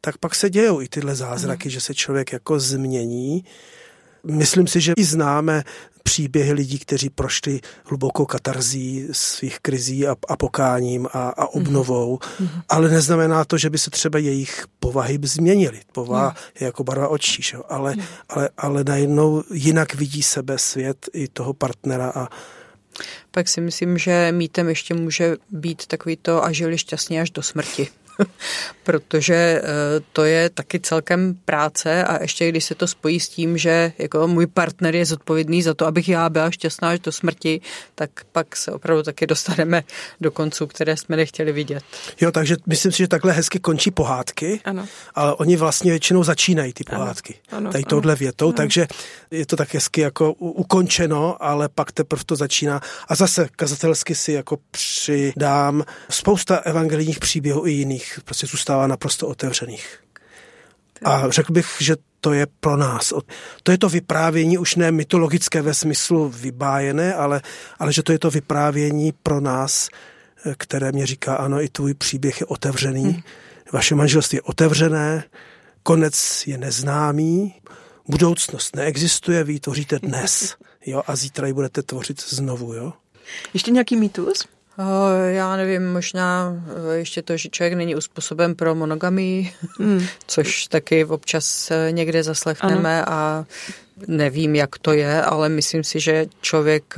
tak 0.01 0.18
pak 0.18 0.35
se 0.35 0.51
dějou 0.51 0.81
i 0.81 0.88
tyhle 0.88 1.14
zázraky, 1.14 1.68
mm. 1.68 1.70
že 1.70 1.81
se 1.81 1.94
člověk 1.94 2.33
jako 2.33 2.61
změní. 2.61 3.44
Myslím 4.25 4.66
si, 4.66 4.81
že 4.81 4.92
i 4.96 5.05
známe 5.05 5.62
příběhy 6.07 6.53
lidí, 6.53 6.79
kteří 6.79 7.11
prošli 7.11 7.61
hlubokou 7.85 8.27
katarzí 8.27 9.09
svých 9.12 9.59
krizí 9.61 10.07
a, 10.07 10.16
a 10.29 10.37
pokáním 10.37 11.07
a, 11.12 11.29
a 11.29 11.47
obnovou, 11.47 12.19
mm-hmm. 12.19 12.62
ale 12.69 12.88
neznamená 12.88 13.45
to, 13.45 13.59
že 13.59 13.71
by 13.71 13.79
se 13.79 13.90
třeba 13.90 14.19
jejich 14.19 14.64
povahy 14.79 15.19
změnily. 15.23 15.81
Povaha 15.92 16.29
mm. 16.29 16.35
je 16.61 16.64
jako 16.64 16.85
barva 16.85 17.09
očí, 17.09 17.42
že? 17.42 17.59
Ale, 17.69 17.95
mm. 17.97 18.03
ale, 18.29 18.49
ale 18.57 18.85
najednou 18.85 19.42
jinak 19.53 19.95
vidí 19.95 20.23
sebe 20.23 20.59
svět 20.59 21.11
i 21.12 21.29
toho 21.29 21.53
partnera 21.55 22.12
a 22.14 22.29
pak 23.31 23.49
si 23.49 23.61
myslím, 23.61 23.99
že 23.99 24.33
mítem 24.33 24.69
ještě 24.69 24.95
může 24.95 25.37
být 25.51 25.87
takový 25.87 26.16
to 26.16 26.45
a 26.45 26.53
žili 26.53 26.79
šťastně 26.79 27.21
až 27.21 27.31
do 27.31 27.42
smrti. 27.42 27.88
protože 28.83 29.35
eh, 29.35 29.62
to 30.12 30.24
je 30.24 30.50
taky 30.50 30.81
celkem 30.81 31.35
práce 31.44 32.05
a 32.05 32.22
ještě 32.22 32.48
když 32.48 32.64
se 32.64 32.74
to 32.74 32.87
spojí 32.87 33.20
s 33.20 33.29
tím, 33.29 33.59
že 33.59 33.92
jako 33.98 34.29
můj 34.29 34.46
partner 34.46 34.94
je 34.94 35.05
zodpovědný 35.05 35.62
za 35.62 35.74
to, 35.74 35.87
abych 35.87 36.09
já 36.09 36.29
byla 36.29 36.50
šťastná 36.50 36.88
až 36.88 37.00
do 37.00 37.12
smrti, 37.12 37.61
tak 37.94 38.11
pak 38.33 38.57
se 38.57 38.72
opravdu 38.72 39.02
taky 39.02 39.26
dostaneme 39.26 39.83
do 40.20 40.31
konců, 40.31 40.66
které 40.66 40.96
jsme 40.96 41.16
nechtěli 41.16 41.52
vidět. 41.52 41.83
Jo, 42.20 42.33
takže 42.33 42.57
myslím 42.66 42.92
si, 42.92 42.98
že 42.98 43.09
takhle 43.09 43.33
hezky 43.33 43.59
končí 43.59 43.90
pohádky, 43.90 44.61
ano. 44.64 44.87
ale 45.14 45.35
oni 45.35 45.57
vlastně 45.57 45.90
většinou 45.90 46.24
začínají 46.24 46.72
ty 46.72 46.85
pohádky. 46.85 47.35
Ano. 47.48 47.57
Ano. 47.57 47.72
Tady 47.72 47.85
touhle 47.85 48.16
větou, 48.16 48.46
ano. 48.46 48.52
takže 48.52 48.87
je 49.31 49.46
to 49.46 49.57
tak 49.57 49.74
hezky 49.74 50.00
jako 50.00 50.33
ukončeno, 50.33 51.44
ale 51.44 51.68
pak 51.68 51.92
teprve 51.92 52.24
to 52.26 52.37
začíná. 52.37 52.81
A 53.09 53.14
zase 53.14 53.48
kazatelsky 53.57 54.14
si 54.14 54.33
jako 54.33 54.59
přidám 54.70 55.85
spousta 56.11 56.57
evangelijních 56.57 57.18
příběhů 57.18 57.66
i 57.66 57.72
jiných 57.72 58.06
nich 58.07 58.21
prostě 58.25 58.47
zůstává 58.47 58.87
naprosto 58.87 59.29
otevřených. 59.29 59.99
A 61.05 61.31
řekl 61.31 61.53
bych, 61.53 61.77
že 61.81 61.97
to 62.21 62.33
je 62.33 62.47
pro 62.61 62.77
nás. 62.77 63.12
To 63.62 63.73
je 63.73 63.79
to 63.79 63.88
vyprávění 63.88 64.59
už 64.59 64.77
ne 64.77 64.92
mytologické 64.92 65.62
ve 65.62 65.75
smyslu 65.75 66.29
vybájené, 66.29 67.14
ale, 67.14 67.42
ale 67.79 67.92
že 67.92 68.03
to 68.03 68.12
je 68.12 68.19
to 68.19 68.31
vyprávění 68.31 69.12
pro 69.23 69.40
nás, 69.40 69.88
které 70.59 70.92
mě 70.92 71.07
říká, 71.07 71.37
ano, 71.37 71.62
i 71.62 71.69
tvůj 71.69 71.95
příběh 71.95 72.40
je 72.40 72.47
otevřený, 72.47 73.05
hmm. 73.05 73.23
vaše 73.73 73.95
manželství 73.95 74.37
je 74.37 74.42
otevřené, 74.42 75.25
konec 75.83 76.47
je 76.47 76.59
neznámý, 76.59 77.55
budoucnost 78.09 78.77
neexistuje, 78.77 79.45
vy 79.45 79.53
ji 79.53 79.61
tvoříte 79.61 79.99
dnes, 79.99 80.55
jo, 80.87 81.03
a 81.07 81.16
zítra 81.16 81.47
ji 81.47 81.53
budete 81.53 81.83
tvořit 81.83 82.21
znovu, 82.21 82.75
jo. 82.75 82.92
Ještě 83.55 83.71
nějaký 83.71 83.97
mýtus? 83.97 84.45
Eh, 84.79 85.33
já 85.33 85.57
nevím, 85.57 85.93
možná 85.93 86.55
eh, 86.93 86.97
ještě 86.97 87.23
to, 87.23 87.37
že 87.37 87.49
člověk 87.49 87.75
není 87.75 87.97
uspůsoben 87.97 88.55
pro 88.55 88.75
monogamii, 88.75 89.53
hmm. 89.79 90.07
což 90.27 90.67
taky 90.67 91.05
občas 91.05 91.71
eh, 91.71 91.93
někde 91.93 92.23
zaslechneme 92.23 93.05
ano. 93.05 93.12
a 93.12 93.45
nevím, 94.07 94.55
jak 94.55 94.79
to 94.79 94.93
je, 94.93 95.23
ale 95.23 95.49
myslím 95.49 95.85
si, 95.85 96.01
že 96.01 96.27
člověk 96.41 96.95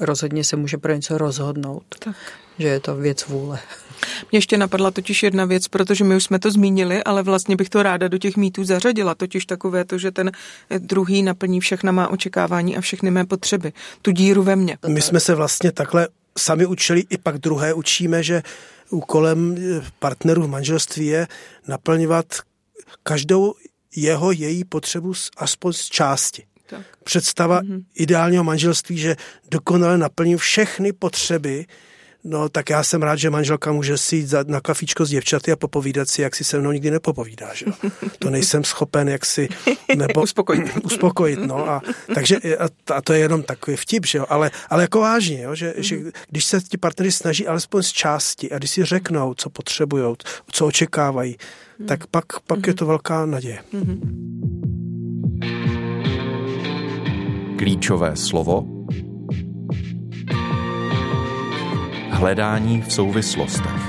rozhodně 0.00 0.44
se 0.44 0.56
může 0.56 0.78
pro 0.78 0.94
něco 0.94 1.18
rozhodnout. 1.18 1.82
Tak. 1.98 2.16
Že 2.58 2.68
je 2.68 2.80
to 2.80 2.96
věc 2.96 3.26
vůle. 3.26 3.58
Mě 4.32 4.36
ještě 4.36 4.58
napadla 4.58 4.90
totiž 4.90 5.22
jedna 5.22 5.44
věc, 5.44 5.68
protože 5.68 6.04
my 6.04 6.16
už 6.16 6.24
jsme 6.24 6.38
to 6.38 6.50
zmínili, 6.50 7.04
ale 7.04 7.22
vlastně 7.22 7.56
bych 7.56 7.68
to 7.68 7.82
ráda 7.82 8.08
do 8.08 8.18
těch 8.18 8.36
mýtů 8.36 8.64
zařadila, 8.64 9.14
totiž 9.14 9.46
takové 9.46 9.84
to, 9.84 9.98
že 9.98 10.10
ten 10.10 10.30
druhý 10.78 11.22
naplní 11.22 11.60
všechna 11.60 11.92
má 11.92 12.08
očekávání 12.08 12.76
a 12.76 12.80
všechny 12.80 13.10
mé 13.10 13.24
potřeby. 13.24 13.72
Tu 14.02 14.10
díru 14.10 14.42
ve 14.42 14.56
mně. 14.56 14.78
My 14.86 15.02
jsme 15.02 15.20
se 15.20 15.34
vlastně 15.34 15.72
takhle 15.72 16.08
sami 16.38 16.66
učili, 16.66 17.04
i 17.10 17.18
pak 17.18 17.38
druhé 17.38 17.74
učíme, 17.74 18.22
že 18.22 18.42
úkolem 18.90 19.56
eh, 19.58 19.82
partnerů 19.98 20.42
v 20.42 20.48
manželství 20.48 21.06
je 21.06 21.26
naplňovat 21.68 22.26
každou 23.02 23.54
jeho, 23.96 24.32
její 24.32 24.64
potřebu 24.64 25.12
aspoň 25.36 25.72
z 25.72 25.88
části. 25.88 26.46
Tak. 26.66 26.82
Představa 27.04 27.62
mm-hmm. 27.62 27.84
ideálního 27.94 28.44
manželství, 28.44 28.98
že 28.98 29.16
dokonale 29.50 29.98
naplní 29.98 30.36
všechny 30.36 30.92
potřeby 30.92 31.66
No 32.30 32.48
tak 32.48 32.70
já 32.70 32.82
jsem 32.82 33.02
rád, 33.02 33.16
že 33.16 33.30
manželka 33.30 33.72
může 33.72 33.98
si 33.98 34.16
jít 34.16 34.34
na 34.46 34.60
kafičko 34.60 35.06
s 35.06 35.08
děvčaty 35.08 35.52
a 35.52 35.56
popovídat 35.56 36.08
si, 36.08 36.22
jak 36.22 36.36
si 36.36 36.44
se 36.44 36.58
mnou 36.58 36.72
nikdy 36.72 36.90
nepopovídá. 36.90 37.54
Že? 37.54 37.66
To 38.18 38.30
nejsem 38.30 38.64
schopen 38.64 39.08
jak 39.08 39.26
si 39.26 39.48
nebo 39.96 40.22
uspokojit. 40.22 40.76
uspokojit 40.84 41.38
no. 41.38 41.70
a, 41.70 41.82
takže 42.14 42.36
a, 42.36 42.68
a 42.94 43.02
to 43.02 43.12
je 43.12 43.18
jenom 43.18 43.42
takový 43.42 43.76
vtip, 43.76 44.06
že 44.06 44.18
jo? 44.18 44.26
Ale, 44.28 44.50
ale 44.70 44.82
jako 44.82 45.00
vážně, 45.00 45.42
jo? 45.42 45.54
Že, 45.54 45.74
mm. 45.76 45.82
že 45.82 45.98
když 46.30 46.44
se 46.44 46.60
ti 46.60 46.78
partneři 46.78 47.12
snaží 47.12 47.46
alespoň 47.46 47.82
z 47.82 47.92
části 47.92 48.50
a 48.50 48.58
když 48.58 48.70
si 48.70 48.84
řeknou, 48.84 49.34
co 49.34 49.50
potřebují, 49.50 50.14
co 50.52 50.66
očekávají, 50.66 51.36
mm. 51.78 51.86
tak 51.86 52.06
pak, 52.06 52.24
pak 52.46 52.58
mm. 52.58 52.64
je 52.66 52.74
to 52.74 52.86
velká 52.86 53.26
naděje. 53.26 53.58
Mm. 53.72 54.34
Klíčové 57.58 58.16
slovo 58.16 58.78
Hledání 62.18 62.82
v 62.82 62.92
souvislostech. 62.92 63.82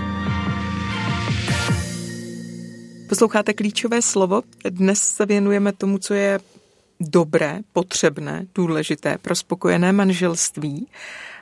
Posloucháte 3.09 3.53
klíčové 3.53 4.01
slovo. 4.01 4.41
Dnes 4.69 4.99
se 4.99 5.25
věnujeme 5.25 5.73
tomu, 5.73 5.97
co 5.97 6.13
je 6.13 6.39
dobré, 6.99 7.59
potřebné, 7.73 8.45
důležité 8.55 9.17
pro 9.21 9.35
spokojené 9.35 9.91
manželství. 9.91 10.87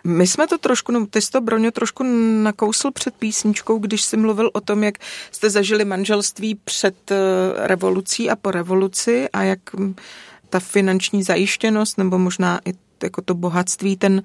My 0.04 0.28
jsme 0.28 0.48
to 0.48 0.58
trošku, 0.58 0.92
no 0.92 1.06
ty 1.06 1.22
jsi 1.22 1.32
to, 1.32 1.42
Broňo, 1.42 1.72
trošku 1.72 2.04
nakousl 2.44 2.92
před 2.92 3.16
písničkou, 3.16 3.80
když 3.80 4.02
jsi 4.02 4.18
mluvil 4.18 4.50
o 4.54 4.62
tom, 4.62 4.84
jak 4.84 4.98
jste 5.32 5.50
zažili 5.50 5.86
manželství 5.86 6.56
před 6.56 7.12
eh, 7.12 7.18
revolucí 7.56 8.30
a 8.30 8.36
po 8.36 8.52
revoluci 8.52 9.30
a 9.34 9.44
jak 9.44 9.60
hm, 9.74 9.96
ta 10.50 10.60
finanční 10.60 11.24
zajištěnost 11.24 11.98
nebo 11.98 12.18
možná 12.18 12.60
i 12.66 12.74
jako 13.04 13.22
to 13.22 13.34
bohatství 13.34 13.98
ten 13.98 14.24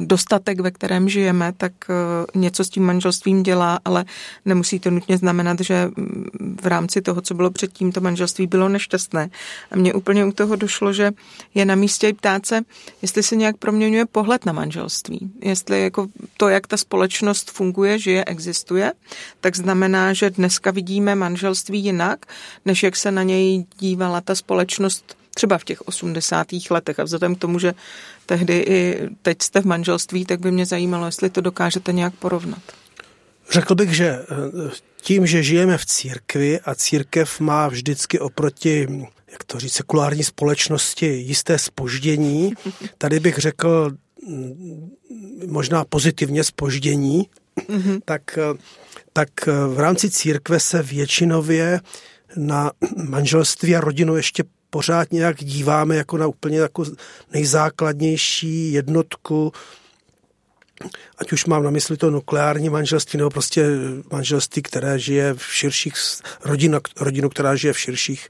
dostatek, 0.00 0.60
ve 0.60 0.70
kterém 0.70 1.08
žijeme, 1.08 1.52
tak 1.56 1.72
eh, 1.90 2.38
něco 2.38 2.64
s 2.64 2.68
tím 2.68 2.82
manželstvím 2.82 3.42
dělá, 3.42 3.80
ale 3.84 4.04
nemusí 4.44 4.80
to 4.80 4.90
nutně 4.90 5.18
znamenat, 5.18 5.60
že 5.60 5.86
mm, 5.86 6.56
v 6.62 6.66
rámci 6.66 7.02
toho, 7.02 7.20
co 7.20 7.34
bylo 7.34 7.50
předtím, 7.50 7.92
to 7.92 8.00
manželství 8.00 8.46
bylo 8.46 8.68
nešťastné. 8.68 9.30
A 9.70 9.76
mně 9.76 9.94
úplně 9.94 10.24
u 10.24 10.32
toho 10.32 10.56
došlo, 10.56 10.92
že 10.92 11.10
je 11.54 11.64
na 11.64 11.74
místě 11.74 12.12
ptát 12.12 12.46
se, 12.46 12.60
jestli 13.02 13.22
se 13.22 13.36
nějak 13.36 13.56
proměňuje 13.56 14.06
pohled 14.06 14.46
na 14.46 14.52
manželství. 14.52 15.30
Jestli 15.42 15.82
jako 15.82 16.06
to, 16.36 16.48
jak 16.48 16.66
ta 16.66 16.76
společnost 16.76 17.50
funguje, 17.50 17.98
žije, 17.98 18.24
existuje, 18.24 18.92
tak 19.40 19.56
znamená, 19.56 20.12
že 20.12 20.30
dneska 20.30 20.70
vidíme 20.70 21.14
manželství 21.14 21.84
jinak, 21.84 22.26
než 22.64 22.82
jak 22.82 22.96
se 22.96 23.10
na 23.10 23.22
něj 23.22 23.64
dívala 23.78 24.20
ta 24.20 24.34
společnost 24.34 25.21
třeba 25.34 25.58
v 25.58 25.64
těch 25.64 25.82
80. 25.82 26.46
letech. 26.70 27.00
A 27.00 27.04
vzhledem 27.04 27.34
k 27.34 27.38
tomu, 27.38 27.58
že 27.58 27.74
tehdy 28.26 28.58
i 28.58 29.08
teď 29.22 29.42
jste 29.42 29.60
v 29.60 29.64
manželství, 29.64 30.24
tak 30.24 30.40
by 30.40 30.50
mě 30.50 30.66
zajímalo, 30.66 31.06
jestli 31.06 31.30
to 31.30 31.40
dokážete 31.40 31.92
nějak 31.92 32.14
porovnat. 32.14 32.62
Řekl 33.50 33.74
bych, 33.74 33.96
že 33.96 34.06
eh, 34.06 34.24
tím, 35.02 35.26
že 35.26 35.42
žijeme 35.42 35.78
v 35.78 35.86
církvi 35.86 36.60
a 36.60 36.74
církev 36.74 37.40
má 37.40 37.68
vždycky 37.68 38.20
oproti 38.20 38.88
jak 39.32 39.44
to 39.44 39.58
říct, 39.58 39.72
sekulární 39.72 40.24
společnosti 40.24 41.06
jisté 41.06 41.58
spoždění. 41.58 42.54
Tady 42.98 43.20
bych 43.20 43.38
řekl 43.38 43.90
mm, 44.28 44.90
možná 45.46 45.84
pozitivně 45.84 46.44
spoždění, 46.44 47.26
mm-hmm. 47.68 48.00
tak, 48.04 48.38
tak 49.12 49.28
v 49.46 49.78
rámci 49.78 50.10
církve 50.10 50.60
se 50.60 50.82
většinově 50.82 51.80
na 52.36 52.70
manželství 53.08 53.76
a 53.76 53.80
rodinu 53.80 54.16
ještě 54.16 54.44
pořád 54.72 55.12
nějak 55.12 55.36
díváme 55.44 55.96
jako 55.96 56.16
na 56.16 56.26
úplně 56.26 56.58
jako 56.58 56.84
nejzákladnější 57.32 58.72
jednotku 58.72 59.52
ať 61.18 61.32
už 61.32 61.44
mám 61.44 61.62
na 61.62 61.70
mysli 61.70 61.96
to 61.96 62.10
nukleární 62.10 62.68
manželství, 62.68 63.16
nebo 63.16 63.30
prostě 63.30 63.66
manželství, 64.12 64.62
které 64.62 64.98
žije 64.98 65.34
v 65.34 65.54
širších, 65.54 65.94
rodinu, 66.44 66.78
rodinu 67.00 67.28
která 67.28 67.56
žije 67.56 67.72
v 67.72 67.78
širších 67.78 68.28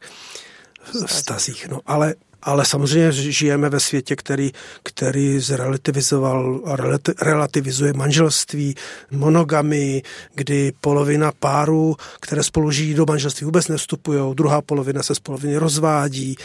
vztazích. 1.07 1.69
No, 1.69 1.81
ale, 1.87 2.15
ale 2.43 2.65
samozřejmě 2.65 3.13
žijeme 3.13 3.69
ve 3.69 3.81
světě, 3.81 4.17
který, 4.17 4.53
který 4.83 5.39
zrelativizoval 5.39 6.61
a 6.65 6.77
relativizuje 7.23 7.93
manželství, 7.93 8.75
monogamy, 9.11 10.03
kdy 10.35 10.73
polovina 10.81 11.33
párů, 11.33 11.97
které 12.21 12.43
spolu 12.43 12.71
žijí 12.71 12.95
do 12.95 13.07
manželství, 13.07 13.45
vůbec 13.45 13.69
nevstupují, 13.69 14.35
druhá 14.35 14.63
polovina 14.63 15.03
se 15.03 15.15
spolu 15.15 15.39
rozvádí. 15.59 16.37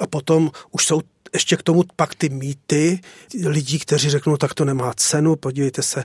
A 0.00 0.06
potom 0.06 0.50
už 0.70 0.86
jsou 0.86 1.00
ještě 1.36 1.56
k 1.56 1.62
tomu 1.62 1.84
pak 1.96 2.14
ty 2.14 2.28
mýty 2.28 3.00
lidí, 3.46 3.78
kteří 3.78 4.10
řeknou, 4.10 4.36
tak 4.36 4.54
to 4.54 4.64
nemá 4.64 4.92
cenu. 4.96 5.36
Podívejte 5.36 5.82
se, 5.82 6.04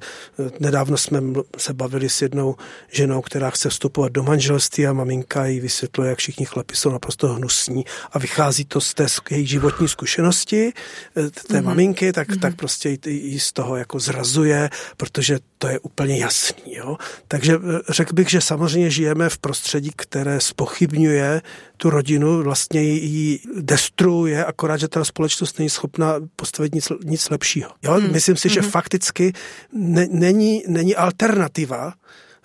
nedávno 0.59 0.97
jsme 0.97 1.21
se 1.57 1.73
bavili 1.73 2.09
s 2.09 2.21
jednou 2.21 2.55
ženou, 2.91 3.21
která 3.21 3.49
chce 3.49 3.69
vstupovat 3.69 4.11
do 4.11 4.23
manželství 4.23 4.87
a 4.87 4.93
maminka 4.93 5.45
jí 5.45 5.59
vysvětluje, 5.59 6.09
jak 6.09 6.19
všichni 6.19 6.45
chlapi 6.45 6.75
jsou 6.75 6.89
naprosto 6.91 7.27
hnusní 7.27 7.85
a 8.11 8.19
vychází 8.19 8.65
to 8.65 8.81
z 8.81 8.93
té 8.93 9.05
její 9.29 9.47
životní 9.47 9.87
zkušenosti 9.87 10.73
eh, 11.17 11.29
té 11.29 11.29
mm-hmm. 11.29 11.63
maminky, 11.63 12.13
tak, 12.13 12.29
mm-hmm. 12.29 12.39
tak 12.39 12.55
prostě 12.55 12.97
ji 13.07 13.39
z 13.39 13.53
toho 13.53 13.75
jako 13.75 13.99
zrazuje, 13.99 14.69
protože 14.97 15.39
to 15.57 15.67
je 15.67 15.79
úplně 15.79 16.17
jasný. 16.17 16.75
Jo? 16.75 16.97
Takže 17.27 17.53
eh, 17.53 17.79
řekl 17.89 18.13
bych, 18.13 18.29
že 18.29 18.41
samozřejmě 18.41 18.89
žijeme 18.89 19.29
v 19.29 19.37
prostředí, 19.37 19.91
které 19.95 20.41
spochybňuje 20.41 21.41
tu 21.81 21.89
rodinu, 21.89 22.43
vlastně 22.43 22.81
ji 22.81 23.39
destruuje, 23.61 24.45
akorát, 24.45 24.77
že 24.77 24.87
ta 24.87 25.05
společnost 25.05 25.57
není 25.57 25.69
schopna 25.69 26.15
postavit 26.35 26.75
nic, 26.75 26.87
nic 27.03 27.29
lepšího. 27.29 27.69
Jo? 27.83 27.93
Hmm. 27.93 28.11
Myslím 28.11 28.37
si, 28.37 28.49
že 28.49 28.61
hmm. 28.61 28.69
fakticky 28.69 29.33
ne, 29.73 30.07
není, 30.11 30.63
není 30.67 30.95
alternativa 30.95 31.93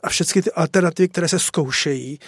a 0.03 0.09
všechny 0.09 0.43
ty 0.43 0.53
alternativy, 0.53 1.09
které 1.09 1.29
se 1.29 1.39
zkoušejí, 1.39 2.19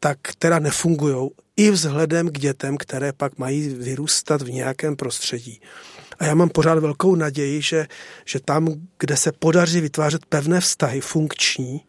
tak 0.00 0.18
která 0.22 0.58
nefungují 0.58 1.30
i 1.56 1.70
vzhledem 1.70 2.28
k 2.28 2.38
dětem, 2.38 2.76
které 2.76 3.12
pak 3.12 3.38
mají 3.38 3.68
vyrůstat 3.68 4.42
v 4.42 4.50
nějakém 4.50 4.96
prostředí. 4.96 5.60
A 6.18 6.24
já 6.24 6.34
mám 6.34 6.48
pořád 6.48 6.78
velkou 6.78 7.14
naději, 7.14 7.62
že, 7.62 7.86
že 8.24 8.40
tam, 8.40 8.68
kde 8.98 9.16
se 9.16 9.32
podaří 9.32 9.80
vytvářet 9.80 10.26
pevné 10.26 10.60
vztahy 10.60 11.00
funkční, 11.00 11.80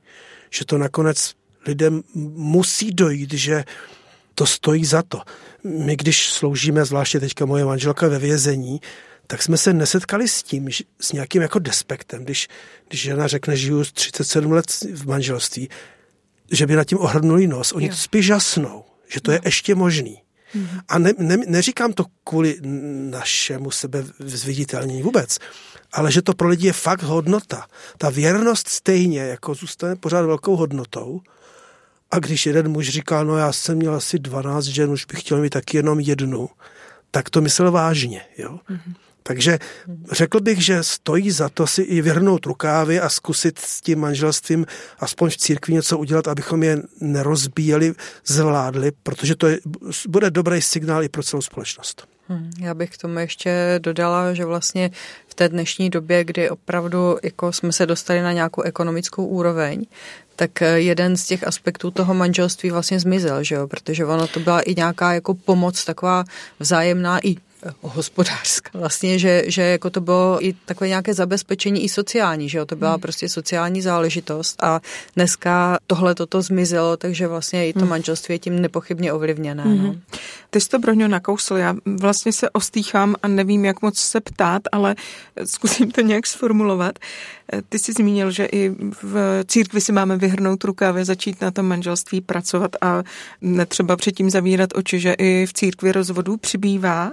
že 0.50 0.66
to 0.66 0.78
nakonec 0.78 1.34
lidem 1.68 2.04
musí 2.36 2.92
dojít, 2.92 3.34
že 3.34 3.64
to 4.36 4.46
stojí 4.46 4.86
za 4.86 5.04
to. 5.04 5.22
My, 5.64 5.96
když 5.96 6.30
sloužíme, 6.32 6.86
zvláště 6.86 7.20
teďka 7.20 7.46
moje 7.46 7.66
manželka 7.66 8.08
ve 8.08 8.20
vězení, 8.20 8.82
tak 9.28 9.44
jsme 9.44 9.58
se 9.58 9.74
nesetkali 9.74 10.28
s 10.28 10.44
tím, 10.44 10.70
s 11.02 11.12
nějakým 11.12 11.42
jako 11.42 11.60
despektem, 11.60 12.24
když, 12.24 12.48
když 12.88 13.02
žena 13.02 13.28
řekne, 13.28 13.58
žiju 13.58 13.84
37 13.94 14.52
let 14.52 14.66
v 14.94 15.06
manželství, 15.06 15.70
že 16.52 16.68
by 16.68 16.76
nad 16.76 16.84
tím 16.84 16.98
ohrnuli 16.98 17.48
nos. 17.48 17.72
Oni 17.72 17.86
jo. 17.86 17.92
to 17.92 17.98
spíš 17.98 18.26
žasnou, 18.26 18.84
že 19.08 19.22
to 19.22 19.32
jo. 19.32 19.36
je 19.36 19.42
ještě 19.46 19.76
možný. 19.76 20.22
Mm-hmm. 20.56 20.82
A 20.88 21.00
ne, 21.00 21.14
ne, 21.18 21.38
neříkám 21.48 21.94
to 21.94 22.06
kvůli 22.24 22.58
našemu 23.10 23.72
sebezviditelnění 23.72 25.02
vůbec, 25.02 25.38
ale 25.92 26.12
že 26.12 26.22
to 26.22 26.34
pro 26.34 26.48
lidi 26.48 26.68
je 26.68 26.74
fakt 26.74 27.04
hodnota. 27.04 27.66
Ta 27.98 28.10
věrnost 28.10 28.68
stejně 28.68 29.20
jako 29.20 29.54
zůstane 29.54 29.96
pořád 29.96 30.26
velkou 30.26 30.56
hodnotou 30.56 31.22
a 32.16 32.20
když 32.20 32.46
jeden 32.46 32.70
muž 32.70 32.90
říká, 32.90 33.24
no 33.24 33.38
já 33.38 33.52
jsem 33.52 33.78
měl 33.78 33.96
asi 33.96 34.20
12 34.20 34.66
žen, 34.66 34.90
už 34.90 35.06
bych 35.06 35.20
chtěl 35.20 35.42
mít 35.42 35.50
taky 35.50 35.78
jenom 35.78 36.00
jednu, 36.00 36.50
tak 37.12 37.30
to 37.30 37.42
myslel 37.42 37.72
vážně. 37.72 38.22
Jo? 38.38 38.60
Mm-hmm. 38.70 38.94
Takže 39.24 39.60
řekl 40.12 40.40
bych, 40.42 40.66
že 40.66 40.84
stojí 40.84 41.32
za 41.32 41.50
to 41.50 41.68
si 41.68 41.82
i 41.82 42.02
vyhrnout 42.02 42.46
rukávy 42.46 43.00
a 43.00 43.10
zkusit 43.10 43.60
s 43.60 43.82
tím 43.82 44.00
manželstvím 44.00 44.66
aspoň 45.00 45.30
v 45.30 45.38
církvi 45.38 45.74
něco 45.74 45.98
udělat, 45.98 46.28
abychom 46.28 46.64
je 46.64 46.82
nerozbíjeli, 47.02 47.94
zvládli, 48.26 48.92
protože 49.04 49.36
to 49.36 49.48
je, 49.48 49.60
bude 50.08 50.32
dobrý 50.32 50.62
signál 50.62 51.04
i 51.04 51.10
pro 51.10 51.24
celou 51.24 51.42
společnost. 51.42 52.08
Hmm, 52.28 52.52
já 52.60 52.74
bych 52.74 52.90
k 52.90 52.98
tomu 52.98 53.20
ještě 53.20 53.80
dodala, 53.80 54.34
že 54.34 54.46
vlastně 54.46 54.92
v 55.28 55.34
té 55.34 55.50
dnešní 55.50 55.90
době, 55.90 56.24
kdy 56.24 56.50
opravdu 56.50 57.18
jako 57.24 57.54
jsme 57.54 57.72
se 57.72 57.86
dostali 57.86 58.22
na 58.22 58.32
nějakou 58.32 58.62
ekonomickou 58.62 59.26
úroveň, 59.26 59.86
tak 60.36 60.62
jeden 60.76 61.18
z 61.18 61.26
těch 61.26 61.48
aspektů 61.48 61.92
toho 61.92 62.14
manželství 62.14 62.72
vlastně 62.72 63.00
zmizel, 63.00 63.44
že 63.44 63.56
jo? 63.56 63.68
protože 63.68 64.06
ono 64.06 64.28
to 64.28 64.40
byla 64.40 64.62
i 64.62 64.76
nějaká 64.76 65.14
jako 65.14 65.34
pomoc 65.34 65.86
taková 65.86 66.24
vzájemná 66.60 67.20
i 67.28 67.36
hospodářská 67.82 68.70
vlastně, 68.74 69.20
že, 69.20 69.44
že 69.48 69.62
jako 69.62 69.90
to 69.90 70.02
bylo 70.02 70.46
i 70.46 70.54
takové 70.66 70.88
nějaké 70.88 71.14
zabezpečení 71.14 71.84
i 71.84 71.90
sociální, 71.90 72.50
že 72.50 72.58
jo, 72.58 72.66
to 72.66 72.76
byla 72.76 72.92
hmm. 72.92 73.02
prostě 73.02 73.30
sociální 73.30 73.82
záležitost 73.82 74.64
a 74.64 74.82
dneska 75.16 75.78
tohle 75.88 76.16
toto 76.16 76.42
zmizelo, 76.42 76.98
takže 76.98 77.28
vlastně 77.28 77.70
i 77.70 77.74
to 77.74 77.80
hmm. 77.80 77.90
manželství 77.90 78.36
je 78.36 78.40
tím 78.40 78.62
nepochybně 78.62 79.14
ovlivněné. 79.14 79.64
Hmm. 79.64 79.84
No. 79.84 79.96
Ty 80.50 80.62
jsi 80.62 80.70
to, 80.70 80.80
Broňo, 80.80 81.08
nakousl, 81.08 81.56
já 81.56 81.76
vlastně 81.86 82.34
se 82.34 82.50
ostýchám 82.50 83.16
a 83.24 83.28
nevím, 83.28 83.66
jak 83.66 83.82
moc 83.82 83.98
se 83.98 84.22
ptát, 84.22 84.62
ale 84.72 84.96
zkusím 85.46 85.92
to 85.92 86.02
nějak 86.02 86.28
sformulovat. 86.28 87.00
Ty 87.70 87.80
jsi 87.80 87.94
zmínil, 87.94 88.32
že 88.32 88.46
i 88.46 88.72
v 89.04 89.44
církvi 89.48 89.82
si 89.82 89.92
máme 89.92 90.18
vyhrnout 90.18 90.64
rukávy, 90.64 91.06
začít 91.06 91.42
na 91.42 91.52
tom 91.52 91.66
manželství 91.66 92.22
pracovat 92.22 92.72
a 92.82 93.04
netřeba 93.42 93.96
předtím 93.96 94.30
zavírat 94.30 94.70
oči, 94.76 95.00
že 95.00 95.14
i 95.14 95.46
v 95.46 95.54
církvi 95.54 95.92
rozvodů 95.92 96.38
přibývá. 96.38 97.12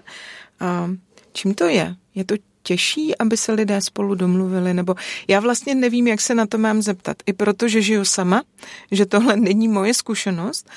A 0.62 0.90
čím 1.32 1.54
to 1.54 1.64
je? 1.64 1.94
Je 2.14 2.24
to 2.24 2.34
těžší, 2.62 3.18
aby 3.18 3.36
se 3.36 3.52
lidé 3.52 3.80
spolu 3.80 4.14
domluvili, 4.14 4.74
nebo 4.74 4.94
já 5.28 5.40
vlastně 5.40 5.74
nevím, 5.74 6.06
jak 6.06 6.20
se 6.20 6.34
na 6.34 6.46
to 6.46 6.58
mám 6.58 6.82
zeptat. 6.82 7.16
I 7.26 7.32
protože 7.32 7.82
žiju 7.82 8.04
sama, 8.04 8.42
že 8.90 9.06
tohle 9.06 9.36
není 9.36 9.68
moje 9.68 9.94
zkušenost, 9.94 10.70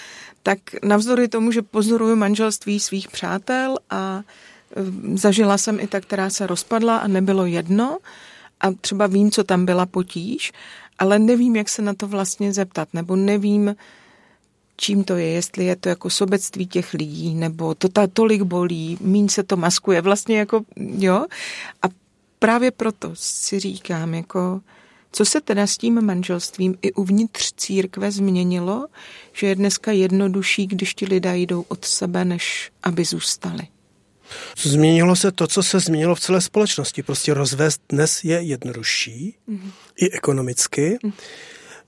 tak 0.44 0.60
navzdory 0.84 1.28
tomu, 1.28 1.52
že 1.52 1.62
pozoruju 1.62 2.16
manželství 2.16 2.80
svých 2.80 3.08
přátel 3.08 3.78
a 3.90 4.22
e, 4.22 5.18
zažila 5.18 5.58
jsem 5.58 5.80
i 5.80 5.88
ta, 5.88 6.02
která 6.02 6.30
se 6.30 6.48
rozpadla 6.48 6.98
a 6.98 7.08
nebylo 7.08 7.46
jedno 7.46 7.98
a 8.62 8.72
třeba 8.72 9.08
vím, 9.08 9.32
co 9.32 9.44
tam 9.44 9.66
byla 9.66 9.86
potíž, 9.86 10.52
ale 11.00 11.20
nevím, 11.20 11.56
jak 11.56 11.70
se 11.70 11.82
na 11.82 11.94
to 11.94 12.08
vlastně 12.08 12.54
zeptat, 12.54 12.88
nebo 12.94 13.16
nevím, 13.16 13.76
čím 14.78 15.04
to 15.04 15.16
je, 15.16 15.28
jestli 15.28 15.66
je 15.66 15.76
to 15.76 15.90
jako 15.90 16.10
sobectví 16.10 16.68
těch 16.68 16.94
lidí, 16.94 17.36
nebo 17.36 17.76
to 17.76 17.90
ta 17.90 18.08
tolik 18.08 18.42
bolí, 18.42 18.98
míň 19.02 19.30
se 19.30 19.44
to 19.44 19.58
maskuje, 19.58 20.02
vlastně 20.02 20.38
jako, 20.40 20.62
jo. 20.78 21.26
A 21.82 21.86
právě 22.40 22.72
proto 22.72 23.12
si 23.14 23.60
říkám, 23.60 24.14
jako, 24.14 24.62
co 25.12 25.26
se 25.26 25.42
teda 25.42 25.68
s 25.68 25.78
tím 25.78 26.02
manželstvím 26.02 26.76
i 26.82 26.94
uvnitř 26.94 27.54
církve 27.58 28.12
změnilo, 28.12 28.88
že 29.34 29.48
je 29.48 29.56
dneska 29.56 29.92
jednodušší, 29.92 30.68
když 30.68 30.94
ti 30.94 31.06
lidé 31.06 31.38
jdou 31.38 31.66
od 31.68 31.86
sebe, 31.86 32.26
než 32.26 32.72
aby 32.84 33.06
zůstali? 33.06 33.68
Změnilo 34.58 35.16
se 35.16 35.32
to, 35.32 35.48
co 35.48 35.64
se 35.64 35.80
změnilo 35.80 36.16
v 36.16 36.20
celé 36.20 36.42
společnosti. 36.42 37.04
Prostě 37.04 37.34
rozvést 37.34 37.82
dnes 37.90 38.24
je 38.24 38.42
jednodušší, 38.42 39.36
mm-hmm. 39.50 39.72
i 39.96 40.12
ekonomicky. 40.12 40.98
Mm-hmm 41.04 41.14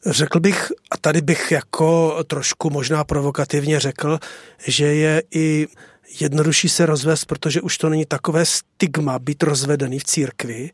Řekl 0.05 0.39
bych, 0.39 0.71
a 0.91 0.97
tady 0.97 1.21
bych 1.21 1.51
jako 1.51 2.17
trošku 2.27 2.69
možná 2.69 3.03
provokativně 3.03 3.79
řekl, 3.79 4.19
že 4.67 4.85
je 4.85 5.23
i 5.31 5.67
jednodušší 6.19 6.69
se 6.69 6.85
rozvést, 6.85 7.25
protože 7.25 7.61
už 7.61 7.77
to 7.77 7.89
není 7.89 8.05
takové 8.05 8.45
stigma 8.45 9.19
být 9.19 9.43
rozvedený 9.43 9.99
v 9.99 10.03
církvi, 10.03 10.71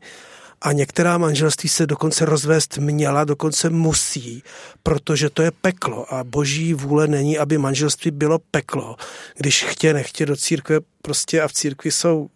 a 0.64 0.72
některá 0.72 1.18
manželství 1.18 1.68
se 1.68 1.86
dokonce 1.86 2.24
rozvést 2.24 2.78
měla, 2.78 3.24
dokonce 3.24 3.70
musí, 3.70 4.42
protože 4.82 5.30
to 5.30 5.42
je 5.42 5.50
peklo 5.50 6.14
a 6.14 6.24
boží 6.24 6.74
vůle 6.74 7.06
není, 7.06 7.38
aby 7.38 7.58
manželství 7.58 8.10
bylo 8.10 8.38
peklo. 8.38 8.96
Když 9.36 9.64
chtě, 9.64 9.92
nechtě 9.92 10.26
do 10.26 10.36
církve 10.36 10.80
prostě 11.02 11.42
a 11.42 11.48
v 11.48 11.52
církvi 11.52 11.90
jsou 11.90 12.28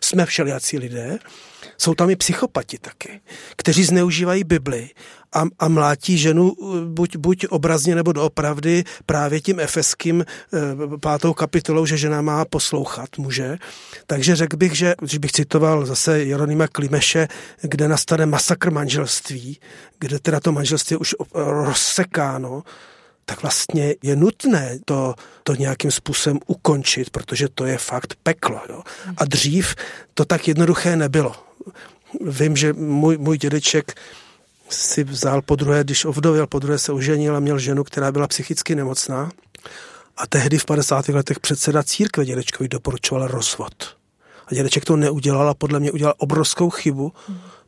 jsme 0.00 0.26
všelijací 0.26 0.78
lidé, 0.78 1.18
jsou 1.78 1.94
tam 1.94 2.10
i 2.10 2.16
psychopati 2.16 2.78
taky, 2.78 3.20
kteří 3.56 3.84
zneužívají 3.84 4.44
Bibli 4.44 4.90
a, 5.32 5.44
a 5.58 5.68
mlátí 5.68 6.18
ženu 6.18 6.52
buď, 6.84 7.16
buď 7.16 7.46
obrazně 7.46 7.94
nebo 7.94 8.12
doopravdy 8.12 8.84
právě 9.06 9.40
tím 9.40 9.60
efeským 9.60 10.24
eh, 10.24 10.58
pátou 11.00 11.34
kapitolou, 11.34 11.86
že 11.86 11.96
žena 11.96 12.22
má 12.22 12.44
poslouchat 12.44 13.18
muže. 13.18 13.58
Takže 14.06 14.36
řekl 14.36 14.56
bych, 14.56 14.74
že 14.76 14.94
když 15.00 15.18
bych 15.18 15.32
citoval 15.32 15.86
zase 15.86 16.18
Jeronima 16.18 16.68
Klimeše, 16.68 17.28
kde 17.62 17.88
nastane 17.88 18.26
masakr 18.26 18.70
manželství, 18.70 19.58
kde 19.98 20.18
teda 20.18 20.40
to 20.40 20.52
manželství 20.52 20.94
je 20.94 20.98
už 20.98 21.14
rozsekáno, 21.34 22.62
tak 23.24 23.42
vlastně 23.42 23.94
je 24.02 24.16
nutné 24.16 24.78
to, 24.84 25.14
to 25.44 25.54
nějakým 25.54 25.90
způsobem 25.90 26.38
ukončit, 26.46 27.10
protože 27.10 27.48
to 27.48 27.66
je 27.66 27.78
fakt 27.78 28.14
peklo. 28.22 28.60
Jo. 28.68 28.82
A 29.16 29.24
dřív 29.24 29.74
to 30.14 30.24
tak 30.24 30.48
jednoduché 30.48 30.96
nebylo. 30.96 31.34
Vím, 32.20 32.56
že 32.56 32.72
můj, 32.72 33.18
můj 33.18 33.38
dědeček 33.38 33.94
si 34.70 35.04
vzal 35.04 35.42
po 35.42 35.56
druhé, 35.56 35.84
když 35.84 36.04
ovdověl, 36.04 36.46
po 36.46 36.58
druhé 36.58 36.78
se 36.78 36.92
oženil 36.92 37.36
a 37.36 37.40
měl 37.40 37.58
ženu, 37.58 37.84
která 37.84 38.12
byla 38.12 38.26
psychicky 38.26 38.74
nemocná. 38.74 39.30
A 40.16 40.26
tehdy 40.26 40.58
v 40.58 40.64
50. 40.64 41.08
letech 41.08 41.40
předseda 41.40 41.82
církve 41.82 42.24
dědečkovi 42.24 42.68
doporučoval 42.68 43.26
rozvod. 43.26 43.96
A 44.46 44.54
dědeček 44.54 44.84
to 44.84 44.96
neudělal 44.96 45.48
a 45.48 45.54
podle 45.54 45.80
mě 45.80 45.92
udělal 45.92 46.14
obrovskou 46.18 46.70
chybu, 46.70 47.12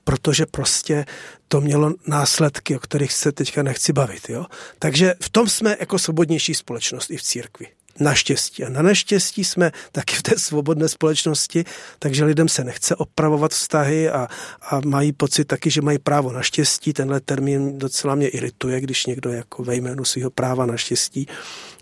protože 0.05 0.47
prostě 0.47 1.05
to 1.49 1.61
mělo 1.61 1.95
následky, 2.07 2.77
o 2.77 2.79
kterých 2.79 3.13
se 3.13 3.33
teďka 3.33 3.63
nechci 3.63 3.93
bavit. 3.93 4.29
Jo? 4.29 4.47
Takže 4.79 5.15
v 5.23 5.31
tom 5.31 5.49
jsme 5.49 5.77
jako 5.81 5.99
svobodnější 5.99 6.55
společnost 6.55 7.11
i 7.11 7.17
v 7.17 7.23
církvi. 7.23 7.67
Naštěstí. 8.01 8.65
A 8.65 8.69
na 8.69 8.83
neštěstí 8.83 9.45
jsme 9.45 9.73
taky 9.93 10.15
v 10.15 10.23
té 10.23 10.39
svobodné 10.39 10.89
společnosti, 10.89 11.65
takže 11.99 12.25
lidem 12.25 12.49
se 12.49 12.65
nechce 12.65 12.97
opravovat 12.97 13.53
vztahy 13.53 14.11
a, 14.11 14.29
a 14.71 14.81
mají 14.85 15.13
pocit 15.13 15.45
taky, 15.45 15.71
že 15.71 15.83
mají 15.83 15.99
právo 15.99 16.33
na 16.33 16.43
štěstí. 16.43 16.93
Tenhle 16.93 17.21
termín 17.21 17.79
docela 17.79 18.15
mě 18.15 18.29
irituje, 18.29 18.81
když 18.81 19.07
někdo 19.07 19.31
jako 19.31 19.63
ve 19.63 19.77
jménu 19.77 20.05
svého 20.05 20.31
práva 20.31 20.67
na 20.67 20.77
štěstí 20.77 21.27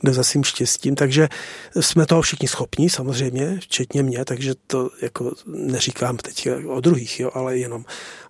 jde 0.03 0.13
za 0.13 0.23
svým 0.23 0.45
štěstím. 0.45 0.95
Takže 0.95 1.29
jsme 1.81 2.07
toho 2.07 2.23
všichni 2.23 2.49
schopní, 2.49 2.91
samozřejmě, 2.91 3.59
včetně 3.61 4.03
mě, 4.03 4.25
takže 4.25 4.55
to 4.67 4.91
jako 5.03 5.33
neříkám 5.47 6.17
teď 6.17 6.49
o 6.67 6.81
druhých, 6.81 7.21
jo, 7.21 7.31
ale 7.35 7.59
jenom. 7.59 7.85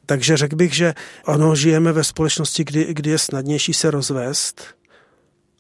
Takže 0.06 0.36
řekl 0.36 0.56
bych, 0.56 0.74
že 0.74 0.94
ano, 1.24 1.56
žijeme 1.56 1.92
ve 1.92 2.04
společnosti, 2.04 2.64
kdy, 2.64 2.86
kdy 2.94 3.10
je 3.10 3.18
snadnější 3.18 3.74
se 3.74 3.90
rozvést, 3.90 4.62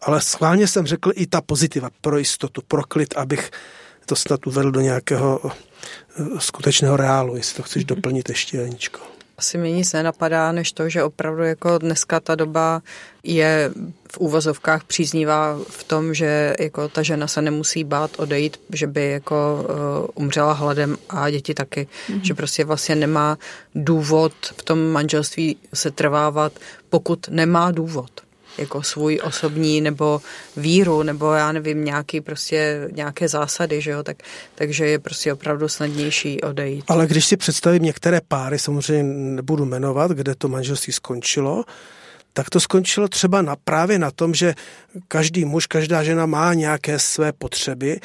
ale 0.00 0.20
schválně 0.20 0.66
jsem 0.66 0.86
řekl 0.86 1.10
i 1.14 1.26
ta 1.26 1.40
pozitiva 1.40 1.90
pro 2.00 2.18
jistotu, 2.18 2.62
pro 2.68 2.82
klid, 2.82 3.16
abych 3.16 3.50
to 4.06 4.16
snad 4.16 4.46
uvedl 4.46 4.70
do 4.70 4.80
nějakého 4.80 5.40
eh, 5.44 5.50
skutečného 6.38 6.96
reálu, 6.96 7.36
jestli 7.36 7.56
to 7.56 7.62
chceš 7.62 7.82
mm-hmm. 7.82 7.94
doplnit 7.94 8.28
ještě, 8.28 8.56
Janičko. 8.56 9.00
Asi 9.38 9.58
mi 9.58 9.72
nic 9.72 9.92
nenapadá, 9.92 10.52
než 10.52 10.72
to, 10.72 10.88
že 10.88 11.02
opravdu 11.02 11.42
jako 11.42 11.78
dneska 11.78 12.20
ta 12.20 12.34
doba 12.34 12.82
je 13.22 13.70
v 14.12 14.18
úvozovkách 14.18 14.84
příznivá 14.84 15.58
v 15.68 15.84
tom, 15.84 16.14
že 16.14 16.54
jako 16.60 16.88
ta 16.88 17.02
žena 17.02 17.26
se 17.26 17.42
nemusí 17.42 17.84
bát 17.84 18.10
odejít, 18.16 18.60
že 18.72 18.86
by 18.86 19.10
jako 19.10 19.66
uh, 20.14 20.24
umřela 20.24 20.52
hladem 20.52 20.96
a 21.08 21.30
děti 21.30 21.54
taky. 21.54 21.88
Mm-hmm. 22.08 22.20
Že 22.22 22.34
prostě 22.34 22.64
vlastně 22.64 22.94
nemá 22.94 23.38
důvod 23.74 24.32
v 24.42 24.62
tom 24.62 24.78
manželství 24.78 25.56
se 25.74 25.90
trvávat, 25.90 26.52
pokud 26.88 27.28
nemá 27.28 27.70
důvod 27.70 28.10
jako 28.58 28.82
svůj 28.82 29.20
osobní 29.24 29.80
nebo 29.80 30.20
víru, 30.56 31.02
nebo 31.02 31.32
já 31.32 31.52
nevím, 31.52 31.84
nějaký 31.84 32.20
prostě 32.20 32.88
nějaké 32.92 33.28
zásady, 33.28 33.80
že 33.80 33.90
jo, 33.90 34.02
tak, 34.02 34.16
takže 34.54 34.86
je 34.86 34.98
prostě 34.98 35.32
opravdu 35.32 35.68
snadnější 35.68 36.40
odejít. 36.40 36.84
Ale 36.88 37.06
když 37.06 37.24
si 37.24 37.36
představím 37.36 37.82
některé 37.82 38.20
páry, 38.28 38.58
samozřejmě 38.58 39.02
nebudu 39.12 39.64
jmenovat, 39.64 40.10
kde 40.10 40.34
to 40.34 40.48
manželství 40.48 40.92
skončilo, 40.92 41.64
tak 42.32 42.50
to 42.50 42.60
skončilo 42.60 43.08
třeba 43.08 43.42
na, 43.42 43.56
právě 43.56 43.98
na 43.98 44.10
tom, 44.10 44.34
že 44.34 44.54
každý 45.08 45.44
muž, 45.44 45.66
každá 45.66 46.02
žena 46.02 46.26
má 46.26 46.54
nějaké 46.54 46.98
své 46.98 47.32
potřeby, 47.32 48.00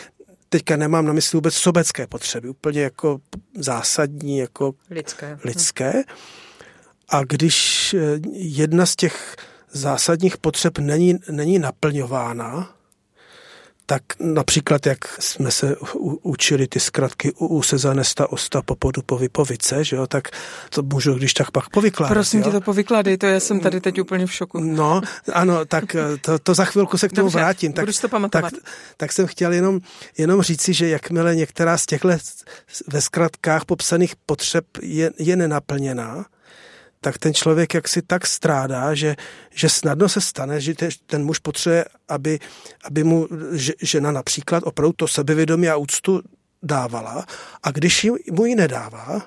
teďka 0.50 0.76
nemám 0.76 1.06
na 1.06 1.14
mysli 1.14 1.38
vůbec 1.38 1.56
sobecké 1.56 2.08
potřeby, 2.08 2.50
úplně 2.50 2.82
jako 2.82 3.18
zásadní, 3.58 4.38
jako 4.38 4.74
lidské. 4.90 5.38
lidské. 5.44 6.04
A 7.10 7.24
když 7.24 7.94
eh, 7.94 8.20
jedna 8.34 8.86
z 8.86 8.96
těch 8.96 9.36
zásadních 9.76 10.38
potřeb 10.38 10.78
není, 10.78 11.16
není 11.32 11.60
naplňována, 11.60 12.76
tak 13.86 14.02
například, 14.20 14.86
jak 14.86 15.22
jsme 15.22 15.52
se 15.52 15.76
učili 16.22 16.68
ty 16.68 16.80
zkratky 16.80 17.34
u 17.34 17.62
se 17.62 17.78
zanesta 17.78 18.32
osta 18.32 18.62
popodu 18.62 19.02
po 19.02 19.18
vypovice, 19.18 19.84
že 19.84 19.96
jo, 19.96 20.08
tak 20.08 20.28
to 20.70 20.84
můžu 20.84 21.14
když 21.14 21.34
tak 21.34 21.52
pak 21.52 21.70
povykládat. 21.70 22.14
Prosím 22.14 22.40
jo? 22.40 22.46
tě 22.46 22.52
to 22.52 22.62
povykládej, 22.62 23.18
to 23.18 23.26
já 23.26 23.40
jsem 23.40 23.60
tady 23.60 23.82
teď 23.82 24.02
úplně 24.02 24.26
v 24.26 24.34
šoku. 24.34 24.60
No, 24.60 25.02
ano, 25.34 25.66
tak 25.66 25.96
eh, 25.96 26.18
to, 26.22 26.40
to 26.40 26.54
za 26.54 26.66
chvilku 26.66 26.98
se 26.98 27.10
k 27.10 27.14
tomu 27.14 27.26
Dobře, 27.26 27.38
vrátím. 27.38 27.74
Tak, 27.74 27.86
to 28.02 28.10
pamatovat. 28.10 28.52
tak, 28.52 28.62
tak 28.98 29.12
jsem 29.12 29.28
chtěl 29.28 29.54
jenom, 29.54 29.80
jenom 30.18 30.42
říci, 30.42 30.74
že 30.74 30.90
jakmile 30.90 31.36
některá 31.36 31.78
z 31.78 31.86
těchto 31.86 32.10
ve 32.88 33.02
zkratkách 33.02 33.66
popsaných 33.66 34.16
potřeb 34.26 34.66
je, 34.82 35.12
je 35.20 35.36
nenaplněná, 35.36 36.26
tak 37.06 37.18
ten 37.18 37.34
člověk 37.34 37.74
jaksi 37.74 38.02
tak 38.02 38.28
strádá, 38.28 38.94
že, 38.94 39.16
že 39.54 39.70
snadno 39.70 40.10
se 40.10 40.22
stane, 40.22 40.62
že 40.62 40.74
ten 41.06 41.26
muž 41.26 41.40
potřebuje, 41.40 41.86
aby, 42.10 42.40
aby 42.84 43.04
mu 43.04 43.28
žena 43.82 44.12
například 44.12 44.64
opravdu 44.66 44.94
to 44.94 45.08
sebevědomí 45.08 45.70
a 45.70 45.76
úctu 45.76 46.22
dávala 46.64 47.26
a 47.64 47.72
když 47.72 48.08
mu 48.32 48.46
ji 48.46 48.56
nedává, 48.56 49.22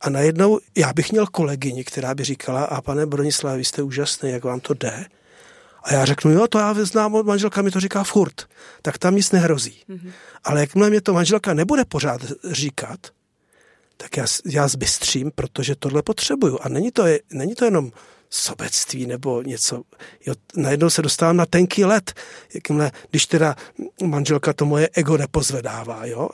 a 0.00 0.10
najednou 0.10 0.60
já 0.76 0.92
bych 0.92 1.12
měl 1.12 1.26
kolegyni, 1.26 1.84
která 1.84 2.14
by 2.14 2.24
říkala, 2.24 2.64
a 2.64 2.80
pane 2.80 3.06
Bronislav, 3.06 3.56
vy 3.56 3.64
jste 3.64 3.82
úžasný, 3.82 4.30
jak 4.30 4.44
vám 4.44 4.60
to 4.60 4.74
jde. 4.74 5.06
A 5.82 5.92
já 5.92 6.04
řeknu, 6.04 6.32
jo, 6.32 6.46
to 6.48 6.58
já 6.58 6.74
znám, 6.74 7.14
od 7.14 7.26
manželka 7.26 7.62
mi 7.62 7.70
to 7.70 7.80
říká 7.80 8.04
furt, 8.04 8.48
tak 8.82 8.98
tam 8.98 9.14
nic 9.14 9.32
nehrozí. 9.32 9.82
Mm-hmm. 9.88 10.12
Ale 10.44 10.60
jakmile 10.60 10.90
mě 10.90 11.00
to 11.00 11.12
manželka 11.12 11.54
nebude 11.54 11.84
pořád 11.84 12.20
říkat, 12.50 13.00
tak 14.00 14.16
já, 14.16 14.26
já 14.46 14.68
zbystřím, 14.68 15.30
protože 15.34 15.74
tohle 15.74 16.02
potřebuju. 16.02 16.58
A 16.62 16.68
není 16.68 16.90
to, 16.90 17.04
není 17.32 17.54
to 17.54 17.64
jenom 17.64 17.90
sobectví 18.30 19.06
nebo 19.06 19.42
něco. 19.42 19.82
Jo, 20.26 20.34
najednou 20.56 20.90
se 20.90 21.02
dostávám 21.02 21.36
na 21.36 21.46
tenký 21.46 21.84
let, 21.84 22.12
jakmile, 22.54 22.90
když 23.10 23.26
teda 23.26 23.56
manželka 24.04 24.52
to 24.52 24.64
moje 24.64 24.88
ego 24.92 25.16
nepozvedává, 25.16 26.06
jo. 26.06 26.28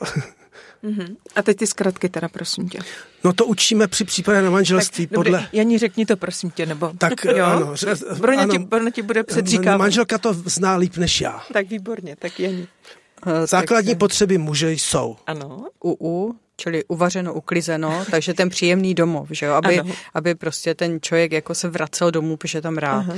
Mm-hmm. 0.83 1.15
A 1.35 1.41
teď 1.41 1.57
ty 1.57 1.67
zkratky 1.67 2.09
teda, 2.09 2.29
prosím 2.29 2.69
tě. 2.69 2.79
No 3.23 3.33
to 3.33 3.45
učíme 3.45 3.87
při 3.87 4.03
případě 4.03 4.41
na 4.41 4.49
manželství 4.49 5.07
tak, 5.07 5.15
podle... 5.15 5.39
Dobrý, 5.39 5.57
Janí, 5.57 5.77
řekni 5.77 6.05
to, 6.05 6.17
prosím 6.17 6.51
tě, 6.51 6.65
nebo... 6.65 6.91
Tak 6.97 7.25
jo? 7.35 7.45
ano. 7.45 7.75
Brně, 8.19 8.37
ano, 8.37 8.51
ti, 8.51 8.59
Brně 8.59 8.91
ti 8.91 9.01
bude 9.01 9.23
předříkávat. 9.23 9.77
Manželka 9.77 10.17
to 10.17 10.33
zná 10.33 10.75
líp 10.75 10.97
než 10.97 11.21
já. 11.21 11.43
Tak 11.53 11.69
výborně, 11.69 12.15
tak 12.15 12.39
Janí. 12.39 12.67
Základní 13.45 13.91
tak, 13.91 13.99
potřeby 13.99 14.37
muže 14.37 14.71
jsou. 14.71 15.17
Ano. 15.27 15.65
UU, 15.83 16.35
čili 16.57 16.83
uvařeno, 16.87 17.33
uklizeno, 17.33 18.05
takže 18.11 18.33
ten 18.33 18.49
příjemný 18.49 18.93
domov, 18.93 19.27
že 19.31 19.45
jo, 19.45 19.53
aby, 19.53 19.81
aby 20.13 20.35
prostě 20.35 20.75
ten 20.75 21.01
člověk 21.01 21.31
jako 21.31 21.55
se 21.55 21.69
vracel 21.69 22.11
domů, 22.11 22.37
protože 22.37 22.61
tam 22.61 22.77
rád. 22.77 22.97
Aha. 22.97 23.13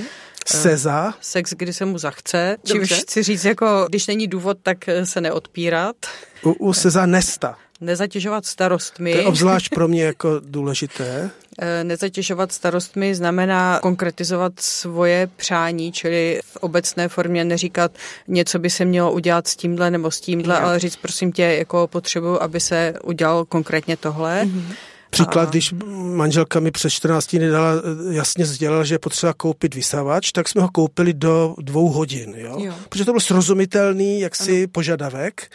Seza. 0.45 1.13
Sex, 1.21 1.53
kdy 1.53 1.73
se 1.73 1.85
mu 1.85 1.97
zachce, 1.97 2.57
čímž 2.63 2.93
chci 2.93 3.23
říct, 3.23 3.45
jako 3.45 3.85
když 3.89 4.07
není 4.07 4.27
důvod, 4.27 4.57
tak 4.63 4.77
se 5.03 5.21
neodpírat. 5.21 5.95
U, 6.43 6.51
u 6.53 6.73
Seza 6.73 7.05
nesta 7.05 7.57
nezatěžovat 7.81 8.45
starostmi. 8.45 9.11
To 9.11 9.17
je 9.17 9.25
obzvlášť 9.25 9.73
pro 9.73 9.87
mě 9.87 10.03
jako 10.03 10.41
důležité. 10.43 11.29
Eh, 11.59 11.83
nezatěžovat 11.83 12.51
starostmi 12.51 13.15
znamená 13.15 13.79
konkretizovat 13.79 14.53
svoje 14.59 15.29
přání, 15.35 15.91
čili 15.91 16.39
v 16.45 16.57
obecné 16.57 17.07
formě 17.07 17.43
neříkat 17.43 17.91
něco 18.27 18.59
by 18.59 18.69
se 18.69 18.85
mělo 18.85 19.11
udělat 19.11 19.47
s 19.47 19.55
tímhle 19.55 19.91
nebo 19.91 20.11
s 20.11 20.21
tímhle, 20.21 20.59
no. 20.59 20.65
ale 20.65 20.79
říct 20.79 20.95
prosím 20.95 21.31
tě, 21.31 21.43
jako 21.43 21.87
potřebuji, 21.87 22.43
aby 22.43 22.59
se 22.59 22.93
udělal 23.03 23.45
konkrétně 23.45 23.97
tohle. 23.97 24.45
Mm-hmm. 24.45 24.73
Příklad, 25.09 25.49
když 25.49 25.73
manželka 26.15 26.59
mi 26.59 26.71
před 26.71 26.89
14 26.89 27.35
dny 27.35 27.49
dala, 27.49 27.73
eh, 27.73 28.13
jasně 28.13 28.45
sdělala, 28.45 28.83
že 28.83 28.95
je 28.95 28.99
potřeba 28.99 29.33
koupit 29.33 29.75
vysavač, 29.75 30.31
tak 30.31 30.47
jsme 30.47 30.61
ho 30.61 30.69
koupili 30.69 31.13
do 31.13 31.55
dvou 31.57 31.89
hodin, 31.89 32.33
jo? 32.37 32.57
jo. 32.59 32.73
Protože 32.89 33.05
to 33.05 33.11
byl 33.11 33.21
srozumitelný 33.21 34.19
jaksi 34.19 34.57
ano. 34.57 34.67
požadavek 34.71 35.49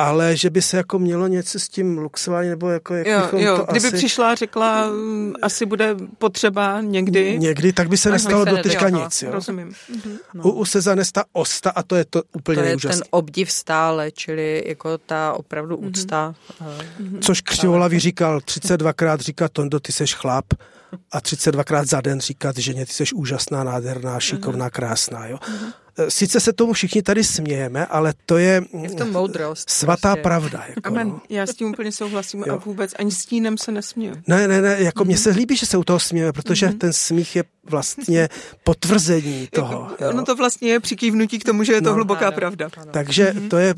ale 0.00 0.36
že 0.36 0.50
by 0.50 0.62
se 0.62 0.76
jako 0.76 0.98
mělo 0.98 1.26
něco 1.26 1.60
s 1.60 1.68
tím 1.68 1.98
luxování, 1.98 2.48
nebo 2.48 2.68
jako 2.68 2.94
jak 2.94 3.06
jo, 3.06 3.38
jo. 3.38 3.56
to 3.56 3.64
Kdyby 3.70 3.88
asi... 3.88 3.96
přišla 3.96 4.30
a 4.30 4.34
řekla, 4.34 4.90
um, 4.90 5.34
asi 5.42 5.66
bude 5.66 5.96
potřeba 6.18 6.80
někdy. 6.80 7.38
Někdy, 7.38 7.72
tak 7.72 7.88
by 7.88 7.96
se 7.96 8.10
nestalo 8.10 8.44
do 8.44 8.56
teďka 8.56 8.88
nic. 8.88 9.22
Jo? 9.22 9.30
Rozumím. 9.32 9.72
Mhm. 9.88 10.18
No. 10.34 10.42
U, 10.44 10.50
u 10.50 10.64
Sezanesta 10.64 11.24
osta 11.32 11.70
a 11.70 11.82
to 11.82 11.96
je 11.96 12.04
to 12.04 12.22
úplně 12.32 12.62
To 12.62 12.68
je 12.68 12.76
ten 12.76 13.02
obdiv 13.10 13.52
stále, 13.52 14.10
čili 14.10 14.64
jako 14.66 14.98
ta 14.98 15.32
opravdu 15.32 15.76
mhm. 15.76 15.88
úcta. 15.88 16.34
Mm-hmm. 16.62 17.18
Což 17.20 17.40
Křivolavý 17.40 17.98
říkal, 17.98 18.38
32krát 18.38 19.18
říkat 19.18 19.52
Tondo, 19.52 19.80
ty 19.80 19.92
seš 19.92 20.14
chlap 20.14 20.44
a 21.12 21.20
32krát 21.20 21.84
za 21.84 22.00
den 22.00 22.20
říkat 22.20 22.56
ženě, 22.56 22.86
ty 22.86 22.92
seš 22.92 23.12
úžasná, 23.12 23.64
nádherná, 23.64 24.20
šikovná, 24.20 24.70
krásná. 24.70 25.26
Jo? 25.26 25.36
Mm-hmm. 25.36 25.72
Sice 26.08 26.40
se 26.40 26.52
tomu 26.52 26.72
všichni 26.72 27.02
tady 27.02 27.24
smějeme, 27.24 27.86
ale 27.86 28.14
to 28.26 28.38
je, 28.38 28.62
je 28.82 28.88
v 28.88 28.94
tom 28.94 29.12
moudrost, 29.12 29.70
svatá 29.70 30.08
prostě. 30.08 30.22
pravda. 30.22 30.64
Jako, 30.68 30.88
Amen. 30.88 31.08
No. 31.08 31.20
Já 31.28 31.46
s 31.46 31.54
tím 31.54 31.68
úplně 31.68 31.92
souhlasím 31.92 32.44
jo. 32.46 32.54
a 32.54 32.56
vůbec 32.56 32.94
ani 32.98 33.10
s 33.10 33.26
tínem 33.26 33.58
se 33.58 33.72
nesměju. 33.72 34.14
Ne, 34.26 34.48
ne, 34.48 34.62
ne, 34.62 34.76
jako 34.78 35.02
mm-hmm. 35.02 35.06
mně 35.06 35.18
se 35.18 35.30
líbí, 35.30 35.56
že 35.56 35.66
se 35.66 35.76
u 35.76 35.84
toho 35.84 36.00
smějeme, 36.00 36.32
protože 36.32 36.66
mm-hmm. 36.66 36.78
ten 36.78 36.92
smích 36.92 37.36
je 37.36 37.44
vlastně 37.64 38.28
potvrzení 38.64 39.48
toho. 39.52 39.88
Jako, 39.90 40.10
ono 40.10 40.24
to 40.24 40.36
vlastně 40.36 40.70
je 40.70 40.80
přikývnutí 40.80 41.38
k 41.38 41.44
tomu, 41.44 41.64
že 41.64 41.72
je 41.72 41.82
to 41.82 41.88
no, 41.88 41.94
hluboká 41.94 42.26
ano, 42.26 42.36
pravda. 42.36 42.68
Ano. 42.76 42.92
Takže 42.92 43.32
mm-hmm. 43.32 43.48
to 43.48 43.58
je, 43.58 43.74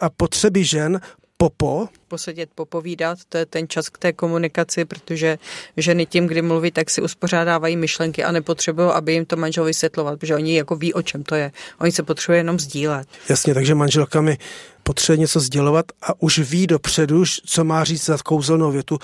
a 0.00 0.10
potřeby 0.10 0.64
žen 0.64 1.00
popo. 1.44 1.88
Posedět, 2.08 2.50
popovídat, 2.54 3.18
to 3.28 3.38
je 3.38 3.46
ten 3.46 3.68
čas 3.68 3.88
k 3.88 3.98
té 3.98 4.12
komunikaci, 4.12 4.84
protože 4.84 5.38
ženy 5.76 6.06
tím, 6.06 6.26
kdy 6.26 6.42
mluví, 6.42 6.70
tak 6.70 6.90
si 6.90 7.02
uspořádávají 7.02 7.76
myšlenky 7.76 8.24
a 8.24 8.32
nepotřebují, 8.32 8.88
aby 8.88 9.12
jim 9.12 9.24
to 9.24 9.36
manžel 9.36 9.64
vysvětlovat, 9.64 10.18
protože 10.18 10.34
oni 10.34 10.56
jako 10.56 10.76
ví, 10.76 10.94
o 10.94 11.02
čem 11.02 11.22
to 11.22 11.34
je. 11.34 11.52
Oni 11.80 11.92
se 11.92 12.02
potřebují 12.02 12.38
jenom 12.38 12.58
sdílet. 12.58 13.08
Jasně, 13.28 13.54
takže 13.54 13.74
manželka 13.74 14.20
mi 14.20 14.38
potřebuje 14.82 15.18
něco 15.18 15.40
sdělovat 15.40 15.86
a 16.02 16.22
už 16.22 16.38
ví 16.38 16.66
dopředu, 16.66 17.24
co 17.46 17.64
má 17.64 17.84
říct 17.84 18.04
za 18.04 18.18
kouzelnou 18.24 18.70
větu. 18.70 18.98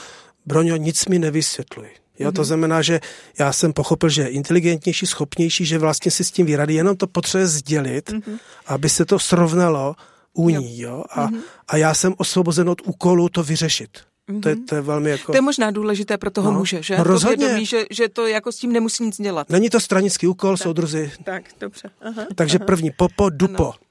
Broňo, 0.47 0.77
nic 0.77 1.07
mi 1.07 1.19
nevysvětluj. 1.19 1.87
Jo, 2.19 2.33
to 2.33 2.41
mhm. 2.41 2.47
znamená, 2.47 2.83
že 2.83 3.01
já 3.39 3.53
jsem 3.53 3.73
pochopil, 3.73 4.09
že 4.09 4.23
je 4.23 4.29
inteligentnější, 4.29 5.07
schopnější, 5.07 5.65
že 5.65 5.79
vlastně 5.79 6.11
si 6.11 6.25
s 6.25 6.31
tím 6.31 6.47
vyradí, 6.47 6.75
jenom 6.75 6.97
to 6.97 7.07
potřebuje 7.07 7.47
sdělit, 7.47 8.11
mm-hmm. 8.11 8.39
aby 8.67 8.89
se 8.89 9.05
to 9.05 9.19
srovnalo 9.19 9.95
u 10.33 10.49
ní. 10.49 10.81
Jo? 10.81 11.05
A, 11.11 11.27
mm-hmm. 11.27 11.41
a 11.69 11.77
já 11.77 11.95
jsem 11.95 12.15
osvobozen 12.17 12.69
od 12.69 12.79
úkolu 12.85 13.29
to 13.29 13.43
vyřešit. 13.43 13.91
Mm-hmm. 14.31 14.41
To, 14.41 14.49
je, 14.49 14.55
mhm. 14.55 14.67
to 14.67 14.75
je 14.75 14.81
velmi 14.81 15.11
jako... 15.11 15.33
To 15.33 15.39
je 15.39 15.43
možná 15.43 15.71
důležité 15.71 16.19
pro 16.19 16.31
toho 16.31 16.53
no, 16.53 16.59
muže, 16.59 16.83
že? 16.83 16.97
No 16.97 17.05
rozhodně. 17.05 17.47
vědomí, 17.47 17.67
že, 17.67 17.85
že 17.91 18.09
to 18.09 18.27
jako 18.27 18.53
s 18.53 18.57
tím 18.57 18.73
nemusí 18.73 19.05
nic 19.05 19.21
dělat. 19.21 19.51
Není 19.51 19.71
to 19.71 19.81
stranický 19.81 20.27
úkol, 20.27 20.57
tak, 20.57 20.63
soudruzi. 20.63 21.13
Tak, 21.25 21.43
dobře. 21.61 21.91
Aha, 22.01 22.27
Takže 22.35 22.59
aha. 22.59 22.67
první 22.67 22.91
popo, 22.91 23.31
dupo. 23.31 23.65
Ano. 23.65 23.91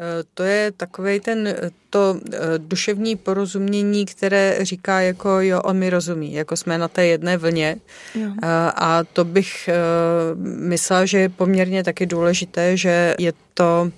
Eh, 0.00 0.24
to 0.34 0.42
je 0.42 0.72
takový 0.72 1.20
ten, 1.20 1.48
eh, 1.48 1.70
to 1.90 2.20
eh, 2.32 2.38
duševní 2.58 3.16
porozumění, 3.16 4.06
které 4.06 4.58
říká 4.60 5.00
jako 5.00 5.40
jo, 5.40 5.60
on 5.60 5.76
mi 5.76 5.90
rozumí, 5.90 6.32
jako 6.34 6.56
jsme 6.56 6.78
na 6.78 6.88
té 6.88 7.06
jedné 7.06 7.36
vlně. 7.36 7.76
Jo. 8.14 8.30
A 8.74 9.04
to 9.12 9.24
bych 9.24 9.70
myslela, 10.40 11.04
že 11.04 11.18
je 11.18 11.28
poměrně 11.28 11.84
taky 11.84 12.06
důležité, 12.06 12.76
že 12.76 13.14
je 13.18 13.32
to 13.54 13.90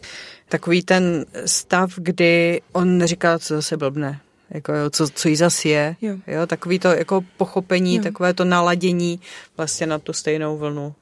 takový 0.51 0.83
ten 0.83 1.27
stav, 1.47 1.91
kdy 1.97 2.61
on 2.73 2.99
neříká, 2.99 3.39
co 3.39 3.55
zase 3.55 3.77
blbne, 3.77 4.21
jako 4.51 4.73
jo, 4.73 4.91
co, 4.91 5.09
co 5.09 5.29
jí 5.29 5.37
zase 5.37 5.69
je, 5.69 5.97
jo. 6.01 6.17
Jo, 6.27 6.47
takový 6.47 6.79
to 6.79 6.89
jako 6.89 7.25
pochopení, 7.37 7.97
jo. 7.97 8.03
takové 8.03 8.35
to 8.35 8.45
naladění 8.45 9.21
vlastně 9.57 9.87
na 9.87 9.99
tu 9.99 10.13
stejnou 10.13 10.59
vlnu. 10.59 10.95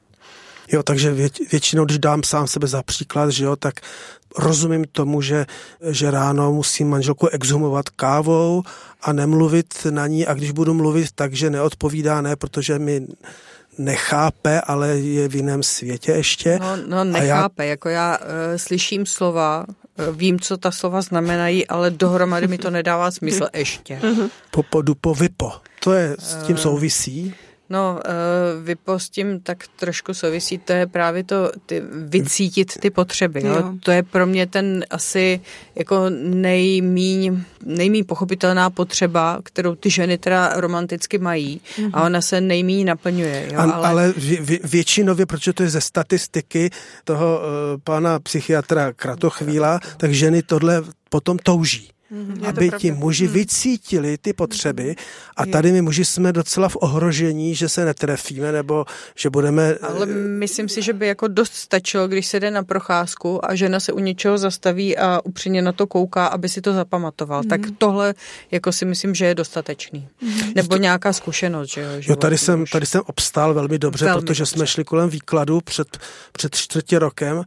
Jo, 0.71 0.83
takže 0.83 1.11
vě, 1.11 1.29
většinou, 1.51 1.85
když 1.85 1.99
dám 1.99 2.23
sám 2.23 2.47
sebe 2.47 2.67
za 2.67 2.83
příklad, 2.83 3.29
že 3.29 3.45
jo, 3.45 3.55
tak 3.55 3.73
rozumím 4.37 4.85
tomu, 4.91 5.21
že, 5.21 5.45
že 5.89 6.11
ráno 6.11 6.53
musím 6.53 6.89
manželku 6.89 7.27
exhumovat 7.27 7.89
kávou 7.89 8.63
a 9.01 9.13
nemluvit 9.13 9.87
na 9.89 10.07
ní 10.07 10.27
a 10.27 10.33
když 10.33 10.51
budu 10.51 10.73
mluvit, 10.73 11.11
takže 11.15 11.49
neodpovídá 11.49 12.21
ne, 12.21 12.35
protože 12.35 12.79
mi 12.79 13.07
nechápe, 13.79 14.61
ale 14.61 14.87
je 14.87 15.27
v 15.27 15.35
jiném 15.35 15.63
světě 15.63 16.11
ještě. 16.11 16.59
No, 16.59 16.77
no 16.87 17.03
nechápe, 17.03 17.65
já... 17.65 17.69
jako 17.69 17.89
já 17.89 18.17
uh, 18.17 18.25
slyším 18.55 19.05
slova, 19.05 19.65
uh, 19.67 20.15
vím, 20.15 20.39
co 20.39 20.57
ta 20.57 20.71
slova 20.71 21.01
znamenají, 21.01 21.67
ale 21.67 21.89
dohromady 21.89 22.47
mi 22.47 22.57
to 22.57 22.69
nedává 22.69 23.11
smysl 23.11 23.47
ještě. 23.53 24.01
Popo, 24.51 24.81
dupo, 24.81 25.13
vipo. 25.13 25.51
To 25.79 25.93
je 25.93 26.15
s 26.19 26.35
tím 26.35 26.55
eh, 26.55 26.59
souvisí. 26.59 27.33
No, 27.69 27.99
uh, 28.05 28.65
vypo 28.65 28.99
s 28.99 29.09
tím 29.09 29.39
tak 29.39 29.63
trošku 29.75 30.13
souvisí, 30.13 30.57
to 30.57 30.73
je 30.73 30.87
právě 30.87 31.23
to 31.23 31.51
ty, 31.65 31.81
vycítit 31.91 32.77
ty 32.79 32.89
potřeby. 32.89 33.41
Jo. 33.45 33.53
Jo. 33.53 33.73
To 33.83 33.91
je 33.91 34.03
pro 34.03 34.25
mě 34.25 34.47
ten 34.47 34.85
asi 34.89 35.41
jako 35.75 36.05
nejmíň, 36.19 37.43
nejmíň 37.65 38.05
pochopitelná 38.05 38.69
potřeba, 38.69 39.39
kterou 39.43 39.75
ty 39.75 39.89
ženy 39.89 40.17
teda 40.17 40.53
romanticky 40.55 41.17
mají 41.17 41.61
mm-hmm. 41.77 41.89
a 41.93 42.03
ona 42.03 42.21
se 42.21 42.41
nejmíň 42.41 42.85
naplňuje. 42.85 43.49
Jo. 43.51 43.59
ale 43.59 43.73
ale 43.73 44.13
vě, 44.17 44.59
většinově, 44.63 45.25
protože 45.25 45.53
to 45.53 45.63
je 45.63 45.69
ze 45.69 45.81
statistiky 45.81 46.69
toho 47.03 47.39
uh, 47.39 47.81
pana 47.83 48.19
psychiatra 48.19 48.93
Kratochvíla, 48.93 49.79
tak 49.97 50.13
ženy 50.13 50.43
tohle 50.43 50.83
potom 51.09 51.37
touží. 51.37 51.89
Mm, 52.11 52.41
aby 52.45 52.71
ti 52.77 52.91
muži 52.91 53.27
mm. 53.27 53.33
vycítili 53.33 54.17
ty 54.17 54.33
potřeby 54.33 54.95
a 55.37 55.45
tady 55.45 55.71
my 55.71 55.81
muži 55.81 56.05
jsme 56.05 56.33
docela 56.33 56.69
v 56.69 56.77
ohrožení, 56.79 57.55
že 57.55 57.69
se 57.69 57.85
netrefíme 57.85 58.51
nebo 58.51 58.85
že 59.15 59.29
budeme... 59.29 59.75
Ale 59.75 60.05
myslím 60.05 60.69
si, 60.69 60.81
že 60.81 60.93
by 60.93 61.07
jako 61.07 61.27
dost 61.27 61.53
stačilo, 61.53 62.07
když 62.07 62.27
se 62.27 62.39
jde 62.39 62.51
na 62.51 62.63
procházku 62.63 63.45
a 63.45 63.55
žena 63.55 63.79
se 63.79 63.93
u 63.93 63.99
něčeho 63.99 64.37
zastaví 64.37 64.97
a 64.97 65.21
upřímně 65.23 65.61
na 65.61 65.71
to 65.71 65.87
kouká, 65.87 66.27
aby 66.27 66.49
si 66.49 66.61
to 66.61 66.73
zapamatoval. 66.73 67.41
Mm. 67.43 67.49
Tak 67.49 67.61
tohle 67.77 68.13
jako 68.51 68.71
si 68.71 68.85
myslím, 68.85 69.15
že 69.15 69.25
je 69.25 69.35
dostatečný. 69.35 70.07
Mm. 70.21 70.31
Nebo 70.55 70.77
nějaká 70.77 71.13
zkušenost, 71.13 71.69
že 71.69 71.81
jo? 71.81 71.89
Jo, 72.01 72.15
tady 72.15 72.37
jsem, 72.37 72.65
tady 72.71 72.85
jsem 72.85 73.01
obstál 73.05 73.53
velmi 73.53 73.79
dobře, 73.79 74.05
velmi 74.05 74.21
protože 74.21 74.41
dobře. 74.41 74.55
jsme 74.55 74.67
šli 74.67 74.83
kolem 74.83 75.09
výkladu 75.09 75.61
před, 75.61 75.97
před 76.31 76.55
čtvrtě 76.55 76.99
rokem 76.99 77.43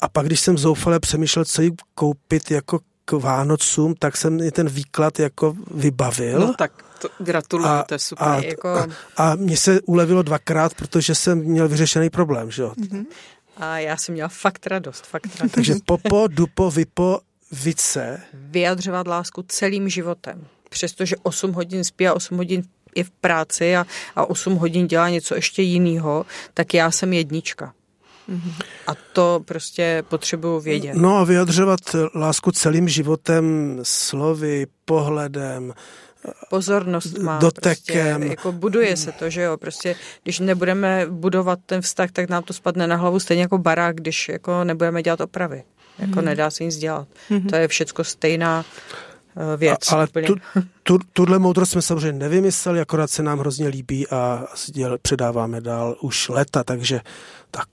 a 0.00 0.08
pak, 0.08 0.26
když 0.26 0.40
jsem 0.40 0.58
zoufale 0.58 1.00
přemýšlel, 1.00 1.44
co 1.44 1.62
jí 1.62 1.70
koupit 1.94 2.50
jako 2.50 2.80
k 3.08 3.12
Vánocům, 3.12 3.94
tak 3.94 4.16
jsem 4.16 4.36
mi 4.36 4.50
ten 4.50 4.68
výklad 4.68 5.18
jako 5.18 5.56
vybavil. 5.70 6.40
No 6.40 6.54
tak 6.54 6.72
to, 6.98 7.08
gratuluju, 7.18 7.68
a, 7.68 7.82
to 7.82 7.94
je 7.94 7.98
super. 7.98 8.28
A, 8.28 8.40
jako... 8.44 8.68
a, 8.68 8.86
a 9.16 9.34
mně 9.34 9.56
se 9.56 9.80
ulevilo 9.80 10.22
dvakrát, 10.22 10.74
protože 10.74 11.14
jsem 11.14 11.38
měl 11.38 11.68
vyřešený 11.68 12.10
problém, 12.10 12.50
že 12.50 12.62
jo. 12.62 12.72
Mm-hmm. 12.80 13.06
A 13.56 13.78
já 13.78 13.96
jsem 13.96 14.12
měla 14.12 14.28
fakt 14.28 14.66
radost, 14.66 15.06
fakt 15.06 15.26
radost. 15.40 15.54
Takže 15.54 15.74
popo, 15.86 16.28
dupo, 16.28 16.70
vipo, 16.70 17.20
vice. 17.52 18.20
Vyjadřovat 18.32 19.06
lásku 19.06 19.44
celým 19.48 19.88
životem. 19.88 20.46
Přestože 20.68 21.16
8 21.22 21.52
hodin 21.52 21.84
spí 21.84 22.08
a 22.08 22.14
8 22.14 22.36
hodin 22.36 22.62
je 22.94 23.04
v 23.04 23.10
práci 23.10 23.76
a, 23.76 23.86
a 24.16 24.30
8 24.30 24.54
hodin 24.54 24.86
dělá 24.86 25.08
něco 25.08 25.34
ještě 25.34 25.62
jiného, 25.62 26.26
tak 26.54 26.74
já 26.74 26.90
jsem 26.90 27.12
jednička. 27.12 27.72
A 28.86 28.92
to 29.12 29.40
prostě 29.44 30.04
potřebuju 30.08 30.60
vědět. 30.60 30.94
No 30.96 31.16
a 31.16 31.24
vyjadřovat 31.24 31.80
lásku 32.14 32.52
celým 32.52 32.88
životem, 32.88 33.78
slovy, 33.82 34.66
pohledem, 34.84 35.72
pozornost 36.50 37.18
má. 37.18 37.38
Dotekem. 37.38 38.16
Prostě, 38.16 38.30
jako 38.30 38.52
buduje 38.52 38.96
se 38.96 39.12
to, 39.12 39.30
že 39.30 39.42
jo, 39.42 39.56
prostě 39.56 39.96
když 40.22 40.38
nebudeme 40.38 41.06
budovat 41.10 41.58
ten 41.66 41.82
vztah, 41.82 42.10
tak 42.10 42.28
nám 42.28 42.42
to 42.42 42.52
spadne 42.52 42.86
na 42.86 42.96
hlavu 42.96 43.20
stejně 43.20 43.42
jako 43.42 43.58
barák, 43.58 43.96
když 43.96 44.28
jako 44.28 44.64
nebudeme 44.64 45.02
dělat 45.02 45.20
opravy. 45.20 45.62
Jako 45.98 46.18
hmm. 46.18 46.24
nedá 46.24 46.50
se 46.50 46.64
nic 46.64 46.76
dělat. 46.76 47.08
Hmm. 47.28 47.46
To 47.46 47.56
je 47.56 47.68
všecko 47.68 48.04
stejná 48.04 48.64
eh, 49.36 49.56
věc. 49.56 49.92
A, 49.92 49.94
ale 49.94 50.06
tu, 50.06 50.34
tu, 50.82 50.98
tuhle 51.12 51.38
moudrost 51.38 51.72
jsme 51.72 51.82
samozřejmě 51.82 52.18
nevymysleli, 52.18 52.80
akorát 52.80 53.10
se 53.10 53.22
nám 53.22 53.38
hrozně 53.38 53.68
líbí 53.68 54.08
a 54.08 54.46
předáváme 55.02 55.60
dál 55.60 55.96
už 56.00 56.28
leta, 56.28 56.64
takže 56.64 57.00
tak. 57.50 57.68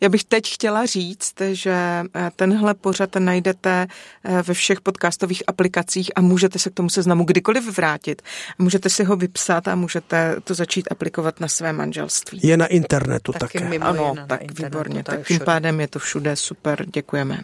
Já 0.00 0.08
bych 0.08 0.24
teď 0.24 0.54
chtěla 0.54 0.86
říct, 0.86 1.34
že 1.52 1.74
eh, 2.14 2.30
tenhle 2.36 2.74
pořad 2.74 3.16
najdete 3.16 3.86
eh, 4.24 4.42
ve 4.42 4.54
všech 4.54 4.80
podcastových 4.80 5.42
aplikacích 5.46 6.10
a 6.16 6.20
můžete 6.20 6.58
se 6.58 6.70
k 6.70 6.74
tomu 6.74 6.88
seznamu 6.88 7.24
kdykoliv 7.24 7.76
vrátit. 7.76 8.22
Můžete 8.58 8.90
si 8.90 9.04
ho 9.04 9.16
vypsat 9.16 9.68
a 9.68 9.74
můžete 9.74 10.36
to 10.44 10.54
začít 10.54 10.88
aplikovat 10.90 11.40
na 11.40 11.48
své 11.48 11.72
manželství. 11.72 12.40
Je 12.42 12.56
na 12.56 12.66
internetu 12.66 13.32
Taky 13.32 13.58
také. 13.58 13.78
Ano, 13.78 14.14
tak 14.26 14.42
internetu, 14.42 14.64
výborně. 14.64 15.04
Tak 15.04 15.26
tím 15.26 15.40
pádem 15.40 15.80
je 15.80 15.88
to 15.88 15.98
všude 15.98 16.36
super. 16.36 16.86
Děkujeme. 16.86 17.42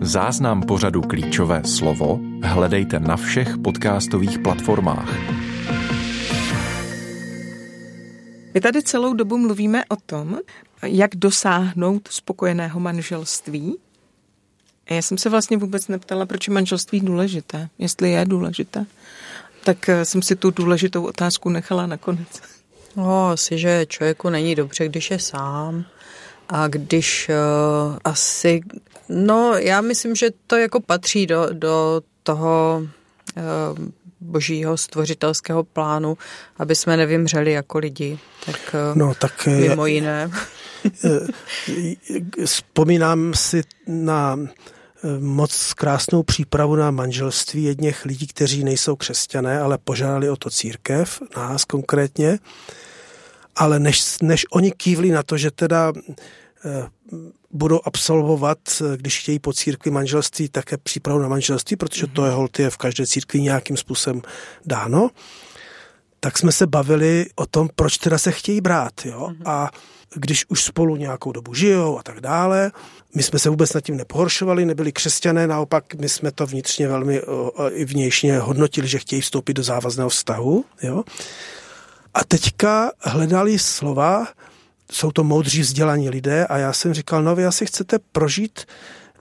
Záznam 0.00 0.62
pořadu 0.62 1.02
Klíčové 1.02 1.62
slovo 1.64 2.20
hledejte 2.42 3.00
na 3.00 3.16
všech 3.16 3.58
podcastových 3.58 4.38
platformách. 4.38 5.43
My 8.54 8.60
tady 8.60 8.82
celou 8.82 9.14
dobu 9.14 9.38
mluvíme 9.38 9.84
o 9.88 9.96
tom, 9.96 10.38
jak 10.82 11.16
dosáhnout 11.16 12.08
spokojeného 12.10 12.80
manželství. 12.80 13.76
Já 14.90 15.02
jsem 15.02 15.18
se 15.18 15.28
vlastně 15.28 15.56
vůbec 15.56 15.88
neptala, 15.88 16.26
proč 16.26 16.48
je 16.48 16.54
manželství 16.54 17.00
důležité, 17.00 17.68
jestli 17.78 18.10
je 18.10 18.24
důležité. 18.24 18.86
Tak 19.64 19.88
eh, 19.88 20.04
jsem 20.04 20.22
si 20.22 20.36
tu 20.36 20.50
důležitou 20.50 21.06
otázku 21.06 21.48
nechala 21.48 21.86
nakonec. 21.86 22.28
No, 22.96 23.28
asi, 23.28 23.58
že 23.58 23.86
člověku 23.88 24.30
není 24.30 24.54
dobře, 24.54 24.88
když 24.88 25.10
je 25.10 25.18
sám 25.18 25.84
a 26.48 26.68
když 26.68 27.28
uh, 27.28 27.98
asi, 28.04 28.60
no 29.08 29.52
já 29.54 29.80
myslím, 29.80 30.14
že 30.14 30.30
to 30.46 30.56
jako 30.56 30.80
patří 30.80 31.26
do, 31.26 31.48
do 31.52 32.02
toho 32.22 32.82
uh, 33.36 33.88
božího 34.24 34.76
stvořitelského 34.76 35.64
plánu, 35.64 36.18
aby 36.56 36.74
jsme 36.74 36.96
nevymřeli 36.96 37.52
jako 37.52 37.78
lidi. 37.78 38.18
Tak, 38.46 38.74
eh, 38.74 38.98
no, 38.98 39.14
tak 39.14 39.48
eh, 39.48 39.50
mimo 39.50 39.86
jiné. 39.86 40.30
Eh, 41.04 42.44
vzpomínám 42.44 43.34
si 43.34 43.62
na 43.86 44.38
moc 45.20 45.72
krásnou 45.72 46.22
přípravu 46.22 46.76
na 46.76 46.90
manželství 46.90 47.64
jedněch 47.64 48.04
lidí, 48.04 48.26
kteří 48.26 48.64
nejsou 48.64 48.96
křesťané, 48.96 49.60
ale 49.60 49.78
požádali 49.78 50.30
o 50.30 50.36
to 50.36 50.50
církev, 50.50 51.22
nás 51.36 51.64
konkrétně. 51.64 52.38
Ale 53.56 53.78
než, 53.78 54.18
než 54.22 54.46
oni 54.50 54.72
kývli 54.72 55.10
na 55.10 55.22
to, 55.22 55.36
že 55.36 55.50
teda 55.50 55.92
budou 57.50 57.80
absolvovat, 57.84 58.58
když 58.96 59.20
chtějí 59.20 59.38
po 59.38 59.52
církvi 59.52 59.90
manželství, 59.90 60.48
také 60.48 60.76
přípravu 60.78 61.20
na 61.20 61.28
manželství, 61.28 61.76
protože 61.76 62.06
to 62.06 62.24
je 62.24 62.30
holt 62.30 62.58
je 62.58 62.70
v 62.70 62.76
každé 62.76 63.06
církvi 63.06 63.40
nějakým 63.40 63.76
způsobem 63.76 64.22
dáno, 64.66 65.10
tak 66.20 66.38
jsme 66.38 66.52
se 66.52 66.66
bavili 66.66 67.26
o 67.34 67.46
tom, 67.46 67.68
proč 67.76 67.98
teda 67.98 68.18
se 68.18 68.32
chtějí 68.32 68.60
brát. 68.60 68.92
Jo? 69.04 69.32
A 69.44 69.70
když 70.14 70.44
už 70.48 70.64
spolu 70.64 70.96
nějakou 70.96 71.32
dobu 71.32 71.54
žijou 71.54 71.98
a 71.98 72.02
tak 72.02 72.20
dále. 72.20 72.72
My 73.14 73.22
jsme 73.22 73.38
se 73.38 73.50
vůbec 73.50 73.72
nad 73.72 73.80
tím 73.80 73.96
nepohoršovali, 73.96 74.64
nebyli 74.64 74.92
křesťané, 74.92 75.46
naopak 75.46 75.94
my 75.94 76.08
jsme 76.08 76.32
to 76.32 76.46
vnitřně 76.46 76.88
velmi 76.88 77.20
i 77.70 77.84
vnějšně 77.84 78.38
hodnotili, 78.38 78.88
že 78.88 78.98
chtějí 78.98 79.22
vstoupit 79.22 79.54
do 79.54 79.62
závazného 79.62 80.08
vztahu. 80.08 80.64
Jo? 80.82 81.04
A 82.14 82.24
teďka 82.24 82.90
hledali 83.00 83.58
slova, 83.58 84.26
jsou 84.92 85.12
to 85.12 85.24
moudří 85.24 85.60
vzdělaní 85.60 86.10
lidé 86.10 86.46
a 86.46 86.58
já 86.58 86.72
jsem 86.72 86.94
říkal, 86.94 87.22
no 87.22 87.36
vy 87.36 87.46
asi 87.46 87.66
chcete 87.66 87.98
prožít 88.12 88.66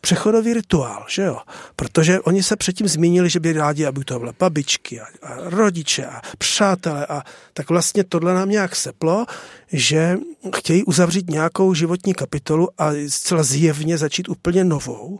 přechodový 0.04 0.54
rituál, 0.54 1.06
že 1.10 1.22
jo? 1.22 1.38
Protože 1.76 2.20
oni 2.20 2.44
se 2.44 2.56
předtím 2.56 2.88
zmínili, 2.88 3.30
že 3.30 3.40
by 3.40 3.54
rádi, 3.54 3.86
aby 3.86 4.04
to 4.06 4.20
byly 4.20 4.32
babičky 4.40 5.02
a, 5.02 5.06
a 5.22 5.36
rodiče 5.50 6.06
a 6.06 6.22
přátelé 6.38 7.06
a 7.06 7.24
tak 7.54 7.70
vlastně 7.70 8.04
tohle 8.04 8.34
nám 8.34 8.50
nějak 8.50 8.76
seplo, 8.76 9.26
že 9.72 10.18
chtějí 10.56 10.84
uzavřít 10.84 11.30
nějakou 11.30 11.74
životní 11.74 12.14
kapitolu 12.14 12.70
a 12.78 12.92
zcela 13.08 13.44
zjevně 13.44 13.98
začít 13.98 14.30
úplně 14.30 14.64
novou. 14.64 15.20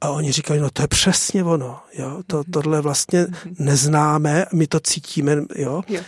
A 0.00 0.10
oni 0.10 0.32
říkali, 0.32 0.60
no 0.60 0.70
to 0.70 0.82
je 0.82 0.88
přesně 0.88 1.44
ono, 1.44 1.80
jo? 1.94 2.22
To, 2.26 2.44
tohle 2.50 2.80
vlastně 2.80 3.26
neznáme, 3.58 4.46
my 4.52 4.66
to 4.66 4.80
cítíme, 4.80 5.36
jo? 5.56 5.82
jo. 5.88 6.00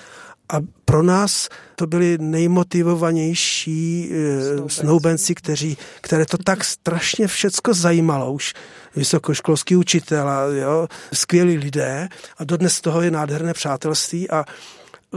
A 0.51 0.61
pro 0.85 1.03
nás 1.03 1.49
to 1.77 1.87
byli 1.87 2.19
nejmotivovanější 2.19 4.11
eh, 4.13 4.69
snoubenci, 4.69 5.35
kteří, 5.35 5.77
které 6.01 6.27
to 6.27 6.39
tak 6.39 6.65
strašně 6.65 7.27
všecko 7.27 7.75
zajímalo. 7.75 8.33
Už. 8.33 8.55
Vysokoškolský 8.97 9.77
učitel 9.77 10.29
a 10.29 10.43
jo, 10.43 10.89
skvělí 11.13 11.59
lidé. 11.59 12.09
A 12.39 12.45
dodnes 12.45 12.81
toho 12.81 13.03
je 13.03 13.11
nádherné 13.11 13.55
přátelství 13.55 14.31
a 14.31 14.45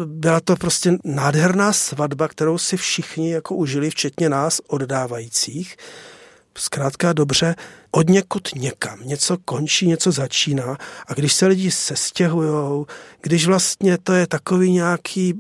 byla 0.06 0.40
to 0.40 0.56
prostě 0.56 0.98
nádherná 1.04 1.74
svatba, 1.74 2.28
kterou 2.28 2.58
si 2.58 2.78
všichni 2.78 3.32
jako 3.32 3.56
užili, 3.56 3.90
včetně 3.90 4.30
nás 4.30 4.62
oddávajících 4.68 5.76
zkrátka 6.58 7.14
dobře 7.14 7.56
od 7.92 8.10
někud 8.10 8.56
někam. 8.56 9.00
Něco 9.04 9.38
končí, 9.46 9.88
něco 9.88 10.12
začíná 10.12 10.78
a 11.08 11.14
když 11.14 11.34
se 11.34 11.48
lidi 11.48 11.72
sestěhujou, 11.72 12.86
když 13.22 13.46
vlastně 13.46 13.98
to 13.98 14.14
je 14.14 14.28
takový 14.28 14.72
nějaký 14.72 15.34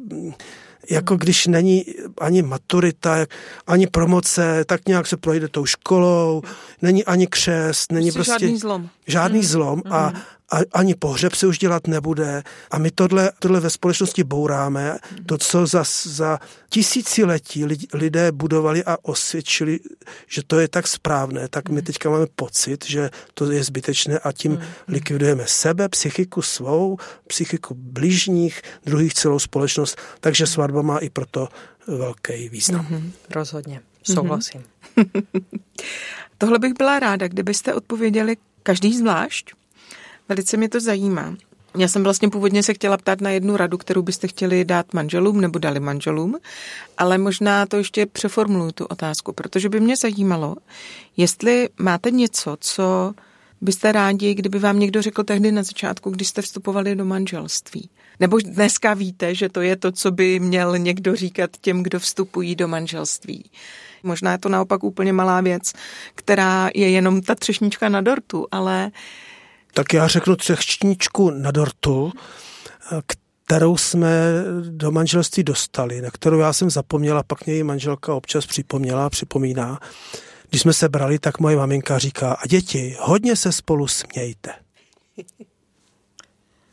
jako 0.89 1.15
když 1.15 1.47
není 1.47 1.85
ani 2.17 2.41
maturita, 2.41 3.25
ani 3.67 3.87
promoce, 3.87 4.65
tak 4.65 4.87
nějak 4.87 5.07
se 5.07 5.17
projde 5.17 5.47
tou 5.47 5.65
školou, 5.65 6.41
není 6.81 7.05
ani 7.05 7.27
křest, 7.27 7.91
není 7.91 8.11
prostě, 8.11 8.31
prostě 8.31 8.45
žádný 8.45 8.59
zlom. 8.59 8.89
Žádný 9.07 9.39
mm. 9.39 9.45
zlom 9.45 9.81
a, 9.89 10.09
mhm 10.09 10.21
a 10.53 10.57
ani 10.73 10.95
pohřeb 10.95 11.35
se 11.35 11.47
už 11.47 11.57
dělat 11.57 11.87
nebude. 11.87 12.43
A 12.71 12.77
my 12.77 12.91
tohle, 12.91 13.31
tohle 13.39 13.59
ve 13.59 13.69
společnosti 13.69 14.23
bouráme. 14.23 14.97
To, 15.25 15.37
co 15.37 15.67
za, 15.67 15.83
za 16.03 16.39
tisíciletí 16.69 17.65
lidé 17.93 18.31
budovali 18.31 18.83
a 18.83 18.97
osvědčili, 19.01 19.79
že 20.27 20.43
to 20.47 20.59
je 20.59 20.67
tak 20.67 20.87
správné, 20.87 21.47
tak 21.47 21.69
my 21.69 21.81
teďka 21.81 22.09
máme 22.09 22.25
pocit, 22.35 22.85
že 22.85 23.09
to 23.33 23.51
je 23.51 23.63
zbytečné 23.63 24.19
a 24.19 24.31
tím 24.31 24.61
likvidujeme 24.87 25.43
sebe, 25.47 25.89
psychiku 25.89 26.41
svou, 26.41 26.97
psychiku 27.27 27.75
blížních, 27.77 28.61
druhých 28.85 29.13
celou 29.13 29.39
společnost. 29.39 29.97
Takže 30.19 30.47
svatba 30.47 30.81
má 30.81 30.97
i 30.97 31.09
proto 31.09 31.49
velký 31.87 32.49
význam. 32.49 32.87
Mm-hmm, 32.91 33.11
rozhodně, 33.29 33.81
souhlasím. 34.03 34.63
Mm-hmm. 34.97 35.43
Tohle 36.37 36.59
bych 36.59 36.73
byla 36.73 36.99
ráda, 36.99 37.27
kdybyste 37.27 37.73
odpověděli 37.73 38.37
každý 38.63 38.97
zvlášť, 38.97 39.53
Velice 40.29 40.57
mě 40.57 40.69
to 40.69 40.79
zajímá. 40.79 41.35
Já 41.77 41.87
jsem 41.87 42.03
vlastně 42.03 42.29
původně 42.29 42.63
se 42.63 42.73
chtěla 42.73 42.97
ptát 42.97 43.21
na 43.21 43.29
jednu 43.29 43.57
radu, 43.57 43.77
kterou 43.77 44.01
byste 44.01 44.27
chtěli 44.27 44.65
dát 44.65 44.93
manželům 44.93 45.41
nebo 45.41 45.59
dali 45.59 45.79
manželům, 45.79 46.37
ale 46.97 47.17
možná 47.17 47.65
to 47.65 47.77
ještě 47.77 48.05
přeformuluju 48.05 48.71
tu 48.71 48.85
otázku, 48.85 49.33
protože 49.33 49.69
by 49.69 49.79
mě 49.79 49.95
zajímalo, 49.95 50.55
jestli 51.17 51.69
máte 51.77 52.11
něco, 52.11 52.57
co 52.59 53.13
byste 53.61 53.91
rádi, 53.91 54.33
kdyby 54.33 54.59
vám 54.59 54.79
někdo 54.79 55.01
řekl 55.01 55.23
tehdy 55.23 55.51
na 55.51 55.63
začátku, 55.63 56.09
když 56.09 56.27
jste 56.27 56.41
vstupovali 56.41 56.95
do 56.95 57.05
manželství. 57.05 57.89
Nebo 58.19 58.39
dneska 58.39 58.93
víte, 58.93 59.35
že 59.35 59.49
to 59.49 59.61
je 59.61 59.75
to, 59.75 59.91
co 59.91 60.11
by 60.11 60.39
měl 60.39 60.77
někdo 60.77 61.15
říkat 61.15 61.49
těm, 61.61 61.83
kdo 61.83 61.99
vstupují 61.99 62.55
do 62.55 62.67
manželství. 62.67 63.51
Možná 64.03 64.31
je 64.31 64.37
to 64.37 64.49
naopak 64.49 64.83
úplně 64.83 65.13
malá 65.13 65.41
věc, 65.41 65.73
která 66.15 66.69
je 66.75 66.89
jenom 66.89 67.21
ta 67.21 67.35
třešnička 67.35 67.89
na 67.89 68.01
dortu, 68.01 68.47
ale 68.51 68.91
tak 69.73 69.93
já 69.93 70.07
řeknu 70.07 70.35
třešničku 70.35 71.29
na 71.29 71.51
dortu, 71.51 72.11
kterou 73.45 73.77
jsme 73.77 74.09
do 74.69 74.91
manželství 74.91 75.43
dostali, 75.43 76.01
na 76.01 76.11
kterou 76.11 76.39
já 76.39 76.53
jsem 76.53 76.69
zapomněla, 76.69 77.23
pak 77.23 77.45
mě 77.45 77.55
její 77.55 77.63
manželka 77.63 78.13
občas 78.13 78.45
připomněla, 78.45 79.09
připomíná. 79.09 79.79
Když 80.49 80.61
jsme 80.61 80.73
se 80.73 80.89
brali, 80.89 81.19
tak 81.19 81.39
moje 81.39 81.55
maminka 81.55 81.99
říká, 81.99 82.33
a 82.33 82.47
děti, 82.47 82.97
hodně 82.99 83.35
se 83.35 83.51
spolu 83.51 83.87
smějte. 83.87 84.53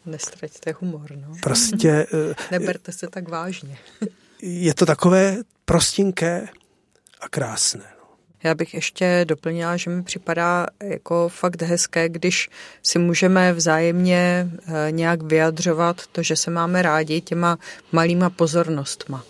Nestraťte 0.07 0.75
humor, 0.81 1.11
no. 1.17 1.35
Prostě... 1.43 2.07
Neberte 2.51 2.93
se 2.93 3.07
tak 3.09 3.29
vážně. 3.29 3.79
je 4.43 4.75
to 4.75 4.87
takové 4.87 5.37
prostinké 5.65 6.49
a 7.21 7.29
krásné. 7.29 7.85
Já 8.43 8.55
bych 8.55 8.75
ještě 8.75 9.25
doplnila, 9.29 9.77
že 9.77 9.91
mi 9.91 10.03
připadá 10.03 10.67
jako 10.83 11.29
fakt 11.29 11.63
hezké, 11.63 12.09
když 12.09 12.51
si 12.83 12.99
můžeme 12.99 13.53
vzájemně 13.53 14.51
eh, 14.67 14.93
nějak 14.93 15.23
vyjadřovat 15.23 16.07
to, 16.07 16.23
že 16.23 16.37
se 16.37 16.51
máme 16.51 16.83
rádi 16.83 17.21
těma 17.21 17.59
malýma 17.93 18.31
pozornostma. 18.31 19.25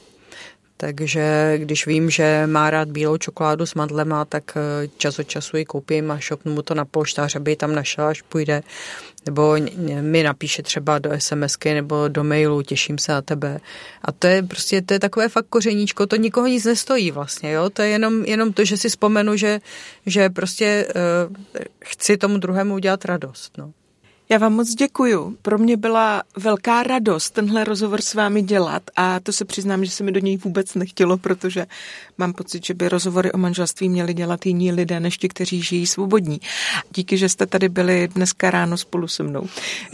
Takže 0.81 1.55
když 1.57 1.87
vím, 1.87 2.11
že 2.11 2.47
má 2.47 2.70
rád 2.70 2.89
bílou 2.89 3.16
čokoládu 3.16 3.66
s 3.66 3.74
madlema, 3.74 4.24
tak 4.24 4.57
eh, 4.57 4.89
čas 4.97 5.18
od 5.18 5.28
času 5.28 5.57
ji 5.57 5.64
koupím 5.64 6.11
a 6.11 6.18
šopnu 6.18 6.55
mu 6.55 6.62
to 6.62 6.74
na 6.74 6.85
polštář, 6.85 7.37
aby 7.37 7.51
ji 7.51 7.57
tam 7.57 7.74
našel, 7.74 8.07
až 8.07 8.22
půjde. 8.22 8.62
Nebo 9.26 9.57
mi 10.01 10.22
napíše 10.22 10.62
třeba 10.62 10.99
do 10.99 11.11
SMSky 11.18 11.74
nebo 11.74 12.09
do 12.09 12.24
mailu, 12.24 12.62
těším 12.62 12.99
se 12.99 13.12
na 13.12 13.22
tebe. 13.22 13.61
A 14.03 14.12
to 14.12 14.26
je 14.26 14.43
prostě, 14.43 14.83
to 14.83 14.95
je 14.95 15.01
takové 15.01 15.28
fakt 15.28 15.47
kořeníčko, 15.47 16.07
to 16.07 16.16
nikoho 16.16 16.47
nic 16.47 16.64
nestojí 16.64 17.11
vlastně, 17.11 17.53
jo. 17.53 17.70
To 17.70 17.83
je 17.83 17.89
jenom, 17.89 18.24
jenom 18.24 18.53
to, 18.53 18.64
že 18.64 18.76
si 18.76 18.89
vzpomenu, 18.89 19.37
že, 19.37 19.61
že 20.07 20.31
prostě 20.31 20.87
uh, 20.89 21.37
chci 21.85 22.16
tomu 22.16 22.39
druhému 22.39 22.74
udělat 22.74 23.05
radost, 23.05 23.59
no. 23.59 23.72
Já 24.31 24.39
vám 24.39 24.53
moc 24.53 24.74
děkuju. 24.74 25.37
Pro 25.43 25.59
mě 25.59 25.76
byla 25.76 26.22
velká 26.37 26.83
radost 26.83 27.31
tenhle 27.31 27.64
rozhovor 27.64 28.03
s 28.03 28.14
vámi 28.14 28.43
dělat 28.43 28.83
a 28.97 29.20
to 29.20 29.33
se 29.33 29.45
přiznám, 29.45 29.85
že 29.85 29.91
se 29.91 30.05
mi 30.05 30.12
do 30.12 30.20
něj 30.20 30.37
vůbec 30.37 30.74
nechtělo, 30.74 31.18
protože 31.18 31.66
mám 32.18 32.33
pocit, 32.33 32.66
že 32.66 32.74
by 32.74 32.89
rozhovory 32.89 33.33
o 33.33 33.39
manželství 33.39 33.89
měli 33.89 34.14
dělat 34.14 34.47
jiní 34.47 34.72
lidé, 34.72 35.01
než 35.01 35.18
ti, 35.18 35.28
kteří 35.28 35.62
žijí 35.62 35.87
svobodní. 35.87 36.41
Díky, 36.95 37.16
že 37.16 37.28
jste 37.28 37.47
tady 37.47 37.68
byli 37.68 38.09
dneska 38.09 38.51
ráno 38.51 38.76
spolu 38.76 39.09
se 39.09 39.22
mnou. 39.22 39.49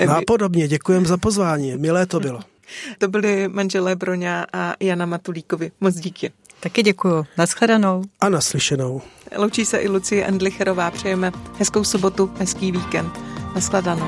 No 0.07 0.17
a 0.17 0.21
podobně, 0.27 0.69
děkujem 0.69 1.07
za 1.07 1.17
pozvání. 1.17 1.77
Milé 1.77 2.07
to 2.07 2.21
bylo. 2.21 2.41
To 2.99 3.09
byly 3.09 3.49
manželé 3.49 3.97
Broňa 3.97 4.47
a 4.53 4.75
Jana 4.81 5.07
Matulíkovi. 5.07 5.71
Moc 5.81 5.95
díky. 5.95 6.33
Taky 6.61 6.83
děkuju. 6.83 7.27
Naschledanou. 7.39 8.03
A 8.21 8.29
naslyšenou. 8.29 9.03
Loučí 9.37 9.65
se 9.65 9.79
i 9.79 9.89
Lucie 9.89 10.27
Endlicherová. 10.27 10.91
Přejeme 10.91 11.33
hezkou 11.59 11.85
sobotu, 11.85 12.31
hezký 12.39 12.73
víkend. 12.73 13.26
Składaną. 13.61 14.07